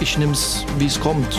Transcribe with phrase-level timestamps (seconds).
[0.00, 1.38] Ich nehme es, wie es kommt.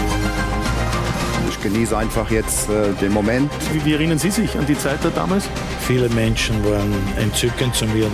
[1.49, 3.51] Ich genieße einfach jetzt äh, den Moment.
[3.73, 5.49] Wie, wie, erinnern Sie sich an die Zeit da damals?
[5.87, 8.05] Viele Menschen waren entzückend zu mir.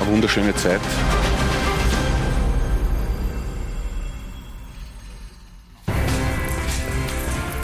[0.00, 0.80] Eine wunderschöne Zeit.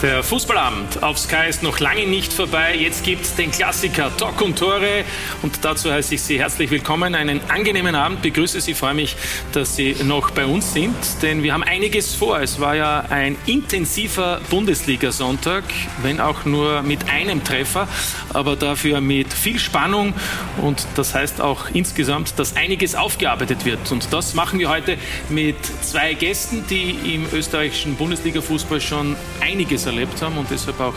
[0.03, 2.75] Der Fußballabend auf Sky ist noch lange nicht vorbei.
[2.75, 5.05] Jetzt gibt es den Klassiker Talk und Tore.
[5.41, 7.15] Und dazu heiße ich Sie herzlich willkommen.
[7.15, 8.21] Einen angenehmen Abend.
[8.21, 8.73] Begrüße Sie.
[8.73, 9.15] Freue mich,
[9.53, 10.93] dass Sie noch bei uns sind.
[11.21, 12.41] Denn wir haben einiges vor.
[12.41, 15.63] Es war ja ein intensiver Bundesliga-Sonntag.
[16.01, 17.87] Wenn auch nur mit einem Treffer.
[18.33, 20.13] Aber dafür mit viel Spannung.
[20.61, 23.89] Und das heißt auch insgesamt, dass einiges aufgearbeitet wird.
[23.89, 24.97] Und das machen wir heute
[25.29, 30.95] mit zwei Gästen, die im österreichischen Bundesliga-Fußball schon einiges erlebt haben und deshalb auch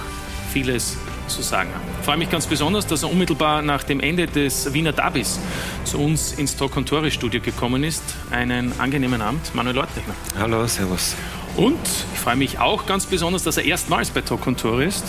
[0.53, 0.97] vieles
[1.29, 1.85] zu sagen haben.
[2.01, 5.39] Ich freue mich ganz besonders, dass er unmittelbar nach dem Ende des Wiener Derbys
[5.85, 8.03] zu uns ins Talk und Tore Studio gekommen ist.
[8.31, 10.15] Einen angenehmen Abend, Manuel Leutlechner.
[10.39, 11.15] Hallo, servus.
[11.57, 11.79] Und
[12.15, 15.05] ich freue mich auch ganz besonders, dass er erstmals bei Talk und Tore ist.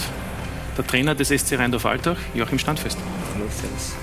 [0.78, 2.98] Der Trainer des SC Rheindorf-Altach, Joachim Standfest.
[3.34, 3.96] Hallo, servus.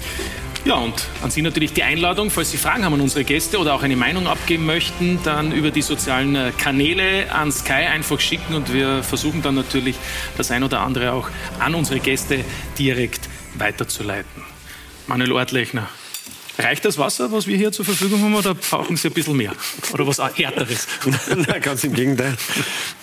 [0.64, 3.74] Ja, und an Sie natürlich die Einladung, falls Sie Fragen haben an unsere Gäste oder
[3.74, 8.54] auch eine Meinung abgeben möchten, dann über die sozialen äh, Kanäle an Sky einfach schicken
[8.54, 9.96] und wir versuchen dann natürlich
[10.38, 12.42] das ein oder andere auch an unsere Gäste
[12.78, 14.42] direkt weiterzuleiten.
[15.06, 15.86] Manuel Ortlechner,
[16.58, 19.52] Reicht das Wasser, was wir hier zur Verfügung haben, oder brauchen Sie ein bisschen mehr?
[19.92, 20.86] Oder was Härteres?
[21.28, 22.36] Nein, ganz im Gegenteil.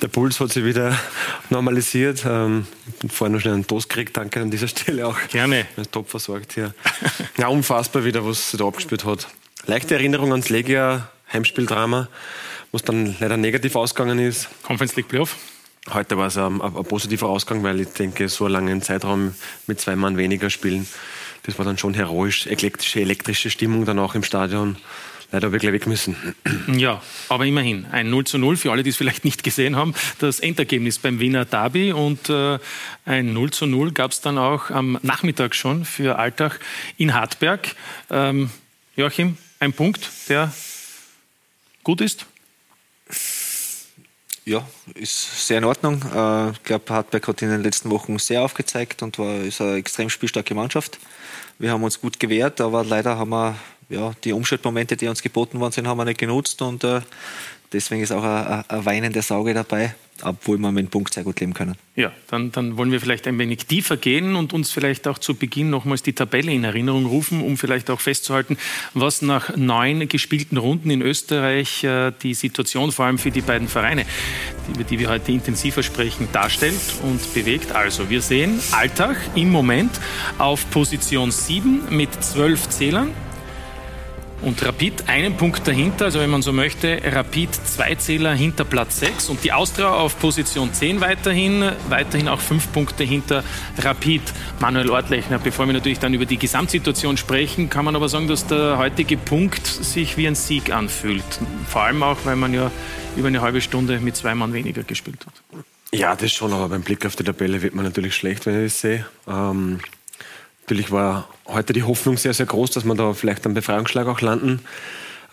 [0.01, 0.97] Der Puls hat sich wieder
[1.49, 2.23] normalisiert.
[2.25, 2.65] Ähm,
[3.09, 4.15] vorher noch schnell einen Toast gekriegt.
[4.15, 5.17] Danke an dieser Stelle auch.
[5.29, 5.65] Gerne.
[5.91, 6.73] Top versorgt hier.
[7.37, 9.27] Ja, unfassbar wieder, was sich da abgespielt hat.
[9.65, 12.07] Leichte Erinnerung ans Legia Heimspieldrama,
[12.71, 14.47] was dann leider negativ ausgegangen ist.
[14.63, 15.35] Conference League Playoff?
[15.89, 19.35] Heute war es ein, ein, positiver Ausgang, weil ich denke, so einen langen Zeitraum
[19.67, 20.87] mit zwei Mann weniger spielen
[21.43, 24.77] das war dann schon heroisch, elektrische, elektrische Stimmung dann auch im Stadion.
[25.33, 26.17] Leider wirklich weg müssen.
[26.67, 29.93] Ja, aber immerhin ein 0 zu 0 für alle, die es vielleicht nicht gesehen haben.
[30.19, 32.59] Das Endergebnis beim Wiener Derby und äh,
[33.05, 36.59] ein 0 zu 0 gab es dann auch am Nachmittag schon für Alltag
[36.97, 37.75] in Hartberg.
[38.09, 38.49] Ähm,
[38.97, 40.51] Joachim, ein Punkt, der
[41.83, 42.25] gut ist?
[44.43, 46.01] Ja, ist sehr in Ordnung.
[46.13, 49.75] Äh, ich glaube, Hartberg hat in den letzten Wochen sehr aufgezeigt und war ist eine
[49.75, 50.99] extrem spielstarke Mannschaft.
[51.61, 53.55] Wir haben uns gut gewehrt, aber leider haben wir
[53.89, 57.01] ja, die Umschaltmomente, die uns geboten worden sind, haben wir nicht genutzt und äh,
[57.73, 61.39] deswegen ist auch ein, ein weinendes Auge dabei obwohl wir mit dem Punkt sehr gut
[61.39, 61.75] leben können.
[61.95, 65.35] Ja, dann, dann wollen wir vielleicht ein wenig tiefer gehen und uns vielleicht auch zu
[65.35, 68.57] Beginn nochmals die Tabelle in Erinnerung rufen, um vielleicht auch festzuhalten,
[68.93, 73.67] was nach neun gespielten Runden in Österreich äh, die Situation vor allem für die beiden
[73.67, 74.05] Vereine,
[74.73, 77.71] über die wir heute intensiver sprechen, darstellt und bewegt.
[77.71, 79.91] Also, wir sehen Alltag im Moment
[80.37, 83.09] auf Position 7 mit zwölf Zählern.
[84.41, 88.99] Und Rapid einen Punkt dahinter, also wenn man so möchte, Rapid zwei Zähler hinter Platz
[88.99, 93.43] 6 und die Austria auf Position 10 weiterhin, weiterhin auch fünf Punkte hinter
[93.77, 94.21] Rapid.
[94.59, 98.47] Manuel Ortlechner, bevor wir natürlich dann über die Gesamtsituation sprechen, kann man aber sagen, dass
[98.47, 101.23] der heutige Punkt sich wie ein Sieg anfühlt.
[101.67, 102.71] Vor allem auch, weil man ja
[103.15, 105.63] über eine halbe Stunde mit zwei Mann weniger gespielt hat.
[105.93, 108.71] Ja, das schon, aber beim Blick auf die Tabelle wird man natürlich schlecht, wenn ich
[108.71, 109.05] das sehe.
[109.27, 109.81] Ähm
[110.61, 114.21] Natürlich war heute die Hoffnung sehr, sehr groß, dass wir da vielleicht einen Befreiungsschlag auch
[114.21, 114.61] landen.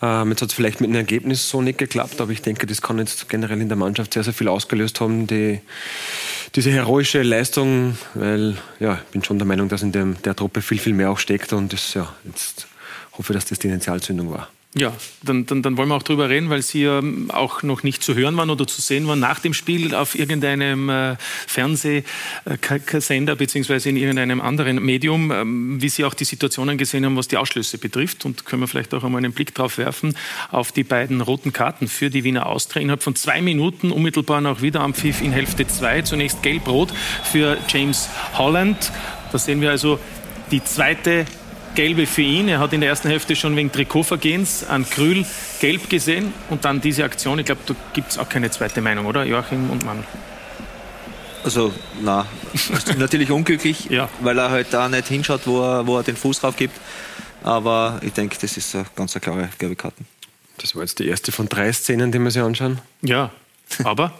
[0.01, 2.81] Ähm, jetzt hat es vielleicht mit einem Ergebnis so nicht geklappt, aber ich denke, das
[2.81, 5.59] kann jetzt generell in der Mannschaft sehr, sehr viel ausgelöst haben, die,
[6.55, 10.61] diese heroische Leistung, weil ja, ich bin schon der Meinung, dass in dem, der Truppe
[10.61, 12.67] viel, viel mehr auch steckt und das, ja, jetzt
[13.17, 14.49] hoffe ich, dass das die Initialzündung war.
[14.75, 14.93] Ja,
[15.23, 18.13] dann, dann, dann wollen wir auch drüber reden, weil Sie ja auch noch nicht zu
[18.13, 21.15] hören waren oder zu sehen waren nach dem Spiel auf irgendeinem äh,
[21.47, 27.27] Fernsehsender beziehungsweise in irgendeinem anderen Medium, ähm, wie Sie auch die Situationen gesehen haben, was
[27.27, 28.25] die Ausschlüsse betrifft.
[28.25, 30.15] Und können wir vielleicht auch einmal einen Blick drauf werfen
[30.51, 32.83] auf die beiden roten Karten für die Wiener Austria.
[32.83, 36.03] Innerhalb von zwei Minuten unmittelbar nach Wiederanpfiff in Hälfte zwei.
[36.03, 36.93] Zunächst gelb-rot
[37.23, 38.91] für James Holland.
[39.31, 39.99] Da sehen wir also
[40.51, 41.25] die zweite
[41.75, 42.47] Gelbe für ihn.
[42.47, 45.25] Er hat in der ersten Hälfte schon wegen Trikotvergehens an Krül
[45.59, 47.39] gelb gesehen und dann diese Aktion.
[47.39, 49.23] Ich glaube, da gibt es auch keine zweite Meinung, oder?
[49.23, 50.03] Joachim und Mann.
[51.43, 52.25] Also, na,
[52.97, 54.09] natürlich unglücklich, ja.
[54.19, 56.75] weil er halt da nicht hinschaut, wo er, wo er den Fuß drauf gibt.
[57.43, 60.03] Aber ich denke, das ist eine ganz eine klare gelbe Karte.
[60.57, 62.79] Das war jetzt die erste von drei Szenen, die wir sich anschauen.
[63.01, 63.31] Ja,
[63.83, 64.13] aber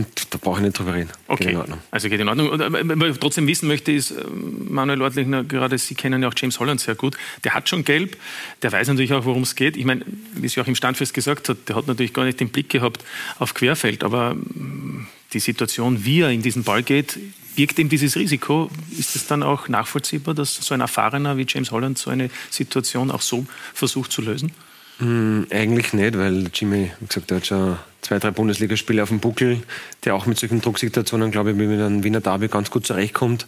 [0.00, 1.10] Und da brauche ich nicht drüber reden.
[1.28, 1.44] Okay.
[1.44, 1.78] Geht in Ordnung.
[1.90, 2.48] Also geht in Ordnung.
[2.48, 6.28] Und, äh, was ich trotzdem wissen möchte, ist, äh, Manuel Ortlechner, gerade Sie kennen ja
[6.28, 7.18] auch James Holland sehr gut.
[7.44, 8.16] Der hat schon gelb.
[8.62, 9.76] Der weiß natürlich auch, worum es geht.
[9.76, 10.04] Ich meine,
[10.34, 12.70] wie es ja auch im Standfest gesagt hat, der hat natürlich gar nicht den Blick
[12.70, 13.04] gehabt
[13.38, 14.02] auf Querfeld.
[14.04, 17.18] Aber mm, die Situation, wie er in diesen Ball geht,
[17.56, 18.70] birgt ihm dieses Risiko.
[18.98, 23.10] Ist es dann auch nachvollziehbar, dass so ein Erfahrener wie James Holland so eine Situation
[23.10, 23.44] auch so
[23.74, 24.52] versucht zu lösen?
[25.00, 29.20] Mm, eigentlich nicht, weil Jimmy, wie gesagt, der hat schon zwei, drei Bundesligaspiele auf dem
[29.20, 29.62] Buckel,
[30.04, 33.46] der auch mit solchen Drucksituationen, glaube ich, mit einem Wiener Derby ganz gut zurechtkommt.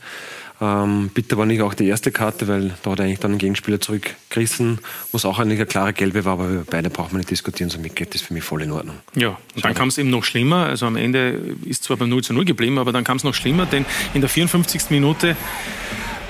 [0.60, 3.38] Ähm, bitter war nicht auch die erste Karte, weil da hat er eigentlich dann einen
[3.38, 4.78] Gegenspieler zurückgerissen,
[5.10, 7.96] was auch eigentlich eine klare gelbe war, aber über beide braucht man nicht diskutieren, somit
[7.96, 8.96] geht das für mich voll in Ordnung.
[9.16, 12.22] Ja, und dann kam es eben noch schlimmer, also am Ende ist zwar beim 0
[12.22, 13.84] zu 0 geblieben, aber dann kam es noch schlimmer, denn
[14.14, 14.90] in der 54.
[14.90, 15.36] Minute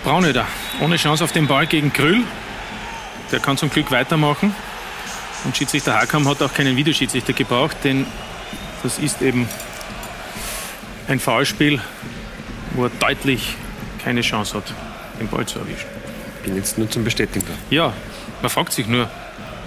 [0.02, 0.46] Braunöder
[0.80, 2.22] ohne Chance auf den Ball gegen Grüll,
[3.32, 4.54] der kann zum Glück weitermachen,
[5.44, 8.06] und Schiedsrichter Hakam hat auch keinen Videoschiedsrichter gebraucht, denn
[8.82, 9.48] das ist eben
[11.08, 11.80] ein Foulspiel,
[12.74, 13.56] wo er deutlich
[14.02, 14.72] keine Chance hat,
[15.20, 15.86] den Ball zu erwischen.
[16.44, 17.46] Bin jetzt nur zum Bestätigen.
[17.70, 17.92] Ja,
[18.40, 19.08] man fragt sich nur,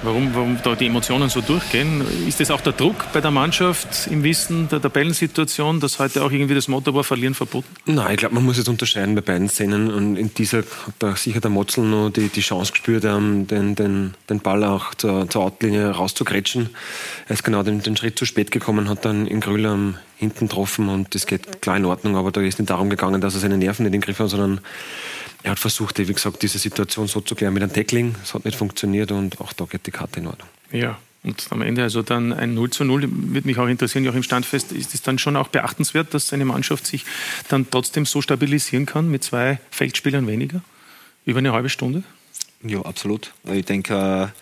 [0.06, 2.04] warum, warum da die Emotionen so durchgehen.
[2.28, 6.32] Ist das auch der Druck bei der Mannschaft im Wissen der Tabellensituation, dass heute auch
[6.32, 7.68] irgendwie das Motto war, verlieren verboten?
[7.86, 9.92] Nein, ich glaube, man muss jetzt unterscheiden bei beiden Szenen.
[9.92, 13.76] Und in dieser hat da sicher der Motzel noch die, die Chance gespürt, ähm, den,
[13.76, 16.70] den, den Ball auch zur, zur Outlinie rauszugrätschen.
[17.28, 20.48] Er ist genau den, den Schritt zu spät gekommen, hat dann in Grüll am hinten
[20.48, 23.42] getroffen und das geht klar in Ordnung, aber da ist nicht darum gegangen, dass er
[23.42, 24.62] seine Nerven nicht in den Griff hat, sondern
[25.46, 28.16] er hat versucht, wie gesagt, diese Situation so zu klären mit einem Tackling.
[28.24, 30.48] Es hat nicht funktioniert und auch da geht die Karte in Ordnung.
[30.72, 33.04] Ja, und am Ende also dann ein 0 zu 0.
[33.04, 36.46] Würde mich auch interessieren, auch im Standfest, ist es dann schon auch beachtenswert, dass seine
[36.46, 37.06] Mannschaft sich
[37.48, 40.62] dann trotzdem so stabilisieren kann mit zwei Feldspielern weniger?
[41.26, 42.02] Über eine halbe Stunde?
[42.64, 43.32] Ja, absolut.
[43.44, 44.40] Ich denke, äh,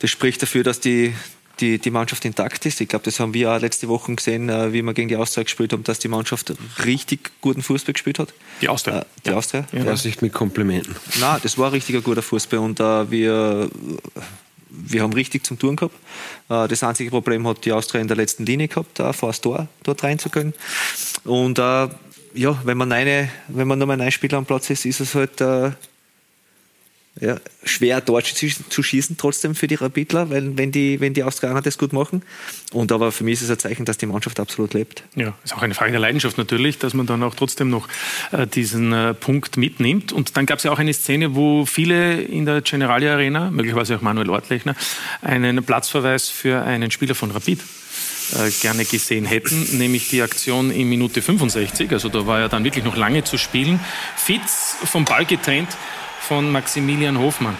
[0.00, 1.14] das spricht dafür, dass die,
[1.60, 2.80] die, die Mannschaft intakt ist.
[2.80, 5.44] Ich glaube, das haben wir auch letzte Woche gesehen, äh, wie wir gegen die Austria
[5.44, 6.52] gespielt haben, dass die Mannschaft
[6.84, 8.32] richtig guten Fußball gespielt hat.
[8.60, 9.00] Die Austria?
[9.00, 9.36] Äh, die ja.
[9.36, 9.66] Austria.
[9.72, 9.84] Ja.
[9.84, 10.94] Vorsicht mit Komplimenten.
[11.20, 13.70] Nein, das war richtiger guter Fußball und äh, wir,
[14.68, 15.94] wir haben richtig zum Tun gehabt.
[16.48, 19.40] Äh, das einzige Problem hat die Austria in der letzten Linie gehabt, äh, vor das
[19.40, 20.52] Tor dort reinzugehen.
[21.24, 21.88] Und äh,
[22.34, 25.14] ja, wenn man, eine, wenn man nur mal ein Spieler am Platz ist, ist es
[25.14, 25.70] halt äh,
[27.18, 31.62] ja, schwer dort zu schießen trotzdem für die Rapidler, weil wenn die, wenn die Australier
[31.62, 32.22] das gut machen.
[32.72, 35.02] Und aber für mich ist es ein Zeichen, dass die Mannschaft absolut lebt.
[35.14, 37.88] Ja, ist auch eine Frage der Leidenschaft natürlich, dass man dann auch trotzdem noch
[38.32, 40.12] äh, diesen äh, Punkt mitnimmt.
[40.12, 43.96] Und dann gab es ja auch eine Szene, wo viele in der Generalia Arena, möglicherweise
[43.96, 44.76] auch Manuel Ortlechner,
[45.22, 47.60] einen Platzverweis für einen Spieler von Rapid
[48.34, 51.90] äh, gerne gesehen hätten, nämlich die Aktion in Minute 65.
[51.92, 53.80] Also da war ja dann wirklich noch lange zu spielen.
[54.16, 55.70] Fitz vom Ball getrennt
[56.26, 57.56] von Maximilian Hofmann.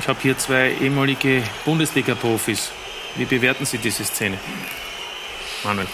[0.00, 2.72] Ich habe hier zwei ehemalige Bundesliga-Profis.
[3.14, 4.38] Wie bewerten Sie diese Szene?
[5.62, 5.86] Manuel.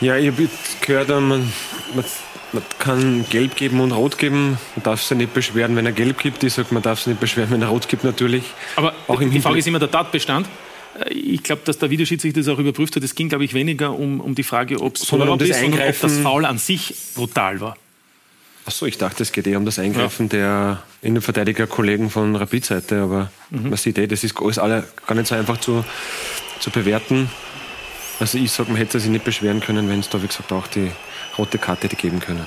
[0.00, 0.48] Ja, ich habe
[0.80, 1.52] gehört, man,
[1.94, 2.04] man,
[2.52, 4.58] man, kann Gelb geben und Rot geben.
[4.74, 6.42] Man darf sich nicht beschweren, wenn er Gelb gibt.
[6.42, 8.42] Ich sage, man darf sich nicht beschweren, wenn er Rot gibt, natürlich.
[8.74, 10.48] Aber auch die Frage ist immer der Tatbestand.
[10.98, 13.04] Äh, ich glaube, dass der Videoschiedsrichter das auch überprüft hat.
[13.04, 15.88] Es ging, glaube ich, weniger um, um die Frage, ob es um das ist, sondern
[15.88, 17.76] ob das Foul an sich brutal war.
[18.66, 20.28] Achso, ich dachte, es geht eher um das Eingreifen ja.
[20.28, 23.70] der Innenverteidiger-Kollegen von Rapid-Seite, aber mhm.
[23.70, 25.84] man sieht eh, das ist alles alle gar nicht so einfach zu,
[26.60, 27.30] zu bewerten.
[28.20, 30.66] Also ich sage, man hätte sich nicht beschweren können, wenn es da, wie gesagt, auch
[30.66, 30.90] die
[31.38, 32.46] rote Karte hätte geben können.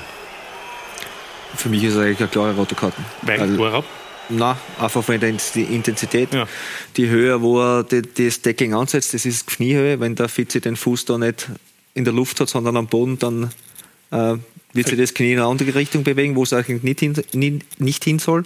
[1.55, 3.01] Für mich ist es eigentlich eine klare rote Karte.
[3.23, 3.85] Weil also, Urlaub?
[4.29, 6.33] Nein, einfach von der Intensität.
[6.33, 6.47] Ja.
[6.95, 9.99] Die Höhe, wo er das Decking ansetzt, das ist Kniehöhe.
[9.99, 11.49] Wenn der Fitzi den Fuß da nicht
[11.93, 13.51] in der Luft hat, sondern am Boden, dann
[14.11, 14.37] äh,
[14.73, 18.03] wird sich das Knie in eine andere Richtung bewegen, wo es eigentlich nicht hin, nicht
[18.03, 18.43] hin soll.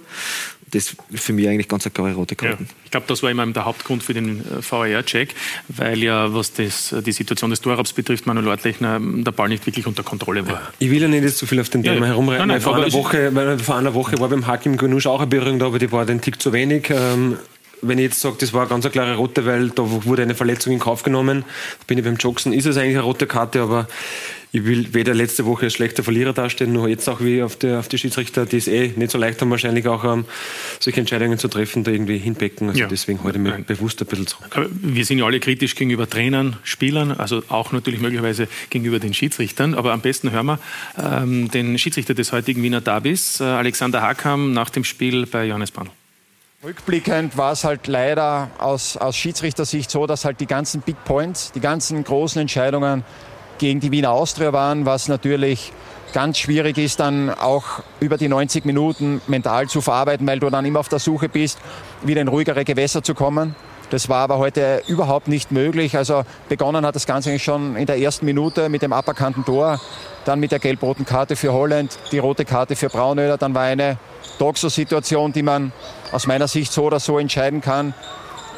[0.72, 2.63] Das ist für mich eigentlich ganz eine klare rote Karte.
[2.63, 5.34] Ja, ich glaube, das war immer der Hauptgrund für den äh, VAR-Check,
[5.69, 9.65] weil ja, was das, äh, die Situation des Torabs betrifft, Manuel Ortlechner, der Ball nicht
[9.65, 10.74] wirklich unter Kontrolle war.
[10.79, 12.39] Ich will ja nicht jetzt zu so viel auf den Thema ja, herumreiten.
[12.39, 13.31] Nein, nein, vor, einer Woche,
[13.63, 16.19] vor einer Woche war beim Hakim Gunusch auch eine Berührung da, aber die war den
[16.19, 16.89] Tick zu wenig.
[16.89, 17.38] Ähm,
[17.81, 20.74] wenn ich jetzt sage, das war eine ganz klare rote, weil da wurde eine Verletzung
[20.74, 21.46] in Kauf genommen,
[21.86, 23.88] bin ich beim Jogsen, ist es eigentlich eine rote Karte, aber
[24.51, 27.74] ich will weder letzte Woche als schlechter Verlierer dastehen, noch jetzt auch wie auf die,
[27.74, 30.25] auf die Schiedsrichter, die es eh nicht so leicht haben, wahrscheinlich auch um,
[30.80, 32.70] solche Entscheidungen zu treffen, da irgendwie hinbecken.
[32.70, 32.88] Also ja.
[32.88, 34.48] deswegen heute mir bewusst ein bisschen zurück.
[34.56, 39.13] Aber wir sind ja alle kritisch gegenüber Trainern, Spielern, also auch natürlich möglicherweise gegenüber den
[39.13, 39.74] Schiedsrichtern.
[39.74, 40.60] Aber am besten hören wir
[40.98, 45.72] ähm, den Schiedsrichter des heutigen Wiener Derbys, äh, Alexander Hakam, nach dem Spiel bei Johannes
[45.72, 45.92] Brandl.
[46.63, 51.51] Rückblickend war es halt leider aus, aus Schiedsrichtersicht so, dass halt die ganzen Big Points,
[51.51, 53.04] die ganzen großen Entscheidungen
[53.58, 55.72] gegen die Wiener Austria waren, was natürlich
[56.14, 60.66] ganz schwierig ist, dann auch über die 90 Minuten mental zu verarbeiten, weil du dann
[60.66, 61.60] immer auf der Suche bist,
[62.04, 63.56] wieder in ruhigere Gewässer zu kommen.
[63.90, 65.96] Das war aber heute überhaupt nicht möglich.
[65.96, 69.80] Also begonnen hat das Ganze eigentlich schon in der ersten Minute mit dem aberkannten Tor,
[70.26, 73.38] dann mit der gelb-roten Karte für Holland, die rote Karte für Braunöder.
[73.38, 73.98] Dann war eine
[74.40, 75.72] Doxo-Situation, die man
[76.12, 77.94] aus meiner Sicht so oder so entscheiden kann.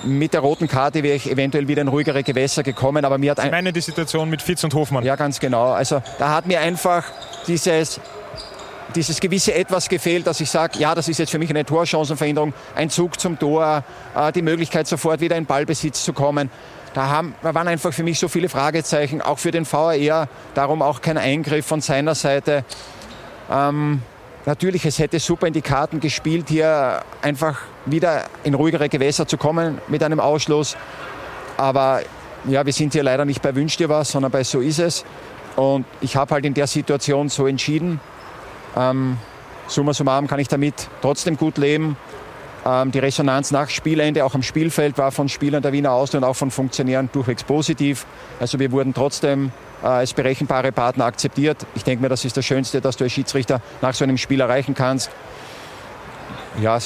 [0.04, 3.44] Mit der roten Karte wäre ich eventuell wieder in ruhigere Gewässer gekommen, aber mir hat
[3.44, 5.04] ich meine die Situation mit Fitz und Hofmann.
[5.04, 5.72] Ja, ganz genau.
[5.72, 7.04] Also da hat mir einfach
[7.48, 8.00] dieses
[8.96, 12.54] dieses gewisse Etwas gefehlt, dass ich sage, ja, das ist jetzt für mich eine Torchancenverhinderung,
[12.76, 13.84] ein Zug zum Tor,
[14.16, 16.50] äh, die Möglichkeit sofort wieder in Ballbesitz zu kommen.
[16.94, 20.82] Da, haben, da waren einfach für mich so viele Fragezeichen, auch für den VAR, darum
[20.82, 22.66] auch kein Eingriff von seiner Seite.
[23.52, 24.02] Ähm,
[24.46, 29.38] natürlich, es hätte super in die Karten gespielt, hier einfach wieder in ruhigere Gewässer zu
[29.38, 30.78] kommen mit einem Ausschluss.
[31.58, 32.02] Aber
[32.46, 35.06] ja, wir sind hier leider nicht bei Wünsch dir was, sondern bei So ist es.
[35.56, 38.00] Und ich habe halt in der Situation so entschieden.
[38.78, 39.18] Ähm,
[39.68, 41.98] summa summarum kann ich damit trotzdem gut leben.
[42.70, 46.24] Ähm, die Resonanz nach Spielende, auch am Spielfeld, war von Spielern der Wiener Austria und
[46.24, 48.06] auch von Funktionären durchwegs positiv.
[48.40, 51.66] Also wir wurden trotzdem äh, als berechenbare Partner akzeptiert.
[51.76, 54.40] Ich denke mir, das ist das Schönste, dass du als Schiedsrichter nach so einem Spiel
[54.40, 55.10] erreichen kannst.
[56.62, 56.78] Ja,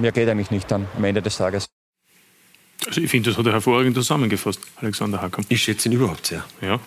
[0.00, 1.66] mehr geht eigentlich nicht dann am Ende des Tages.
[2.86, 5.44] Also ich finde, das hat er hervorragend zusammengefasst, Alexander Hackam.
[5.48, 6.44] Ich schätze ihn überhaupt sehr.
[6.62, 6.78] Ja.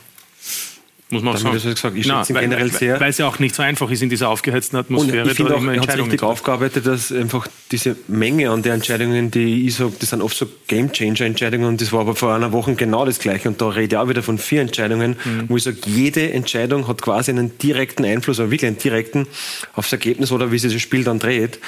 [1.12, 1.74] Muss man auch Dann sagen.
[1.74, 3.00] gesagt, ich Na, schätze ihn weil, generell sehr.
[3.00, 5.24] Weil es ja auch nicht so einfach ist in dieser aufgeheizten Atmosphäre.
[5.24, 9.32] Und ich finde auch, er hat richtig aufgearbeitet, dass einfach diese Menge an der Entscheidungen,
[9.32, 12.76] die ich sage, das sind oft so Game-Changer-Entscheidungen und das war aber vor einer Woche
[12.76, 13.50] genau das Gleiche.
[13.50, 15.46] Und da rede ich auch wieder von vier Entscheidungen, Mhm.
[15.50, 19.26] wo ich sage, jede Entscheidung hat quasi einen direkten Einfluss, aber wirklich einen direkten
[19.74, 21.60] aufs Ergebnis oder wie sich das Spiel dann dreht.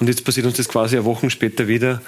[0.00, 2.02] Und jetzt passiert uns das quasi eine Woche später wieder.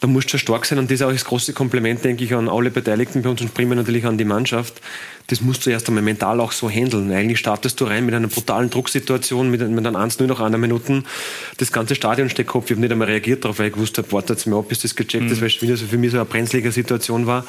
[0.00, 2.32] Da musst du schon stark sein und das ist auch das große Kompliment, denke ich,
[2.32, 4.80] an alle Beteiligten bei uns und primär natürlich an die Mannschaft.
[5.26, 7.10] Das musst du erst einmal mental auch so handeln.
[7.10, 11.02] Eigentlich startest du rein mit einer brutalen Drucksituation, mit, mit einem 1-0 nach einer Minute.
[11.56, 12.66] Das ganze Stadion steckt Kopf.
[12.66, 14.94] Ich habe nicht einmal reagiert darauf, weil ich gewusst habe, wartet mir ab, bis das
[14.94, 17.44] gecheckt ist, weil es wieder so für mich so eine brenzlige Situation war.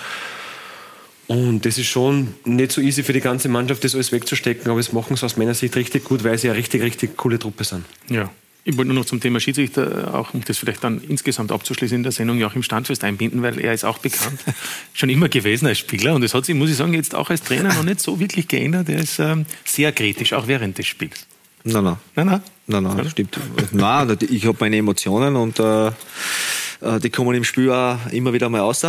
[1.27, 4.79] Und das ist schon nicht so easy für die ganze Mannschaft, das alles wegzustecken, aber
[4.79, 7.63] es machen sie aus meiner Sicht richtig gut, weil sie eine richtig, richtig coole Truppe
[7.63, 7.86] sind.
[8.10, 8.32] Ja.
[8.65, 12.03] Ich wollte nur noch zum Thema Schiedsrichter, auch um das vielleicht dann insgesamt abzuschließen in
[12.03, 14.39] der Sendung, Joachim Standfest einbinden, weil er ist auch bekannt,
[14.93, 17.41] schon immer gewesen als Spieler und es hat sich, muss ich sagen, jetzt auch als
[17.41, 18.89] Trainer noch nicht so wirklich geändert.
[18.89, 21.25] Er ist ähm, sehr kritisch, auch während des Spiels.
[21.63, 21.97] Nein, nein.
[22.15, 22.41] Nein, nein.
[22.67, 23.39] Nein, nein, das stimmt.
[23.71, 28.49] nein, ich habe meine Emotionen und äh, äh, die kommen im Spiel auch immer wieder
[28.49, 28.85] mal raus.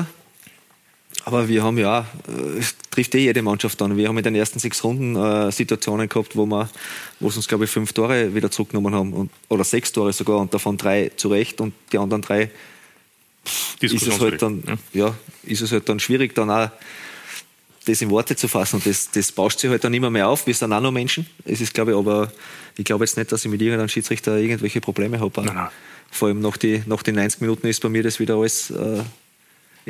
[1.25, 3.97] Aber wir haben ja, äh, es trifft eh jede Mannschaft an.
[3.97, 6.69] Wir haben in den ersten sechs Runden äh, Situationen gehabt, wo wir,
[7.21, 9.13] wo es uns, glaube ich, fünf Tore wieder zurückgenommen haben.
[9.13, 12.51] Und, oder sechs Tore sogar und davon drei zu Recht und die anderen drei
[13.81, 14.63] ist es halt dann,
[14.93, 15.15] ja.
[15.45, 16.71] ist es halt dann schwierig, dann auch
[17.87, 18.77] das in Worte zu fassen.
[18.77, 20.47] Und das, das bauscht sich halt dann immer mehr auf.
[20.47, 21.27] Wir sind auch noch Menschen.
[21.45, 22.31] Es ist, glaube ich, aber
[22.77, 25.33] ich glaube jetzt nicht, dass ich mit irgendeinem Schiedsrichter irgendwelche Probleme habe.
[26.11, 29.03] Vor allem nach, die, nach den 90 Minuten ist bei mir das wieder alles äh,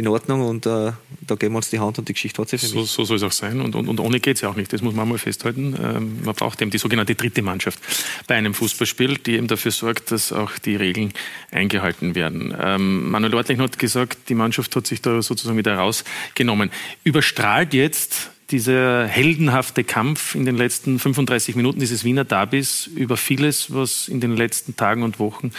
[0.01, 2.61] in Ordnung und äh, da geben wir uns die Hand und die Geschichte hat sich
[2.61, 2.91] für So, mich.
[2.91, 3.61] so soll es auch sein.
[3.61, 4.73] Und, und, und ohne geht es ja auch nicht.
[4.73, 5.77] Das muss man mal festhalten.
[5.81, 7.79] Ähm, man braucht eben die sogenannte dritte Mannschaft
[8.27, 11.13] bei einem Fußballspiel, die eben dafür sorgt, dass auch die Regeln
[11.51, 12.55] eingehalten werden.
[12.59, 16.71] Ähm, Manuel Ortling hat gesagt, die Mannschaft hat sich da sozusagen wieder rausgenommen.
[17.05, 23.73] Überstrahlt jetzt dieser heldenhafte Kampf in den letzten 35 Minuten dieses Wiener Derbys über vieles,
[23.73, 25.53] was in den letzten Tagen und Wochen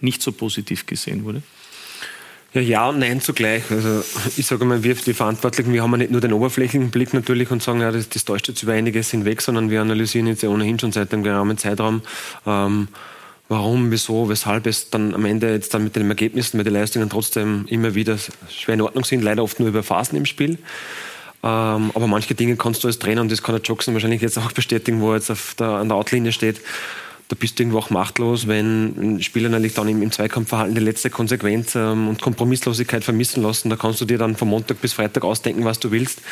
[0.00, 1.42] nicht so positiv gesehen wurde?
[2.54, 3.70] Ja, ja und nein zugleich.
[3.70, 4.02] Also
[4.36, 7.50] ich sage mal, wir die Verantwortlichen, wir haben ja nicht nur den oberflächlichen Blick natürlich
[7.50, 10.48] und sagen, ja, das, das täuscht jetzt über einiges hinweg, sondern wir analysieren jetzt ja
[10.48, 12.00] ohnehin schon seit einem geraumen Zeitraum,
[12.46, 12.88] ähm,
[13.50, 17.10] warum, wieso, weshalb es dann am Ende jetzt dann mit den Ergebnissen, mit den Leistungen
[17.10, 18.16] trotzdem immer wieder
[18.48, 20.58] schwer in Ordnung sind, leider oft nur über Phasen im Spiel.
[21.42, 24.38] Ähm, aber manche Dinge kannst du als Trainer, und das kann der Jackson wahrscheinlich jetzt
[24.38, 26.60] auch bestätigen, wo er jetzt auf der, an der Outlinie steht,
[27.28, 31.10] da bist du irgendwo auch machtlos, wenn Spieler natürlich dann im, im Zweikampfverhalten die letzte
[31.10, 33.68] Konsequenz ähm, und Kompromisslosigkeit vermissen lassen.
[33.68, 36.22] Da kannst du dir dann von Montag bis Freitag ausdenken, was du willst.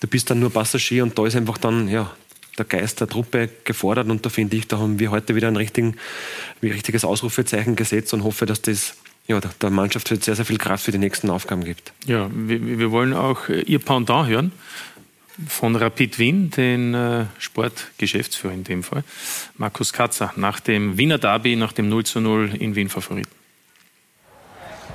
[0.00, 2.12] Du bist dann nur Passagier und da ist einfach dann, ja,
[2.56, 5.56] der Geist der Truppe gefordert und da finde ich, da haben wir heute wieder ein,
[5.56, 5.96] richtigen,
[6.62, 8.94] ein richtiges Ausrufezeichen gesetzt und hoffe, dass das
[9.26, 11.92] ja, der, der Mannschaft sehr, sehr viel Kraft für die nächsten Aufgaben gibt.
[12.06, 14.52] Ja, wir, wir wollen auch äh, Ihr Pendant hören
[15.46, 19.04] von Rapid Wien, den äh, Sportgeschäftsführer in dem Fall,
[19.56, 23.28] Markus Katzer, nach dem Wiener Derby, nach dem 0 zu 0 in Wien Favorit.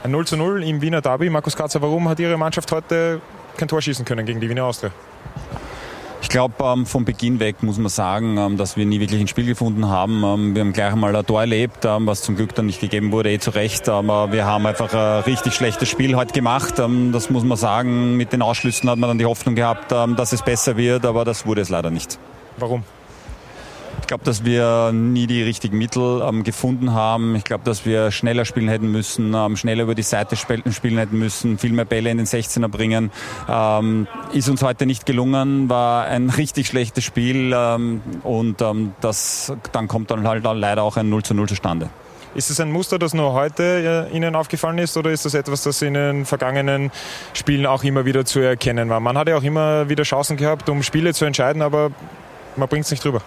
[0.03, 1.29] Ein 0 zu 0 im Wiener Derby.
[1.29, 3.21] Markus Katzer, warum hat Ihre Mannschaft heute
[3.55, 4.91] kein Tor schießen können gegen die Wiener Austria?
[6.33, 9.27] Ich glaube, ähm, vom Beginn weg muss man sagen, ähm, dass wir nie wirklich ein
[9.27, 10.23] Spiel gefunden haben.
[10.23, 13.11] Ähm, wir haben gleich einmal ein Tor erlebt, ähm, was zum Glück dann nicht gegeben
[13.11, 13.87] wurde, eh zu Recht.
[13.87, 16.79] Aber wir haben einfach ein richtig schlechtes Spiel heute gemacht.
[16.79, 18.17] Ähm, das muss man sagen.
[18.17, 21.23] Mit den Ausschlüssen hat man dann die Hoffnung gehabt, ähm, dass es besser wird, aber
[21.23, 22.17] das wurde es leider nicht.
[22.57, 22.83] Warum?
[24.03, 27.37] Ich glaube, dass wir nie die richtigen Mittel ähm, gefunden haben.
[27.37, 31.17] Ich glaube, dass wir schneller spielen hätten müssen, ähm, schneller über die Seite spielen hätten
[31.17, 33.11] müssen, viel mehr Bälle in den 16er bringen.
[33.47, 39.53] Ähm, ist uns heute nicht gelungen, war ein richtig schlechtes Spiel ähm, und ähm, das,
[39.71, 41.89] dann kommt dann halt leider auch ein 0 zu 0 zustande.
[42.35, 45.63] Ist es ein Muster, das nur heute äh, Ihnen aufgefallen ist oder ist das etwas,
[45.63, 46.91] das in den vergangenen
[47.31, 48.99] Spielen auch immer wieder zu erkennen war?
[48.99, 51.91] Man hat ja auch immer wieder Chancen gehabt, um Spiele zu entscheiden, aber
[52.57, 53.21] man bringt es nicht drüber.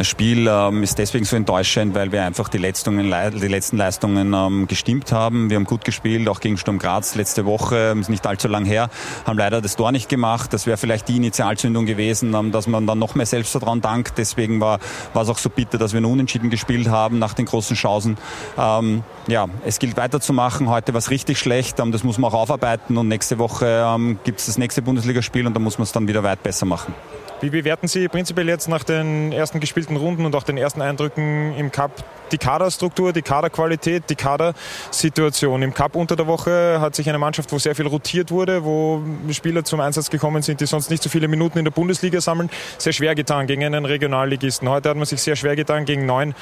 [0.00, 4.32] Das Spiel ähm, ist deswegen so enttäuschend, weil wir einfach die, Leistungen, die letzten Leistungen
[4.32, 5.50] ähm, gestimmt haben.
[5.50, 8.88] Wir haben gut gespielt, auch gegen Sturm Graz letzte Woche, ist nicht allzu lang her,
[9.26, 10.54] haben leider das Tor nicht gemacht.
[10.54, 14.16] Das wäre vielleicht die Initialzündung gewesen, ähm, dass man dann noch mehr Selbstvertrauen dankt.
[14.16, 14.78] Deswegen war,
[15.12, 18.16] es auch so bitter, dass wir nur unentschieden gespielt haben nach den großen Chancen.
[18.56, 20.70] Ähm, ja, es gilt weiterzumachen.
[20.70, 24.18] Heute war es richtig schlecht, ähm, das muss man auch aufarbeiten und nächste Woche ähm,
[24.24, 26.94] gibt es das nächste Bundesligaspiel und da muss man es dann wieder weit besser machen.
[27.42, 31.54] Wie bewerten Sie prinzipiell jetzt nach den ersten gespielten Runden und auch den ersten Eindrücken
[31.56, 31.90] im Cup
[32.32, 35.62] die Kaderstruktur, die Kaderqualität, die Kadersituation?
[35.62, 39.02] Im Cup unter der Woche hat sich eine Mannschaft, wo sehr viel rotiert wurde, wo
[39.30, 42.50] Spieler zum Einsatz gekommen sind, die sonst nicht so viele Minuten in der Bundesliga sammeln,
[42.76, 44.68] sehr schwer getan gegen einen Regionalligisten.
[44.68, 46.34] Heute hat man sich sehr schwer getan gegen neun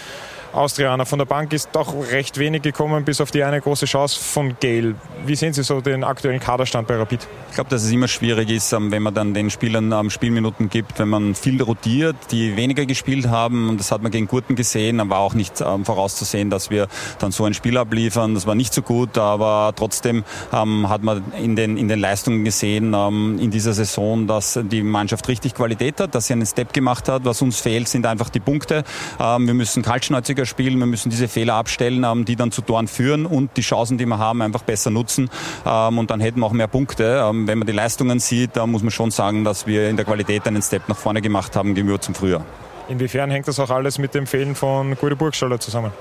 [0.58, 1.06] Austrianer.
[1.06, 4.56] Von der Bank ist doch recht wenig gekommen, bis auf die eine große Chance von
[4.60, 4.96] Gale.
[5.24, 7.28] Wie sehen Sie so den aktuellen Kaderstand bei Rapid?
[7.48, 10.68] Ich glaube, dass es immer schwierig ist, ähm, wenn man dann den Spielern ähm, Spielminuten
[10.68, 13.68] gibt, wenn man viel rotiert, die weniger gespielt haben.
[13.68, 16.88] Und das hat man gegen Gurten gesehen, aber auch nicht ähm, vorauszusehen, dass wir
[17.20, 18.34] dann so ein Spiel abliefern.
[18.34, 22.94] Das war nicht so gut, aber trotzdem hat man in den, in den Leistungen gesehen
[23.38, 27.24] in dieser Saison, dass die Mannschaft richtig Qualität hat, dass sie einen Step gemacht hat.
[27.24, 28.84] Was uns fehlt, sind einfach die Punkte.
[29.18, 30.78] wir müssen kaltschnäuziger spielen.
[30.78, 34.06] Wir müssen diese Fehler abstellen, ähm, die dann zu Toren führen und die Chancen, die
[34.06, 35.30] wir haben, einfach besser nutzen.
[35.64, 37.22] Ähm, und dann hätten wir auch mehr Punkte.
[37.24, 40.04] Ähm, wenn man die Leistungen sieht, da muss man schon sagen, dass wir in der
[40.04, 42.44] Qualität einen Step nach vorne gemacht haben gegenüber zum Frühjahr.
[42.88, 45.92] Inwiefern hängt das auch alles mit dem Fehlen von Gute Burgstaller zusammen?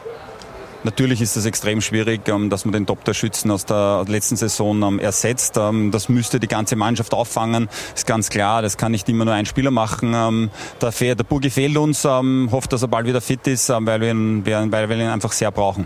[0.87, 4.99] Natürlich ist es extrem schwierig, ähm, dass man den Top-Torschützen aus der letzten Saison ähm,
[4.99, 5.57] ersetzt.
[5.57, 7.67] Ähm, das müsste die ganze Mannschaft auffangen.
[7.93, 10.49] Ist ganz klar, das kann nicht immer nur ein Spieler machen.
[10.81, 14.87] Der, Burgi fehlt uns, hofft, dass er bald wieder fit ist, weil wir ihn, weil
[14.87, 15.85] wir ihn einfach sehr brauchen.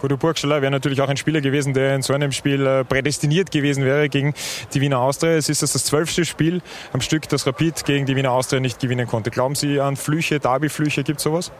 [0.00, 3.50] Guido Burgstaller wäre natürlich auch ein Spieler gewesen, der in so einem Spiel äh, prädestiniert
[3.50, 4.32] gewesen wäre gegen
[4.72, 5.32] die Wiener Austria.
[5.32, 6.62] Es ist das, das zwölfte Spiel
[6.94, 9.30] am Stück, das Rapid gegen die Wiener Austria nicht gewinnen konnte.
[9.30, 11.52] Glauben Sie an Flüche, Derby-Flüche, gibt es sowas?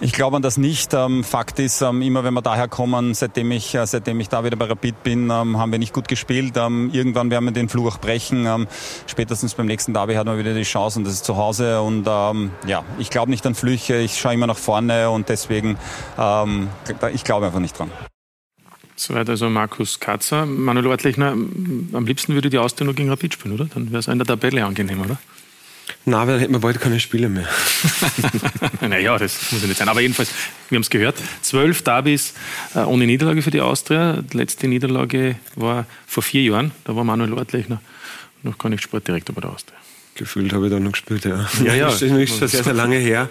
[0.00, 0.94] Ich glaube an das nicht.
[0.94, 4.44] Ähm, Fakt ist, ähm, immer wenn wir daher kommen, seitdem ich, äh, seitdem ich da
[4.44, 6.56] wieder bei Rapid bin, ähm, haben wir nicht gut gespielt.
[6.56, 8.66] Irgendwann werden wir den Fluch auch brechen.
[9.06, 11.80] Spätestens beim nächsten Derby hat man wieder die Chance und das ist zu Hause.
[11.82, 13.96] Und ja, ich glaube nicht an Flüche.
[13.96, 15.76] Ich schaue immer nach vorne und deswegen,
[17.12, 17.90] ich glaube einfach nicht dran.
[18.96, 20.46] Soweit also Markus Katzer.
[20.46, 23.64] Manuel Ortlechner, am liebsten würde die nur gegen Rapid spielen, oder?
[23.66, 25.18] Dann wäre es in der Tabelle angenehm, oder?
[26.04, 27.48] Na, dann hätten wir bald keine Spiele mehr.
[28.80, 29.88] naja, das muss ja nicht sein.
[29.88, 30.30] Aber jedenfalls,
[30.68, 32.34] wir haben es gehört, zwölf Derbys
[32.74, 34.22] äh, ohne Niederlage für die Austria.
[34.22, 36.72] Die letzte Niederlage war vor vier Jahren.
[36.84, 37.80] Da war Manuel Ortlechner
[38.42, 39.76] noch gar nicht Sportdirektor bei der Austria.
[40.14, 41.48] Gefühlt habe ich da noch gespielt, ja.
[41.64, 41.86] Ja, ja.
[41.90, 43.28] Das ist schon sehr, sehr lange her.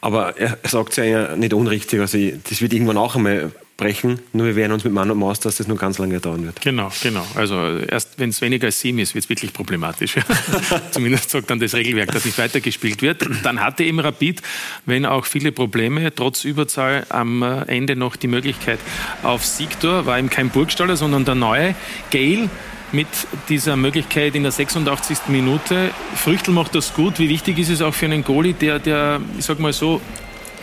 [0.00, 2.00] Aber er sagt es ja nicht unrichtig.
[2.00, 4.20] Also das wird irgendwann auch einmal brechen.
[4.32, 6.60] Nur wir wehren uns mit Mann und Maus, dass das nur ganz lange dauern wird.
[6.60, 7.26] Genau, genau.
[7.34, 10.14] Also erst wenn es weniger als sieben ist, wird es wirklich problematisch.
[10.92, 13.26] Zumindest sagt dann das Regelwerk, dass nicht weitergespielt wird.
[13.42, 14.42] Dann hatte eben Rapid,
[14.86, 18.78] wenn auch viele Probleme, trotz Überzahl am Ende noch die Möglichkeit
[19.22, 20.06] auf Siegtor.
[20.06, 21.74] War eben kein Burgstaller, sondern der neue
[22.10, 22.48] Gale
[22.92, 23.08] mit
[23.48, 25.26] dieser Möglichkeit in der 86.
[25.28, 25.90] Minute.
[26.14, 27.18] Früchtel macht das gut.
[27.18, 30.00] Wie wichtig ist es auch für einen Goalie, der, der ich sag mal so,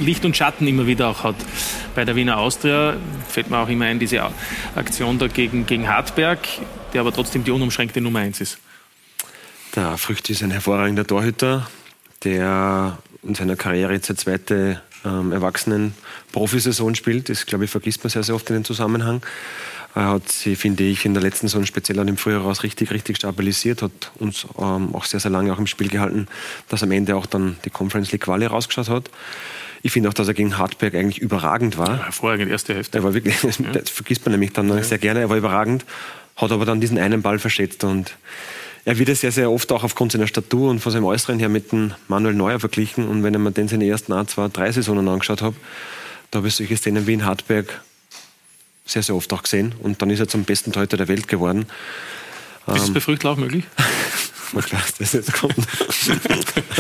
[0.01, 1.35] Licht und Schatten immer wieder auch hat.
[1.95, 2.95] Bei der Wiener Austria
[3.29, 4.21] fällt mir auch immer ein, diese
[4.75, 6.39] Aktion da gegen, gegen Hartberg,
[6.93, 8.57] der aber trotzdem die unumschränkte Nummer eins ist.
[9.75, 11.69] Der Frücht ist ein hervorragender Torhüter,
[12.23, 17.29] der in seiner Karriere jetzt eine zweite ähm, Erwachsenen-Profisaison spielt.
[17.29, 19.21] Das, glaube ich, vergisst man sehr, sehr oft in den Zusammenhang.
[19.93, 22.91] Er hat sie, finde ich, in der letzten Saison speziell an dem Frühjahr raus richtig,
[22.91, 26.27] richtig stabilisiert, hat uns ähm, auch sehr, sehr lange auch im Spiel gehalten,
[26.69, 29.09] dass am Ende auch dann die Conference League Quali rausgeschaut hat.
[29.84, 31.98] Ich finde auch, dass er gegen Hartberg eigentlich überragend war.
[31.98, 33.00] Ja, hervorragend, erste Hälfte.
[33.00, 34.84] Er war wirklich, das, das vergisst man nämlich dann ja.
[34.84, 35.86] sehr gerne, er war überragend,
[36.36, 38.15] hat aber dann diesen einen Ball verschätzt und
[38.84, 41.50] er wird ja sehr, sehr oft auch aufgrund seiner Statur und von seinem Äußeren her
[41.50, 43.08] mit dem Manuel Neuer verglichen.
[43.08, 45.56] Und wenn ich mir den seine ersten ein, zwei, drei Saisonen angeschaut habe,
[46.32, 47.82] da habe ich solche Szenen wie in Hartberg
[48.86, 49.76] sehr, sehr oft auch gesehen.
[49.84, 51.67] Und dann ist er zum besten Torhüter der Welt geworden.
[52.74, 53.65] Ist es bei Früchtl auch möglich?
[54.54, 55.56] mal klar, das jetzt kommt.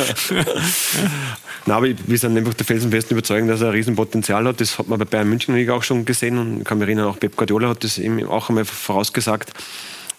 [1.65, 4.59] Nein, aber wir sind einfach der felsenfesten Überzeugung, dass er ein Riesenpotenzial hat.
[4.59, 7.35] Das hat man bei Bayern München auch schon gesehen und kann mich erinnern, auch Pep
[7.35, 9.51] Guardiola hat das eben auch einmal vorausgesagt.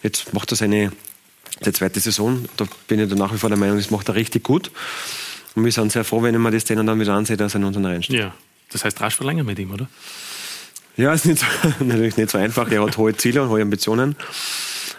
[0.02, 0.92] Jetzt macht er seine,
[1.60, 2.44] seine zweite Saison.
[2.56, 4.70] Da bin ich dann nach wie vor der Meinung, das macht er richtig gut.
[5.54, 7.60] Und wir sind sehr froh, wenn ich mir das denen dann wieder ansehe, dass er
[7.60, 8.20] in unseren Reihen steht.
[8.20, 8.34] Ja,
[8.70, 9.88] das heißt rasch verlängern mit ihm, oder?
[10.96, 11.46] Ja, ist nicht so,
[11.84, 12.70] natürlich nicht so einfach.
[12.70, 14.16] Er hat hohe Ziele und hohe Ambitionen.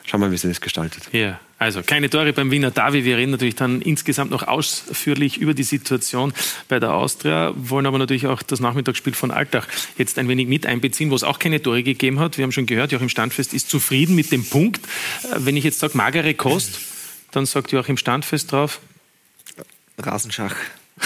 [0.06, 1.04] Schauen wir mal, wie sich das gestaltet.
[1.12, 3.06] Ja, also keine Tore beim Wiener Davi.
[3.06, 6.34] Wir reden natürlich dann insgesamt noch ausführlich über die Situation
[6.67, 10.65] bei der Austria, wollen aber natürlich auch das Nachmittagsspiel von Alltag jetzt ein wenig mit
[10.65, 12.38] einbeziehen, wo es auch keine Tore gegeben hat.
[12.38, 14.86] Wir haben schon gehört, Joachim Standfest ist zufrieden mit dem Punkt.
[15.23, 16.80] Äh, wenn ich jetzt sage magere Kost,
[17.32, 18.82] dann sagt Joachim Standfest drauf.
[19.97, 20.56] Rasenschach.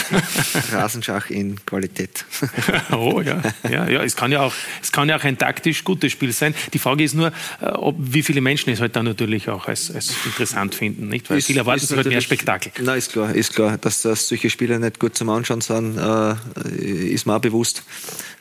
[0.72, 2.26] Rasenschach in Qualität.
[2.92, 4.04] oh ja, ja, ja.
[4.04, 6.54] Es kann ja auch, es kann ja auch ein taktisch gutes Spiel sein.
[6.74, 7.32] Die Frage ist nur,
[7.62, 11.30] äh, ob, wie viele Menschen es halt dann natürlich auch als, als interessant finden, nicht?
[11.30, 12.72] Weil ist, viele erwarten halt mehr Spektakel.
[12.82, 16.36] Na, ist klar, ist klar, dass, dass solche Spiele nicht gut zum Anschauen sind, äh,
[16.76, 17.84] ist mir auch bewusst.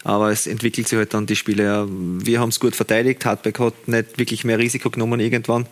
[0.05, 1.89] Aber es entwickelt sich halt dann die Spiele.
[1.91, 3.25] Wir haben es gut verteidigt.
[3.25, 5.67] Hardback hat nicht wirklich mehr Risiko genommen irgendwann.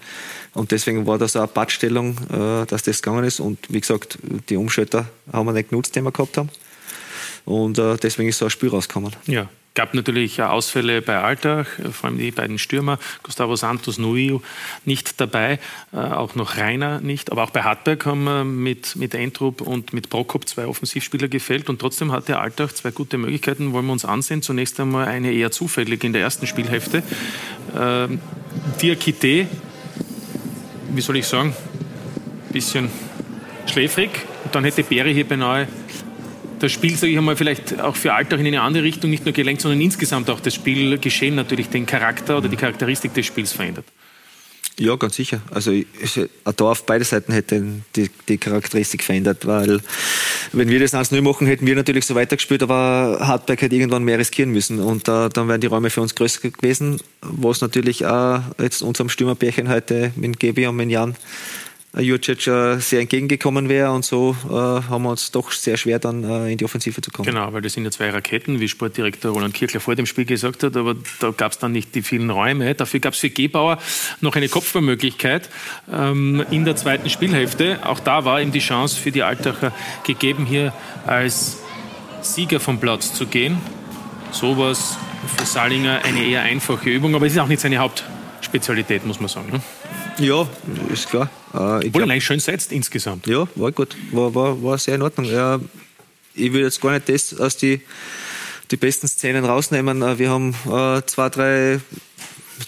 [0.55, 3.41] Und deswegen war das auch eine Badstellung, äh, dass das gegangen ist.
[3.41, 6.49] Und wie gesagt, die Umschalter haben wir nicht genutzt, die wir gehabt haben.
[7.45, 9.13] Und äh, deswegen ist so ein Spiel rausgekommen.
[9.27, 14.43] Ja, gab natürlich Ausfälle bei Alltag, vor allem die beiden Stürmer, Gustavo Santos, Nuio
[14.85, 15.59] nicht dabei,
[15.93, 19.15] äh, auch noch Rainer nicht, aber auch bei Hartberg haben wir mit, mit
[19.61, 23.93] und mit Prokop zwei Offensivspieler gefällt und trotzdem hatte Alltag zwei gute Möglichkeiten, wollen wir
[23.93, 24.43] uns ansehen.
[24.43, 27.03] Zunächst einmal eine eher zufällig in der ersten Spielhälfte.
[27.77, 28.21] Ähm,
[28.81, 29.49] Diakite
[30.97, 31.55] wie soll ich sagen,
[32.49, 32.91] ein bisschen
[33.67, 34.11] schläfrig.
[34.45, 35.69] Und dann hätte Beri hier beinahe
[36.61, 39.35] das Spiel, sage ich einmal, vielleicht auch für Alltag in eine andere Richtung nicht nur
[39.35, 43.85] gelenkt, sondern insgesamt auch das Spielgeschehen natürlich den Charakter oder die Charakteristik des Spiels verändert.
[44.79, 45.41] Ja, ganz sicher.
[45.53, 47.63] Also ein Tor auf beide Seiten hätte
[47.95, 49.81] die, die Charakteristik verändert, weil
[50.53, 54.19] wenn wir das 1-0 machen, hätten wir natürlich so weitergespielt, aber Hartberg hätte irgendwann mehr
[54.19, 58.41] riskieren müssen und äh, dann wären die Räume für uns größer gewesen, was natürlich auch
[58.61, 61.15] jetzt unserem Stürmerbärchen heute mit Gebi und mit Jan
[61.97, 62.43] Jurcic
[62.81, 66.59] sehr entgegengekommen wäre und so äh, haben wir uns doch sehr schwer dann äh, in
[66.59, 67.27] die Offensive zu kommen.
[67.27, 70.63] Genau, weil das sind ja zwei Raketen, wie Sportdirektor Roland Kirchler vor dem Spiel gesagt
[70.63, 72.75] hat, aber da gab es dann nicht die vielen Räume.
[72.75, 73.79] Dafür gab es für Gebauer
[74.21, 75.49] noch eine Kopfballmöglichkeit
[75.93, 77.79] ähm, in der zweiten Spielhälfte.
[77.85, 79.73] Auch da war ihm die Chance für die Altacher
[80.05, 80.73] gegeben, hier
[81.07, 81.59] als
[82.23, 83.59] Sieger vom Platz zu gehen.
[84.33, 84.97] Sowas
[85.37, 89.29] für Salinger eine eher einfache Übung, aber es ist auch nicht seine Hauptspezialität, muss man
[89.29, 89.53] sagen.
[89.53, 89.61] Ne?
[90.19, 90.49] Ja,
[90.93, 91.29] ist klar.
[91.53, 93.27] Äh, Obwohl eigentlich schön setzt insgesamt.
[93.27, 93.97] Ja, war gut.
[94.13, 95.27] War, war, war sehr in Ordnung.
[95.27, 95.61] Ja,
[96.35, 97.81] ich will jetzt gar nicht das aus die,
[98.71, 100.03] die besten Szenen rausnehmen.
[100.03, 101.81] Äh, wir haben äh, zwei, drei,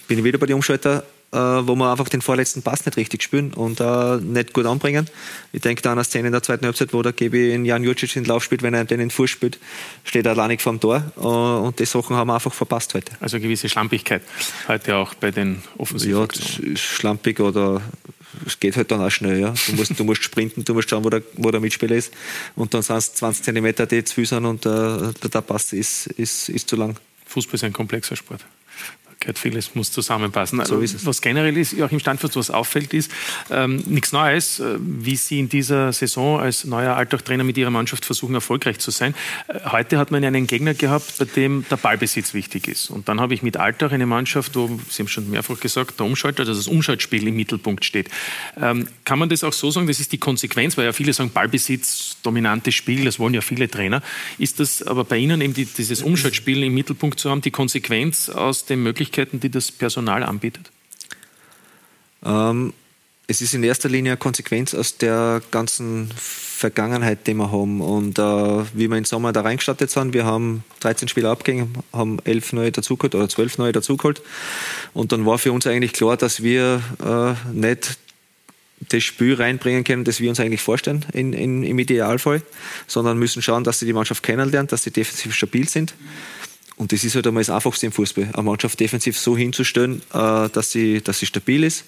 [0.07, 3.23] bin ich wieder bei den Umschalter, äh, wo wir einfach den vorletzten Pass nicht richtig
[3.23, 5.07] spielen und äh, nicht gut anbringen.
[5.53, 7.83] Ich denke da an eine Szene in der zweiten Halbzeit, wo der GB in Jan
[7.83, 9.59] Jurcic in den Lauf spielt, wenn er den in den Fuß spielt,
[10.03, 13.13] steht er alleine vor dem Tor äh, und die Sachen haben wir einfach verpasst heute.
[13.19, 14.21] Also gewisse Schlampigkeit
[14.67, 16.27] heute auch bei den Offensiven.
[16.27, 17.81] Ja, schlampig oder
[18.45, 19.39] es geht halt dann auch schnell.
[19.39, 19.53] Ja.
[19.67, 22.13] Du, musst, du musst sprinten, du musst schauen, wo der, wo der Mitspieler ist.
[22.55, 26.07] Und dann sind es 20 cm, die zu viel sind und äh, der Pass ist,
[26.07, 26.97] ist, ist zu lang.
[27.25, 28.45] Fußball ist ein komplexer Sport
[29.19, 30.63] gehört vieles muss zusammenpassen.
[30.65, 31.05] So ist es.
[31.05, 33.11] Was generell ist, auch im Standfest, was auffällt, ist
[33.49, 38.05] ähm, nichts Neues, äh, wie Sie in dieser Saison als neuer Alltagtrainer mit Ihrer Mannschaft
[38.05, 39.15] versuchen, erfolgreich zu sein.
[39.47, 42.89] Äh, heute hat man einen Gegner gehabt, bei dem der Ballbesitz wichtig ist.
[42.89, 46.05] Und dann habe ich mit Alltag eine Mannschaft, wo, Sie haben schon mehrfach gesagt, der
[46.05, 48.09] Umschalter, also das Umschaltspiel im Mittelpunkt steht.
[48.61, 51.31] Ähm, kann man das auch so sagen, das ist die Konsequenz, weil ja viele sagen,
[51.31, 54.03] Ballbesitz, dominantes Spiel, das wollen ja viele Trainer.
[54.37, 58.29] Ist das aber bei Ihnen eben die, dieses Umschaltspiel im Mittelpunkt zu haben, die Konsequenz
[58.29, 60.71] aus den Möglichkeiten, Möglichkeiten, die das Personal anbietet?
[62.25, 62.73] Ähm,
[63.27, 67.81] es ist in erster Linie eine Konsequenz aus der ganzen Vergangenheit, die wir haben.
[67.81, 68.21] Und äh,
[68.73, 72.71] wie wir im Sommer da reingestartet sind, wir haben 13 Spieler abgegeben, haben 11 neue
[72.71, 74.21] dazugeholt oder 12 neue dazugeholt.
[74.93, 77.97] Und dann war für uns eigentlich klar, dass wir äh, nicht
[78.89, 82.43] das Spiel reinbringen können, das wir uns eigentlich vorstellen in, in, im Idealfall,
[82.85, 85.95] sondern müssen schauen, dass sie die Mannschaft kennenlernen, dass sie defensiv stabil sind.
[86.77, 90.47] Und das ist halt einmal das Einfachste im Fußball, eine Mannschaft defensiv so hinzustellen, äh,
[90.49, 91.85] dass, sie, dass sie stabil ist,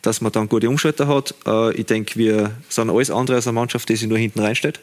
[0.00, 1.34] dass man dann gute Umschalter hat.
[1.44, 4.80] Äh, ich denke, wir sind alles andere als eine Mannschaft, die sich nur hinten reinstellt.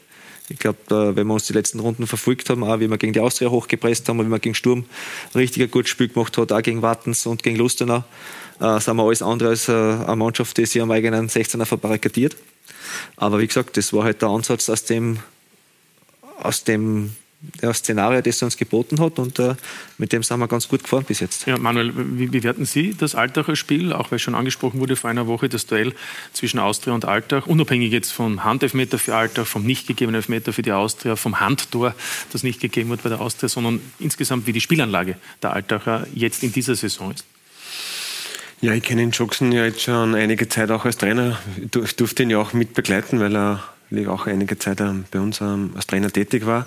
[0.50, 3.20] Ich glaube, wenn wir uns die letzten Runden verfolgt haben, auch wie wir gegen die
[3.22, 4.86] Austria hochgepresst haben, wie wir gegen Sturm
[5.34, 8.04] richtig ein gutes Spiel gemacht hat, auch gegen Wattens und gegen Lustenau,
[8.60, 12.36] äh, sind wir alles andere als eine Mannschaft, die sich am eigenen 16er verbarrikadiert.
[13.16, 15.20] Aber wie gesagt, das war halt der Ansatz aus dem,
[16.38, 17.16] aus dem
[17.62, 19.56] ja, Szenario, das er uns geboten hat und äh,
[19.98, 21.46] mit dem sind wir ganz gut gefahren bis jetzt.
[21.46, 25.28] Ja, Manuel, wie bewerten Sie das Altacher Spiel, auch weil schon angesprochen wurde vor einer
[25.28, 25.94] Woche, das Duell
[26.34, 30.62] zwischen Austria und Altach, unabhängig jetzt vom Handelfmeter für Altach, vom nicht gegebenen Elfmeter für
[30.62, 31.96] die Austria, vom Handtor,
[32.32, 36.44] das nicht gegeben wird bei der Austria, sondern insgesamt wie die Spielanlage der Altacher jetzt
[36.44, 37.26] in dieser Saison ist?
[38.62, 41.38] Ja, ich kenne den Jackson ja jetzt schon einige Zeit auch als Trainer.
[41.62, 45.42] Ich durfte ihn ja auch mit begleiten, weil er ich auch einige Zeit bei uns
[45.42, 46.66] ähm, als Trainer tätig war.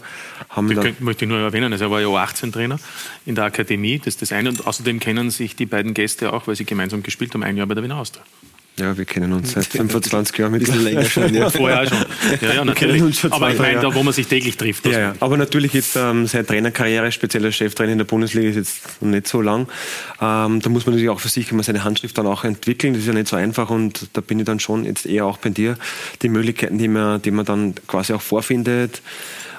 [0.49, 2.79] Haben da könnt, möchte ich nur erwähnen, also er war ja 18 Trainer
[3.27, 4.51] in der Akademie, das ist das eine.
[4.51, 7.67] Und außerdem kennen sich die beiden Gäste auch, weil sie gemeinsam gespielt haben, ein Jahr
[7.67, 8.25] bei der Wiener Austria.
[8.79, 11.35] Ja, wir kennen uns seit 25 Jahren mit bisschen länger schon.
[11.35, 11.51] Ja.
[11.59, 11.99] Vorher schon.
[12.41, 13.25] Ja, ja, natürlich.
[13.25, 14.87] Aber ich meine, da, wo man sich täglich trifft.
[14.87, 15.15] Ja, ja.
[15.21, 19.27] Aber natürlich jetzt ähm, seine Trainerkarriere, speziell als Cheftrainer in der Bundesliga, ist jetzt nicht
[19.27, 19.69] so lang.
[20.21, 22.95] Ähm, da muss man natürlich auch für sich immer seine Handschrift dann auch entwickeln.
[22.95, 25.39] Das ist ja nicht so einfach und da bin ich dann schon jetzt eher auch
[25.39, 25.77] bei dir.
[26.23, 29.03] Die Möglichkeiten, die man, die man dann quasi auch vorfindet,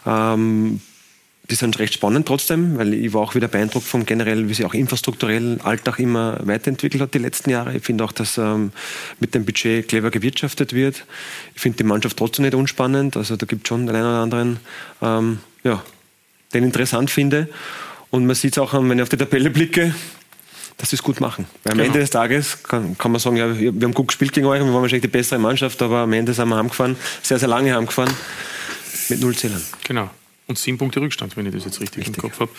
[0.05, 0.79] ähm,
[1.50, 4.66] die sind recht spannend trotzdem, weil ich war auch wieder beeindruckt vom generell, wie sich
[4.66, 7.76] auch infrastrukturell Alltag immer weiterentwickelt hat die letzten Jahre.
[7.76, 8.72] Ich finde auch, dass ähm,
[9.20, 11.06] mit dem Budget clever gewirtschaftet wird.
[11.56, 13.18] Ich finde die Mannschaft trotzdem nicht unspannend.
[13.18, 14.60] Also da gibt es schon den einen oder anderen,
[15.02, 15.84] ähm, ja,
[16.54, 17.50] den ich interessant finde.
[18.12, 19.96] Und man sieht es auch, wenn ich auf die Tabelle blicke,
[20.78, 21.46] dass sie es gut machen.
[21.64, 21.88] Weil am genau.
[21.88, 24.68] Ende des Tages kann, kann, man sagen, ja, wir haben gut gespielt gegen euch, wir
[24.68, 28.14] waren wahrscheinlich die bessere Mannschaft, aber am Ende sind wir heimgefahren, sehr, sehr lange heimgefahren,
[29.10, 29.62] mit null Zählern.
[29.84, 30.10] Genau
[30.50, 32.16] und sieben Punkte Rückstand, wenn ich das jetzt richtig, richtig.
[32.18, 32.52] im Kopf habe,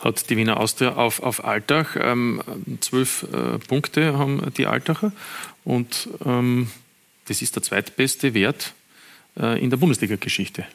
[0.00, 1.96] hat die Wiener Austria auf, auf Altach.
[1.98, 2.42] Ähm,
[2.80, 5.12] zwölf äh, Punkte haben die Altacher
[5.64, 6.68] und ähm,
[7.26, 8.74] das ist der zweitbeste Wert
[9.38, 10.66] äh, in der Bundesliga-Geschichte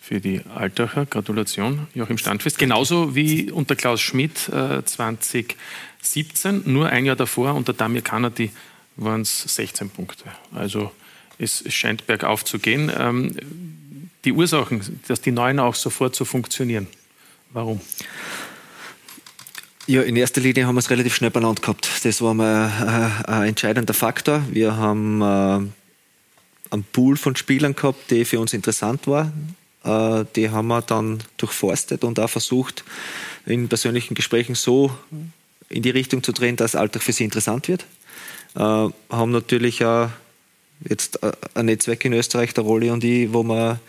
[0.00, 1.06] für die Altacher.
[1.06, 2.58] Gratulation, Joachim Standfest.
[2.58, 8.50] Genauso wie unter Klaus Schmidt äh, 2017, nur ein Jahr davor unter Damir Kanadi
[8.96, 10.24] waren es 16 Punkte.
[10.52, 10.92] Also
[11.38, 12.92] es scheint bergauf zu gehen.
[12.96, 13.34] Ähm,
[14.24, 16.86] die Ursachen, dass die neuen auch sofort so funktionieren?
[17.52, 17.80] Warum?
[19.86, 21.88] Ja, in erster Linie haben wir es relativ schnell benannt gehabt.
[22.04, 22.68] Das war mal
[23.26, 24.42] äh, ein entscheidender Faktor.
[24.50, 25.24] Wir haben äh,
[26.70, 29.32] einen Pool von Spielern gehabt, die für uns interessant war.
[29.84, 32.84] Äh, die haben wir dann durchforstet und auch versucht,
[33.46, 34.90] in persönlichen Gesprächen so
[35.70, 37.86] in die Richtung zu drehen, dass Alltag für sie interessant wird.
[38.56, 40.10] Äh, haben natürlich auch
[40.88, 43.80] jetzt äh, ein Netzwerk in Österreich, der Rolli und ich, wo wir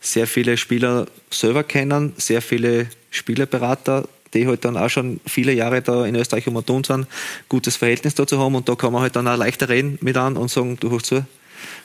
[0.00, 5.80] sehr viele Spieler selber kennen, sehr viele Spielerberater, die halt dann auch schon viele Jahre
[5.80, 7.06] da in Österreich um und sind,
[7.48, 10.36] gutes Verhältnis dazu haben und da kann man halt dann auch leichter reden mit an
[10.36, 11.24] und sagen, du hörst zu,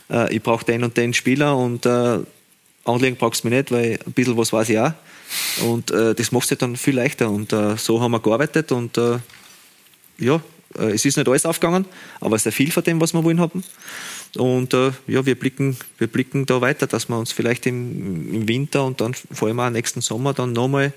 [0.09, 2.19] äh, ich brauche den und den Spieler und äh,
[2.85, 4.93] anlegen brauchst du mich nicht, weil ein bisschen was weiß ich auch.
[5.63, 8.97] Und äh, das macht es dann viel leichter und äh, so haben wir gearbeitet und
[8.97, 9.19] äh,
[10.17, 10.41] ja,
[10.77, 11.85] äh, es ist nicht alles aufgegangen,
[12.19, 13.63] aber sehr viel von dem, was wir wollen haben.
[14.35, 18.47] Und äh, ja, wir blicken, wir blicken da weiter, dass wir uns vielleicht im, im
[18.47, 20.93] Winter und dann vor allem auch nächsten Sommer dann nochmal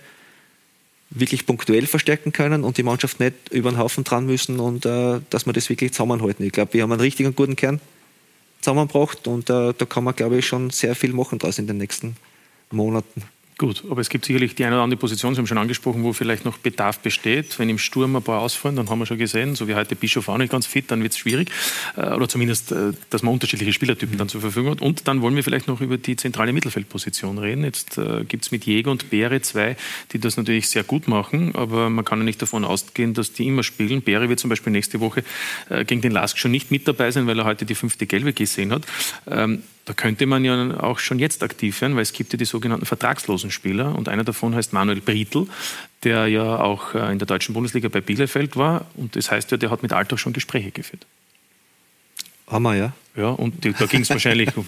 [1.10, 5.20] wirklich punktuell verstärken können und die Mannschaft nicht über den Haufen dran müssen und äh,
[5.30, 6.44] dass wir das wirklich zusammenhalten.
[6.44, 7.80] Ich glaube, wir haben einen richtigen guten Kern
[8.60, 11.78] zusammengebracht und äh, da kann man, glaube ich, schon sehr viel machen draus in den
[11.78, 12.16] nächsten
[12.70, 13.22] Monaten.
[13.62, 16.12] Gut, aber es gibt sicherlich die eine oder andere Position, Sie haben schon angesprochen, wo
[16.12, 17.60] vielleicht noch Bedarf besteht.
[17.60, 20.28] Wenn im Sturm ein paar ausfallen, dann haben wir schon gesehen, so wie heute Bischof
[20.28, 21.48] auch nicht ganz fit, dann wird es schwierig.
[21.96, 24.80] Äh, oder zumindest, äh, dass man unterschiedliche Spielertypen dann zur Verfügung hat.
[24.80, 27.62] Und dann wollen wir vielleicht noch über die zentrale Mittelfeldposition reden.
[27.62, 29.76] Jetzt äh, gibt es mit Jäger und Beere zwei,
[30.10, 33.46] die das natürlich sehr gut machen, aber man kann ja nicht davon ausgehen, dass die
[33.46, 34.02] immer spielen.
[34.02, 35.22] Beere wird zum Beispiel nächste Woche
[35.86, 38.72] gegen den Lask schon nicht mit dabei sein, weil er heute die fünfte Gelbe gesehen
[38.72, 38.82] hat.
[39.84, 42.86] Da könnte man ja auch schon jetzt aktiv werden, weil es gibt ja die sogenannten
[42.86, 45.46] vertragslosen Spieler und einer davon heißt Manuel Brietl,
[46.04, 49.56] der ja auch äh, in der deutschen Bundesliga bei Bielefeld war und das heißt ja,
[49.56, 51.04] der hat mit Alltag schon Gespräche geführt.
[52.46, 52.92] Haben wir, ja.
[53.16, 54.64] Ja, und die, da ging es wahrscheinlich um,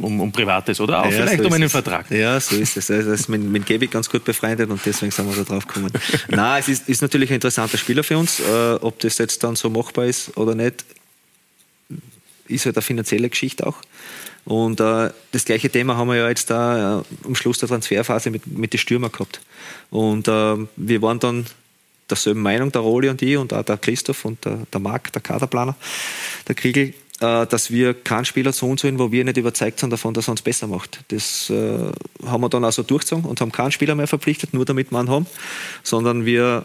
[0.00, 1.72] um, um, Privates oder auch ja, vielleicht so um einen es.
[1.72, 2.10] Vertrag.
[2.10, 2.90] Ja, so ist es.
[2.90, 5.92] Also, ist mit, mit Gebi ganz gut befreundet und deswegen sind wir da drauf gekommen.
[6.28, 8.40] Nein, es ist, ist, natürlich ein interessanter Spieler für uns.
[8.40, 10.84] Äh, ob das jetzt dann so machbar ist oder nicht,
[12.48, 13.80] ist halt eine finanzielle Geschichte auch.
[14.46, 18.30] Und äh, das gleiche Thema haben wir ja jetzt da äh, am Schluss der Transferphase
[18.30, 19.40] mit, mit den Stürmer gehabt.
[19.90, 21.46] Und äh, wir waren dann
[22.08, 25.20] derselben Meinung, der Roli und ich und auch der Christoph und der, der Marc, der
[25.20, 25.74] Kaderplaner,
[26.46, 29.90] der Kriegel, äh, dass wir keinen Spieler so und so wo wir nicht überzeugt sind
[29.90, 31.00] davon, dass er uns besser macht.
[31.08, 31.78] Das äh,
[32.24, 35.10] haben wir dann also durchgezogen und haben keinen Spieler mehr verpflichtet, nur damit wir einen
[35.10, 35.26] haben,
[35.82, 36.64] sondern wir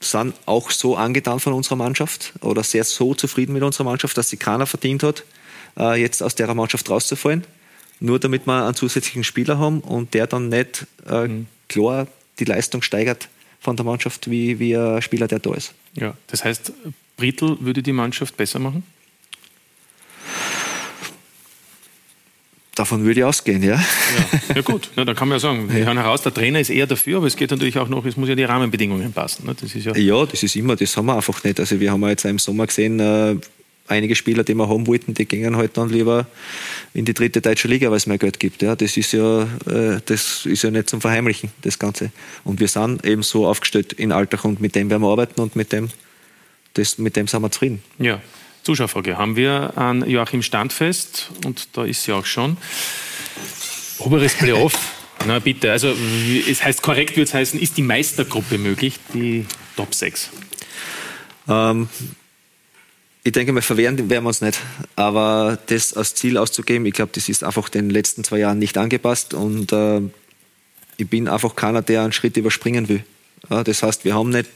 [0.00, 4.28] sind auch so angetan von unserer Mannschaft oder sehr so zufrieden mit unserer Mannschaft, dass
[4.28, 5.24] sie keiner verdient hat,
[5.78, 7.44] äh, jetzt aus der Mannschaft rauszufallen,
[8.00, 11.46] nur damit wir einen zusätzlichen Spieler haben und der dann nicht äh, mhm.
[11.68, 12.06] klar
[12.38, 13.28] die Leistung steigert
[13.60, 15.74] von der Mannschaft wie, wie ein Spieler, der da ist.
[15.94, 16.72] Ja, das heißt,
[17.16, 18.84] Brittel würde die Mannschaft besser machen?
[22.76, 23.74] Davon würde ich ausgehen, ja.
[23.74, 26.70] Ja, ja gut, ja, dann kann man ja sagen, wir hören heraus, der Trainer ist
[26.70, 29.46] eher dafür, aber es geht natürlich auch noch, es muss ja die Rahmenbedingungen passen.
[29.46, 29.56] Ne?
[29.60, 31.58] Das ist ja, ja, das ist immer, das haben wir einfach nicht.
[31.58, 33.34] Also wir haben jetzt im Sommer gesehen, äh,
[33.88, 36.26] einige Spieler, die wir haben wollten, die gingen halt dann lieber
[36.94, 38.62] in die dritte deutsche Liga, weil es mehr Geld gibt.
[38.62, 42.10] Ja, das ist ja, äh, das ist ja nicht zum Verheimlichen, das Ganze.
[42.44, 45.56] Und wir sind eben so aufgestellt in Alltag und mit dem werden wir arbeiten und
[45.56, 45.88] mit dem,
[46.74, 47.82] das, mit dem sind wir zufrieden.
[47.98, 48.20] Ja.
[48.62, 52.58] Zuschauerfrage haben wir an Joachim Standfest und da ist sie auch schon.
[53.98, 54.94] Oberes Playoff.
[55.26, 55.94] Na bitte, also
[56.48, 59.46] es heißt korrekt würde es heißen, ist die Meistergruppe möglich, die
[59.76, 60.30] Top 6?
[61.48, 61.88] Ähm,
[63.28, 64.58] ich denke mal, verwehren werden wir uns nicht.
[64.96, 68.78] Aber das als Ziel auszugeben, ich glaube, das ist einfach den letzten zwei Jahren nicht
[68.78, 69.34] angepasst.
[69.34, 70.00] Und äh,
[70.96, 73.04] ich bin einfach keiner, der einen Schritt überspringen will.
[73.50, 74.48] Ja, das heißt, wir haben nicht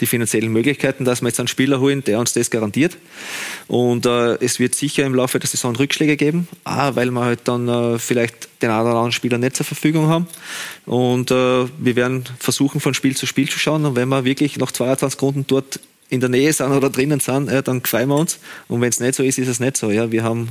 [0.00, 2.96] die finanziellen Möglichkeiten, dass wir jetzt einen Spieler holen, der uns das garantiert.
[3.66, 7.40] Und äh, es wird sicher im Laufe der Saison Rückschläge geben, auch weil wir halt
[7.48, 10.28] dann äh, vielleicht den einen oder anderen Spieler nicht zur Verfügung haben.
[10.86, 13.84] Und äh, wir werden versuchen, von Spiel zu Spiel zu schauen.
[13.84, 17.50] Und wenn wir wirklich nach 22 Runden dort in der Nähe sind oder drinnen sind,
[17.50, 18.38] ja, dann gefallen wir uns.
[18.68, 19.90] Und wenn es nicht so ist, ist es nicht so.
[19.90, 20.50] Ja, wir haben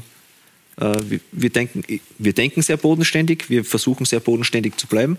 [0.80, 1.84] äh, wir, wir, denken,
[2.18, 5.18] wir denken sehr bodenständig, wir versuchen sehr bodenständig zu bleiben.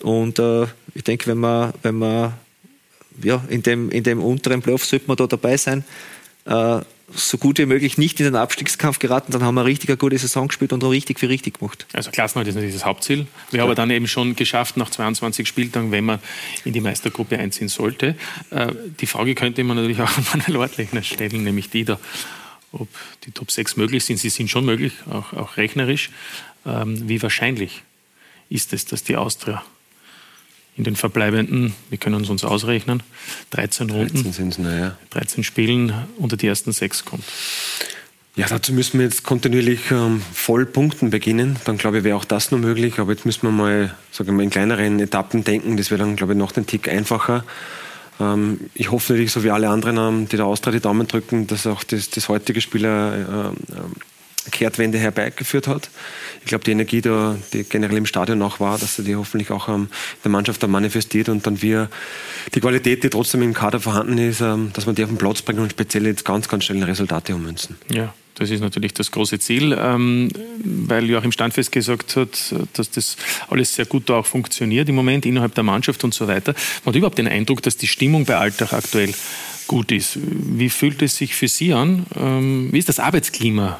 [0.00, 2.34] Und äh, ich denke, wenn man, wenn man
[3.22, 5.84] ja, in, dem, in dem unteren Playoff sollte man da dabei sein,
[6.46, 6.80] äh,
[7.14, 10.18] so gut wie möglich nicht in den Abstiegskampf geraten, dann haben wir richtig eine gute
[10.18, 11.86] Saison gespielt und richtig für richtig gemacht.
[11.92, 13.26] Also Klassenhalt ist natürlich das Hauptziel.
[13.50, 13.66] Wir ja.
[13.66, 16.20] haben dann eben schon geschafft nach 22 Spieltagen, wenn man
[16.64, 18.16] in die Meistergruppe einziehen sollte.
[18.50, 21.98] Äh, die Frage könnte man natürlich auch an Manuel Ortlechner stellen, nämlich die da,
[22.72, 22.88] ob
[23.24, 24.18] die Top 6 möglich sind.
[24.18, 26.10] Sie sind schon möglich, auch, auch rechnerisch.
[26.66, 27.82] Ähm, wie wahrscheinlich
[28.48, 29.62] ist es, dass die Austria
[30.80, 33.02] in den verbleibenden, wir können es uns ausrechnen,
[33.50, 34.98] 13 Runden, 13, na, ja.
[35.10, 37.24] 13 Spielen unter die ersten sechs kommt.
[38.34, 41.56] Ja, dazu müssen wir jetzt kontinuierlich ähm, voll punkten beginnen.
[41.66, 42.98] Dann glaube ich, wäre auch das nur möglich.
[42.98, 45.76] Aber jetzt müssen wir mal, sagen wir, in kleineren Etappen denken.
[45.76, 47.44] Das wäre dann, glaube ich, noch den Tick einfacher.
[48.18, 51.48] Ähm, ich hoffe natürlich, so wie alle anderen, ähm, die der Austria die Daumen drücken,
[51.48, 53.82] dass auch das, das heutige Spieler äh, äh,
[54.50, 55.90] Kehrtwende herbeigeführt hat.
[56.40, 59.50] Ich glaube, die Energie, da, die generell im Stadion auch war, dass sie die hoffentlich
[59.50, 59.88] auch ähm,
[60.24, 61.90] der Mannschaft dann manifestiert und dann wir
[62.54, 65.42] die Qualität, die trotzdem im Kader vorhanden ist, ähm, dass man die auf den Platz
[65.42, 67.76] bringen und speziell jetzt ganz, ganz schnell Resultate ummünzen.
[67.90, 68.14] Ja.
[68.36, 70.30] Das ist natürlich das große Ziel, ähm,
[70.64, 73.16] weil Joachim Standfest gesagt hat, dass das
[73.50, 76.54] alles sehr gut da auch funktioniert im Moment innerhalb der Mannschaft und so weiter.
[76.84, 79.12] Man hat überhaupt den Eindruck, dass die Stimmung bei Alltag aktuell
[79.66, 80.18] gut ist.
[80.22, 82.06] Wie fühlt es sich für Sie an?
[82.18, 83.78] Ähm, wie ist das Arbeitsklima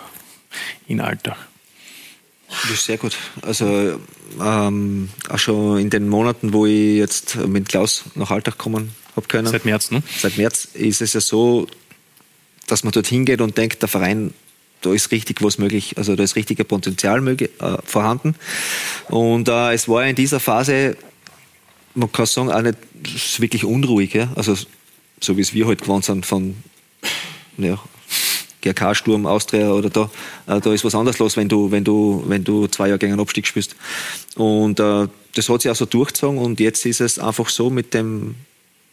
[0.87, 1.37] in Alltag?
[2.49, 3.17] Das ist sehr gut.
[3.43, 4.01] Also
[4.41, 9.27] ähm, auch schon in den Monaten, wo ich jetzt mit Klaus nach Alltag kommen habe
[9.29, 9.47] können.
[9.47, 10.03] Seit März, ne?
[10.19, 11.67] Seit März ist es ja so,
[12.67, 14.35] dass man dorthin geht und denkt, der Verein,
[14.83, 18.35] da ist richtig was möglich, also da ist richtiger Potenzial möglich, äh, vorhanden.
[19.09, 20.97] Und äh, es war in dieser Phase,
[21.95, 24.15] man kann sagen, auch nicht wirklich unruhig.
[24.15, 24.33] Ja?
[24.37, 24.57] Also
[25.21, 26.57] so wie es wir heute halt gewohnt sind von
[27.59, 27.79] ja,
[28.63, 30.11] GRK, Sturm, Austria oder da,
[30.47, 33.13] äh, da ist was anderes los, wenn du, wenn du, wenn du zwei Jahre gegen
[33.13, 33.77] einen Abstieg spielst.
[34.37, 37.95] Und äh, das hat sich auch so durchgezogen und jetzt ist es einfach so mit
[37.95, 38.35] dem,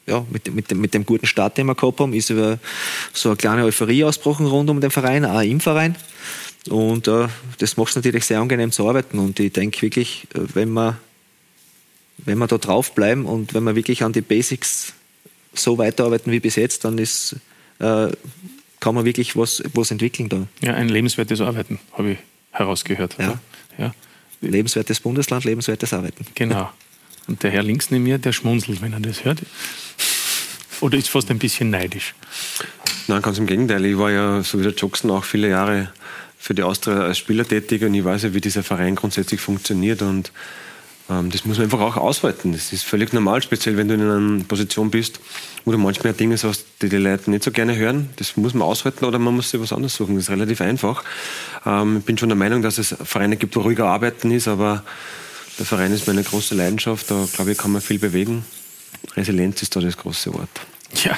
[0.05, 3.65] ja, mit, mit, mit dem guten Start, den wir gehabt haben, ist so eine kleine
[3.65, 5.95] Euphorie ausgebrochen rund um den Verein, auch im Verein.
[6.69, 7.27] Und äh,
[7.59, 9.19] das macht es natürlich sehr angenehm zu arbeiten.
[9.19, 10.97] Und ich denke wirklich, äh, wenn wir,
[12.17, 14.93] wenn wir da draufbleiben und wenn wir wirklich an die Basics
[15.53, 17.35] so weiterarbeiten wie bis jetzt, dann ist
[17.79, 18.09] äh,
[18.79, 20.47] kann man wirklich was, was entwickeln da.
[20.61, 22.17] Ja, ein lebenswertes Arbeiten, habe ich
[22.51, 23.15] herausgehört.
[23.19, 23.39] Ja.
[23.77, 23.93] ja.
[24.41, 26.25] Lebenswertes Bundesland, lebenswertes Arbeiten.
[26.35, 26.71] Genau.
[27.27, 29.41] Und der Herr links neben mir, der schmunzelt, wenn er das hört.
[30.79, 32.13] Oder ist fast ein bisschen neidisch?
[33.07, 33.83] Nein, ganz im Gegenteil.
[33.85, 35.91] Ich war ja, so wie der Jackson, auch viele Jahre
[36.37, 40.01] für die Austria als Spieler tätig und ich weiß ja, wie dieser Verein grundsätzlich funktioniert
[40.01, 40.31] und
[41.07, 42.51] das muss man einfach auch aushalten.
[42.51, 45.21] Das ist völlig normal, speziell wenn du in einer Position bist,
[45.63, 48.09] wo du manchmal Dinge sagst, die die Leute nicht so gerne hören.
[48.17, 50.15] Das muss man aushalten oder man muss sich was anderes suchen.
[50.15, 51.03] Das ist relativ einfach.
[51.65, 54.83] Ähm, ich bin schon der Meinung, dass es Vereine gibt, wo ruhiger arbeiten ist, aber
[55.57, 57.09] der Verein ist meine große Leidenschaft.
[57.09, 58.45] Da glaube ich, kann man viel bewegen.
[59.15, 60.49] Resilienz ist da das große Wort.
[61.03, 61.17] Ja,